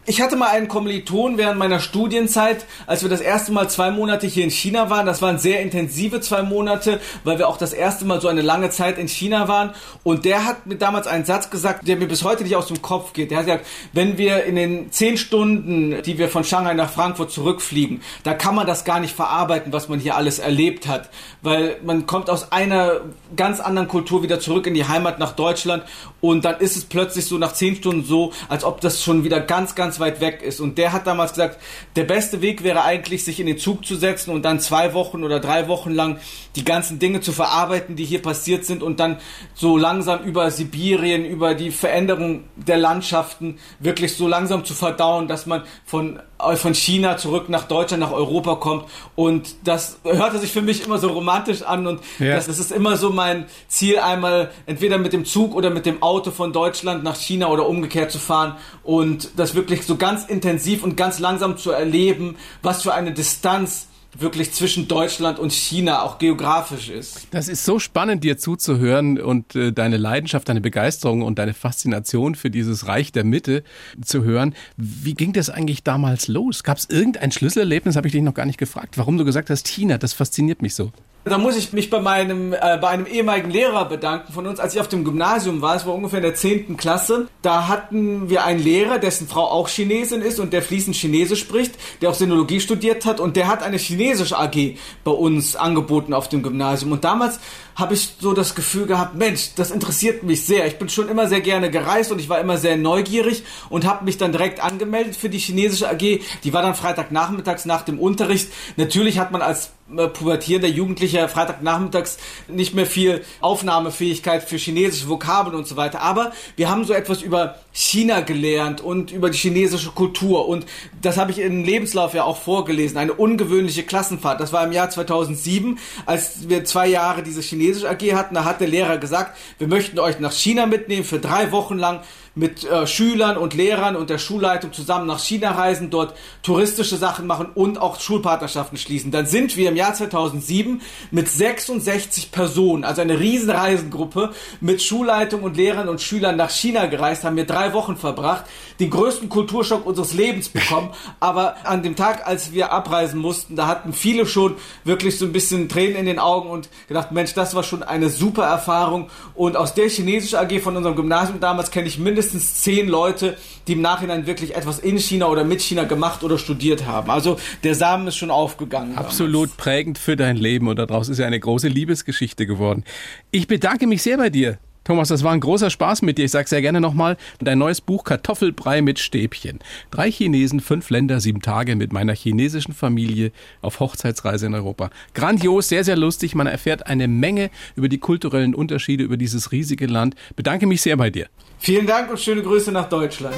Ich 0.09 0.23
hatte 0.23 0.37
mal 0.37 0.49
einen 0.49 0.69
Kommiliton 0.69 1.37
während 1.37 1.59
meiner 1.59 1.81
Studienzeit, 1.81 2.65
als 2.87 3.03
wir 3.03 3.11
das 3.11 3.21
erste 3.21 3.53
Mal 3.53 3.69
zwei 3.69 3.91
Monate 3.91 4.27
hier 4.27 4.43
in 4.43 4.51
China 4.51 4.89
waren. 4.89 5.05
Das 5.05 5.21
waren 5.21 5.39
sehr 5.39 5.61
intensive 5.61 6.23
zwei 6.23 6.43
Monate, 6.43 6.99
weil 7.25 7.39
wir 7.39 7.47
auch 7.47 7.59
das 7.59 7.75
erste 7.75 8.07
Mal 8.07 8.19
so 8.19 8.29
eine 8.29 8.41
lange 8.41 8.71
Zeit 8.71 8.97
in 8.97 9.07
China 9.07 9.49
waren. 9.49 9.75
Und 10.05 10.25
der 10.25 10.47
hat 10.47 10.65
mir 10.65 10.77
damals 10.77 11.07
einen 11.07 11.27
Satz 11.27 11.51
gesagt, 11.51 11.87
der 11.87 11.99
mir 11.99 12.09
bis 12.09 12.25
heute 12.25 12.43
nicht 12.43 12.57
aus 12.57 12.69
dem 12.69 12.81
Kopf 12.81 13.13
geht. 13.13 13.31
Der 13.31 13.37
hat 13.37 13.45
gesagt, 13.45 13.67
wenn 13.93 14.17
wir 14.17 14.45
in 14.45 14.57
den 14.57 14.91
zehn 14.93 15.19
Stunden, 15.19 16.01
die 16.03 16.17
wir 16.17 16.31
von 16.31 16.43
Shanghai 16.43 16.73
nach 16.73 16.91
Frankfurt 16.91 17.31
zurückfliegen, 17.31 18.01
da 18.23 18.33
kann 18.33 18.55
man 18.55 18.67
das 18.67 18.87
gar 18.87 19.01
nicht 19.01 19.15
verarbeiten, 19.15 19.75
was 19.75 19.91
man 19.91 20.01
hier 20.01 20.17
alles 20.17 20.39
erlebt 20.39 20.89
hat. 20.89 21.11
Weil 21.43 21.77
man 21.85 22.07
kommt 22.07 22.31
aus 22.31 22.51
einer 22.51 23.03
ganz 23.37 23.61
anderen 23.61 23.89
Kultur 23.89 24.23
wieder 24.23 24.41
zurück 24.41 24.67
in 24.67 24.73
die 24.73 24.89
Heimat 24.89 25.19
nach 25.19 25.33
Deutschland 25.33 25.83
und 26.23 26.47
dann 26.47 26.61
ist 26.61 26.77
es 26.77 26.87
plötzlich 26.87 27.27
so 27.27 27.37
nach 27.37 27.53
zehn 27.53 27.77
Stunden 27.77 28.05
so, 28.05 28.33
als 28.49 28.65
ob 28.65 28.81
das 28.81 29.03
schon 29.03 29.23
wieder 29.23 29.41
ganz, 29.41 29.75
ganz 29.75 29.98
weit 30.01 30.21
weg 30.21 30.43
ist. 30.43 30.61
Und 30.61 30.79
der 30.79 30.93
hat 30.93 31.07
damals 31.07 31.33
gesagt, 31.33 31.59
der 31.97 32.05
beste 32.05 32.43
Weg 32.43 32.63
wäre 32.63 32.83
eigentlich, 32.83 33.25
sich 33.25 33.41
in 33.41 33.47
den 33.47 33.59
Zug 33.59 33.85
zu 33.85 33.97
setzen 33.97 34.31
und 34.31 34.45
dann 34.45 34.61
zwei 34.61 34.95
Wochen 34.95 35.25
oder 35.25 35.41
drei 35.41 35.69
Wochen 35.69 35.91
lang 35.91 36.19
die 36.57 36.65
ganzen 36.65 36.99
Dinge 36.99 37.21
zu 37.21 37.33
verarbeiten, 37.33 37.97
die 37.97 38.05
hier 38.05 38.23
passiert 38.23 38.65
sind 38.65 38.83
und 38.83 39.01
dann 39.01 39.19
so 39.55 39.77
langsam 39.77 40.25
über 40.25 40.51
Sibirien, 40.51 41.25
über 41.25 41.55
die 41.55 41.71
Veränderung 41.71 42.45
der 42.57 42.79
Landschaften 42.79 43.59
wirklich 43.79 44.17
so 44.17 44.29
langsam 44.29 44.65
zu 44.65 44.75
verdauen, 44.75 45.29
dass 45.29 45.47
man 45.47 45.63
von, 45.85 46.21
äh, 46.41 46.57
von 46.57 46.75
China 46.75 47.17
zurück 47.17 47.49
nach 47.49 47.65
Deutschland, 47.65 48.01
nach 48.01 48.13
Europa 48.13 48.57
kommt. 48.57 48.85
Und 49.15 49.55
das 49.65 50.01
hörte 50.05 50.39
sich 50.39 50.51
für 50.51 50.63
mich 50.63 50.85
immer 50.85 50.99
so 50.99 51.09
romantisch 51.09 51.63
an 51.63 51.87
und 51.87 52.01
ja. 52.19 52.35
das, 52.35 52.47
das 52.47 52.59
ist 52.59 52.73
immer 52.73 52.97
so 52.97 53.11
mein 53.11 53.47
Ziel, 53.69 53.99
einmal 53.99 54.51
entweder 54.67 54.99
mit 54.99 55.13
dem 55.13 55.25
Zug 55.25 55.55
oder 55.55 55.71
mit 55.71 55.87
dem 55.87 56.03
Auto 56.03 56.31
von 56.31 56.53
Deutschland 56.53 57.05
nach 57.05 57.17
China 57.17 57.49
oder 57.49 57.69
umgekehrt 57.69 58.11
zu 58.11 58.19
fahren 58.19 58.57
und 58.83 59.31
das 59.37 59.55
wirklich 59.55 59.78
so 59.87 59.97
ganz 59.97 60.25
intensiv 60.27 60.83
und 60.83 60.97
ganz 60.97 61.19
langsam 61.19 61.57
zu 61.57 61.71
erleben, 61.71 62.37
was 62.63 62.83
für 62.83 62.95
eine 62.95 63.13
Distanz 63.13 63.89
wirklich 64.17 64.53
zwischen 64.53 64.89
Deutschland 64.89 65.39
und 65.39 65.53
China 65.53 66.03
auch 66.03 66.19
geografisch 66.19 66.89
ist. 66.89 67.29
Das 67.31 67.49
ist 67.49 67.65
so 67.65 67.79
spannend, 67.79 68.25
dir 68.25 68.39
zuzuhören 68.39 69.21
und 69.21 69.55
äh, 69.55 69.73
deine 69.73 69.97
Leidenschaft, 69.97 70.49
deine 70.49 70.61
Begeisterung 70.61 71.23
und 71.23 71.39
deine 71.39 71.55
Faszination 71.55 72.35
für 72.35 72.51
dieses 72.51 72.89
Reich 72.89 73.13
der 73.13 73.25
Mitte 73.25 73.63
zu 74.03 74.25
hören. 74.25 74.55
Wie 74.77 75.15
ging 75.15 75.33
das 75.33 75.51
eigentlich 75.51 75.85
damals 75.85 76.27
los? 76.27 76.63
Gab 76.63 76.79
es 76.79 76.89
irgendein 76.89 77.33
Schlüsselerlebnis, 77.33 77.97
habe 77.97 78.09
ich 78.09 78.13
dich 78.13 78.23
noch 78.23 78.35
gar 78.35 78.47
nicht 78.47 78.59
gefragt, 78.59 78.97
warum 78.97 79.19
du 79.19 79.25
gesagt 79.25 79.51
hast, 79.51 79.69
China, 79.69 79.99
das 79.99 80.15
fasziniert 80.15 80.63
mich 80.63 80.75
so. 80.75 80.91
Da 81.25 81.37
muss 81.37 81.57
ich 81.57 81.73
mich 81.73 81.91
bei 81.91 82.01
meinem, 82.01 82.53
äh, 82.53 82.79
bei 82.81 82.89
einem 82.89 83.07
ehemaligen 83.07 83.51
Lehrer 83.51 83.85
bedanken 83.85 84.33
von 84.33 84.47
uns, 84.47 84.61
als 84.61 84.75
ich 84.75 84.81
auf 84.81 84.89
dem 84.89 85.05
Gymnasium 85.05 85.61
war. 85.61 85.77
Es 85.77 85.85
war 85.85 85.95
ungefähr 85.95 86.19
in 86.19 86.23
der 86.23 86.35
10. 86.35 86.77
Klasse. 86.77 87.29
Da 87.43 87.69
hatten 87.69 88.31
wir 88.31 88.45
einen 88.45 88.61
Lehrer, 88.63 88.99
dessen 88.99 89.29
Frau 89.29 89.45
auch 89.45 89.69
Chinesin 89.69 90.23
ist 90.23 90.41
und 90.41 90.53
der 90.53 90.63
fließend 90.63 90.97
Chinesisch 90.97 91.41
spricht, 91.41 91.75
der 92.01 92.11
auch 92.11 92.15
Sinologie 92.15 92.61
studiert 92.61 93.05
hat 93.05 93.21
und 93.21 93.37
der 93.37 93.49
hat 93.49 93.63
eine 93.63 93.77
chinesische 93.77 94.39
AG 94.39 94.77
bei 95.05 95.11
uns 95.11 95.55
angeboten 95.55 96.15
auf 96.15 96.29
dem 96.29 96.43
Gymnasium. 96.43 96.93
Und 96.93 97.05
damals 97.05 97.41
habe 97.79 97.95
ich 97.95 98.17
so 98.19 98.33
das 98.33 98.57
Gefühl 98.57 98.87
gehabt, 98.87 99.15
Mensch, 99.15 99.55
das 99.55 99.71
interessiert 99.71 100.25
mich 100.25 100.45
sehr. 100.45 100.67
Ich 100.67 100.79
bin 100.79 100.89
schon 100.89 101.09
immer 101.09 101.29
sehr 101.29 101.41
gerne 101.41 101.71
gereist 101.71 102.11
und 102.11 102.19
ich 102.19 102.29
war 102.29 102.41
immer 102.41 102.59
sehr 102.59 102.77
neugierig 102.77 103.45
und 103.71 103.87
habe 103.87 104.05
mich 104.05 104.19
dann 104.19 104.33
direkt 104.33 104.61
angemeldet 104.61 105.15
für 105.15 105.31
die 105.31 105.39
chinesische 105.39 105.89
AG. 105.89 106.21
Die 106.43 106.53
war 106.53 106.63
dann 106.63 106.75
Freitagnachmittags 106.75 107.67
nach 107.67 107.83
dem 107.83 108.01
Unterricht. 108.01 108.49
Natürlich 108.77 109.21
hat 109.21 109.31
man 109.31 109.43
als 109.43 109.71
äh, 109.97 110.09
pubertierender 110.09 110.69
Jugendlicher 110.69 111.29
Freitagnachmittags 111.29 112.19
nicht 112.49 112.75
mehr 112.75 112.85
viel 112.85 113.25
Aufnahmefähigkeit 113.41 114.43
für 114.43 114.57
chinesische 114.57 115.09
Vokabeln 115.09 115.57
und 115.57 115.69
so 115.69 115.77
weiter. 115.77 116.03
Aber 116.03 116.33
wir 116.57 116.69
haben 116.69 116.85
so 116.85 116.93
etwas 116.93 117.23
über 117.23 117.57
China 117.73 118.21
gelernt 118.21 118.81
und 118.81 119.13
über 119.13 119.31
die 119.31 119.39
chinesische 119.39 119.91
Kultur. 119.91 120.49
Und 120.49 120.67
das 121.01 121.17
habe 121.17 121.31
ich 121.31 121.39
im 121.39 121.65
Lebenslauf 121.65 122.13
ja 122.13 122.25
auch 122.25 122.39
vorgelesen. 122.39 122.99
Eine 122.99 123.15
ungewöhnliche 123.15 123.85
Klassenfahrt. 123.85 124.41
Das 124.41 124.53
war 124.53 124.65
im 124.65 124.73
Jahr 124.73 124.91
2007, 124.91 125.79
als 126.05 126.49
wir 126.49 126.65
zwei 126.65 126.89
Jahre 126.89 127.23
diese 127.23 127.41
chinesische 127.41 127.68
AG 127.85 128.15
hatten. 128.15 128.35
Da 128.35 128.45
hat 128.45 128.61
der 128.61 128.69
Lehrer 128.69 128.99
gesagt, 128.99 129.37
wir 129.59 129.69
möchten 129.69 129.99
euch 129.99 130.21
nach 130.21 130.33
China 130.33 130.67
mitnehmen 130.67 131.05
für 131.05 131.19
drei 131.19 131.53
Wochen 131.53 131.79
lang 131.79 132.01
mit 132.39 132.65
äh, 132.65 132.87
Schülern 132.87 133.37
und 133.37 133.55
Lehrern 133.55 133.97
und 133.97 134.11
der 134.11 134.19
Schulleitung 134.19 134.73
zusammen 134.73 135.07
nach 135.07 135.19
China 135.19 135.51
reisen, 135.51 135.91
dort 135.91 136.15
touristische 136.43 136.97
Sachen 136.97 137.27
machen 137.27 137.49
und 137.53 137.81
auch 137.81 138.01
Schulpartnerschaften 138.01 138.79
schließen. 138.79 139.11
Dann 139.11 139.27
sind 139.27 139.57
wir 139.57 139.69
im 139.69 139.77
Jahr 139.77 139.93
2007 139.93 140.81
mit 141.11 141.29
66 141.29 142.31
Personen, 142.31 142.85
also 142.85 143.03
eine 143.03 143.19
riesen 143.19 143.51
Reisengruppe 143.51 144.31
mit 144.61 144.83
Schulleitung 144.83 145.43
und 145.43 145.57
Lehrern 145.57 145.89
und 145.89 146.01
Schülern 146.01 146.37
nach 146.37 146.51
China 146.51 146.87
gereist, 146.87 147.25
haben 147.25 147.37
wir 147.37 147.45
drei 147.45 147.73
Wochen 147.73 147.97
verbracht, 147.97 148.45
den 148.79 148.91
größten 148.91 149.29
Kulturschock 149.29 149.85
unseres 149.85 150.15
Lebens 150.15 150.49
bekommen. 150.49 150.91
Aber 151.21 151.57
an 151.67 151.83
dem 151.83 151.97
Tag, 151.97 152.27
als 152.27 152.53
wir 152.53 152.73
abreisen 152.73 153.21
mussten, 153.21 153.57
da 153.57 153.67
hatten 153.67 153.93
viele 153.93 154.27
schon 154.27 154.55
wirklich 154.85 155.19
so 155.19 155.25
ein 155.25 155.33
bisschen 155.33 155.69
Tränen 155.69 155.97
in 155.97 156.07
den 156.07 156.21
Augen 156.21 156.49
und 156.51 156.69
gedacht, 156.87 157.11
Mensch, 157.11 157.35
das 157.35 157.57
war 157.57 157.65
schon 157.65 157.83
eine 157.83 158.09
super 158.09 158.45
Erfahrung. 158.45 159.11
Und 159.35 159.57
aus 159.57 159.75
der 159.75 159.89
chinesischen 159.89 160.39
AG 160.39 160.61
von 160.61 160.77
unserem 160.77 160.95
Gymnasium 160.95 161.41
damals 161.41 161.73
kenne 161.73 161.89
ich 161.89 161.99
mindestens 161.99 162.28
mindestens 162.33 162.63
zehn 162.63 162.89
Leute, 162.89 163.37
die 163.67 163.73
im 163.73 163.81
Nachhinein 163.81 164.27
wirklich 164.27 164.57
etwas 164.57 164.79
in 164.79 164.99
China 164.99 165.27
oder 165.27 165.45
mit 165.45 165.61
China 165.61 165.85
gemacht 165.85 166.23
oder 166.23 166.39
studiert 166.39 166.87
haben. 166.87 167.11
Also 167.11 167.39
der 167.65 167.75
Samen 167.75 168.07
ist 168.07 168.17
schon 168.17 168.31
aufgegangen. 168.31 168.97
Absolut 168.97 169.51
damals. 169.51 169.57
prägend 169.57 169.99
für 169.99 170.17
dein 170.17 170.37
Leben 170.37 170.69
und 170.69 170.79
daraus 170.79 171.09
ist 171.09 171.19
ja 171.19 171.27
eine 171.27 171.41
große 171.41 171.69
Liebesgeschichte 171.69 172.47
geworden. 172.47 172.85
Ich 173.31 173.47
bedanke 173.47 173.87
mich 173.87 174.03
sehr 174.03 174.17
bei 174.17 174.31
dir. 174.31 174.59
Thomas, 174.89 175.09
das 175.09 175.23
war 175.23 175.33
ein 175.33 175.41
großer 175.41 175.69
Spaß 175.69 176.01
mit 176.01 176.17
dir. 176.17 176.25
Ich 176.25 176.31
sage 176.31 176.49
sehr 176.49 176.63
gerne 176.63 176.81
nochmal, 176.81 177.19
dein 177.41 177.59
neues 177.59 177.83
Buch 177.83 178.05
Kartoffelbrei 178.05 178.81
mit 178.81 178.99
Stäbchen. 178.99 179.59
Drei 179.91 180.11
Chinesen, 180.11 180.61
fünf 180.61 180.89
Länder, 180.89 181.21
sieben 181.21 181.43
Tage 181.43 181.77
mit 181.77 181.93
meiner 181.93 182.15
chinesischen 182.15 182.73
Familie 182.73 183.31
auf 183.61 183.81
Hochzeitsreise 183.81 184.47
in 184.47 184.55
Europa. 184.55 184.89
Grandios, 185.13 185.69
sehr, 185.69 185.85
sehr 185.85 185.99
lustig. 185.99 186.35
Man 186.35 186.47
erfährt 186.47 186.87
eine 186.87 187.07
Menge 187.07 187.51
über 187.77 187.91
die 187.91 187.99
kulturellen 187.99 188.55
Unterschiede, 188.55 189.05
über 189.05 189.19
dieses 189.19 189.53
riesige 189.53 189.85
Land. 189.85 190.15
Bedanke 190.37 190.67
mich 190.67 190.81
sehr 190.81 190.97
bei 190.97 191.11
dir. 191.11 191.27
Vielen 191.59 191.87
Dank 191.87 192.09
und 192.09 192.19
schöne 192.19 192.41
Grüße 192.41 192.73
nach 192.73 192.89
Deutschland. 192.89 193.37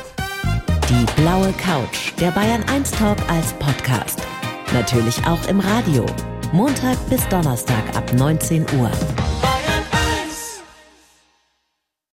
Die 0.89 1.21
blaue 1.21 1.53
Couch, 1.55 2.13
der 2.21 2.31
Bayern 2.31 2.63
1 2.69 2.93
Talk 2.93 3.19
als 3.29 3.53
Podcast. 3.55 4.21
Natürlich 4.73 5.19
auch 5.27 5.49
im 5.49 5.59
Radio. 5.59 6.07
Montag 6.53 6.97
bis 7.11 7.27
Donnerstag 7.27 7.97
ab 7.97 8.13
19 8.13 8.67
Uhr. 8.79 8.93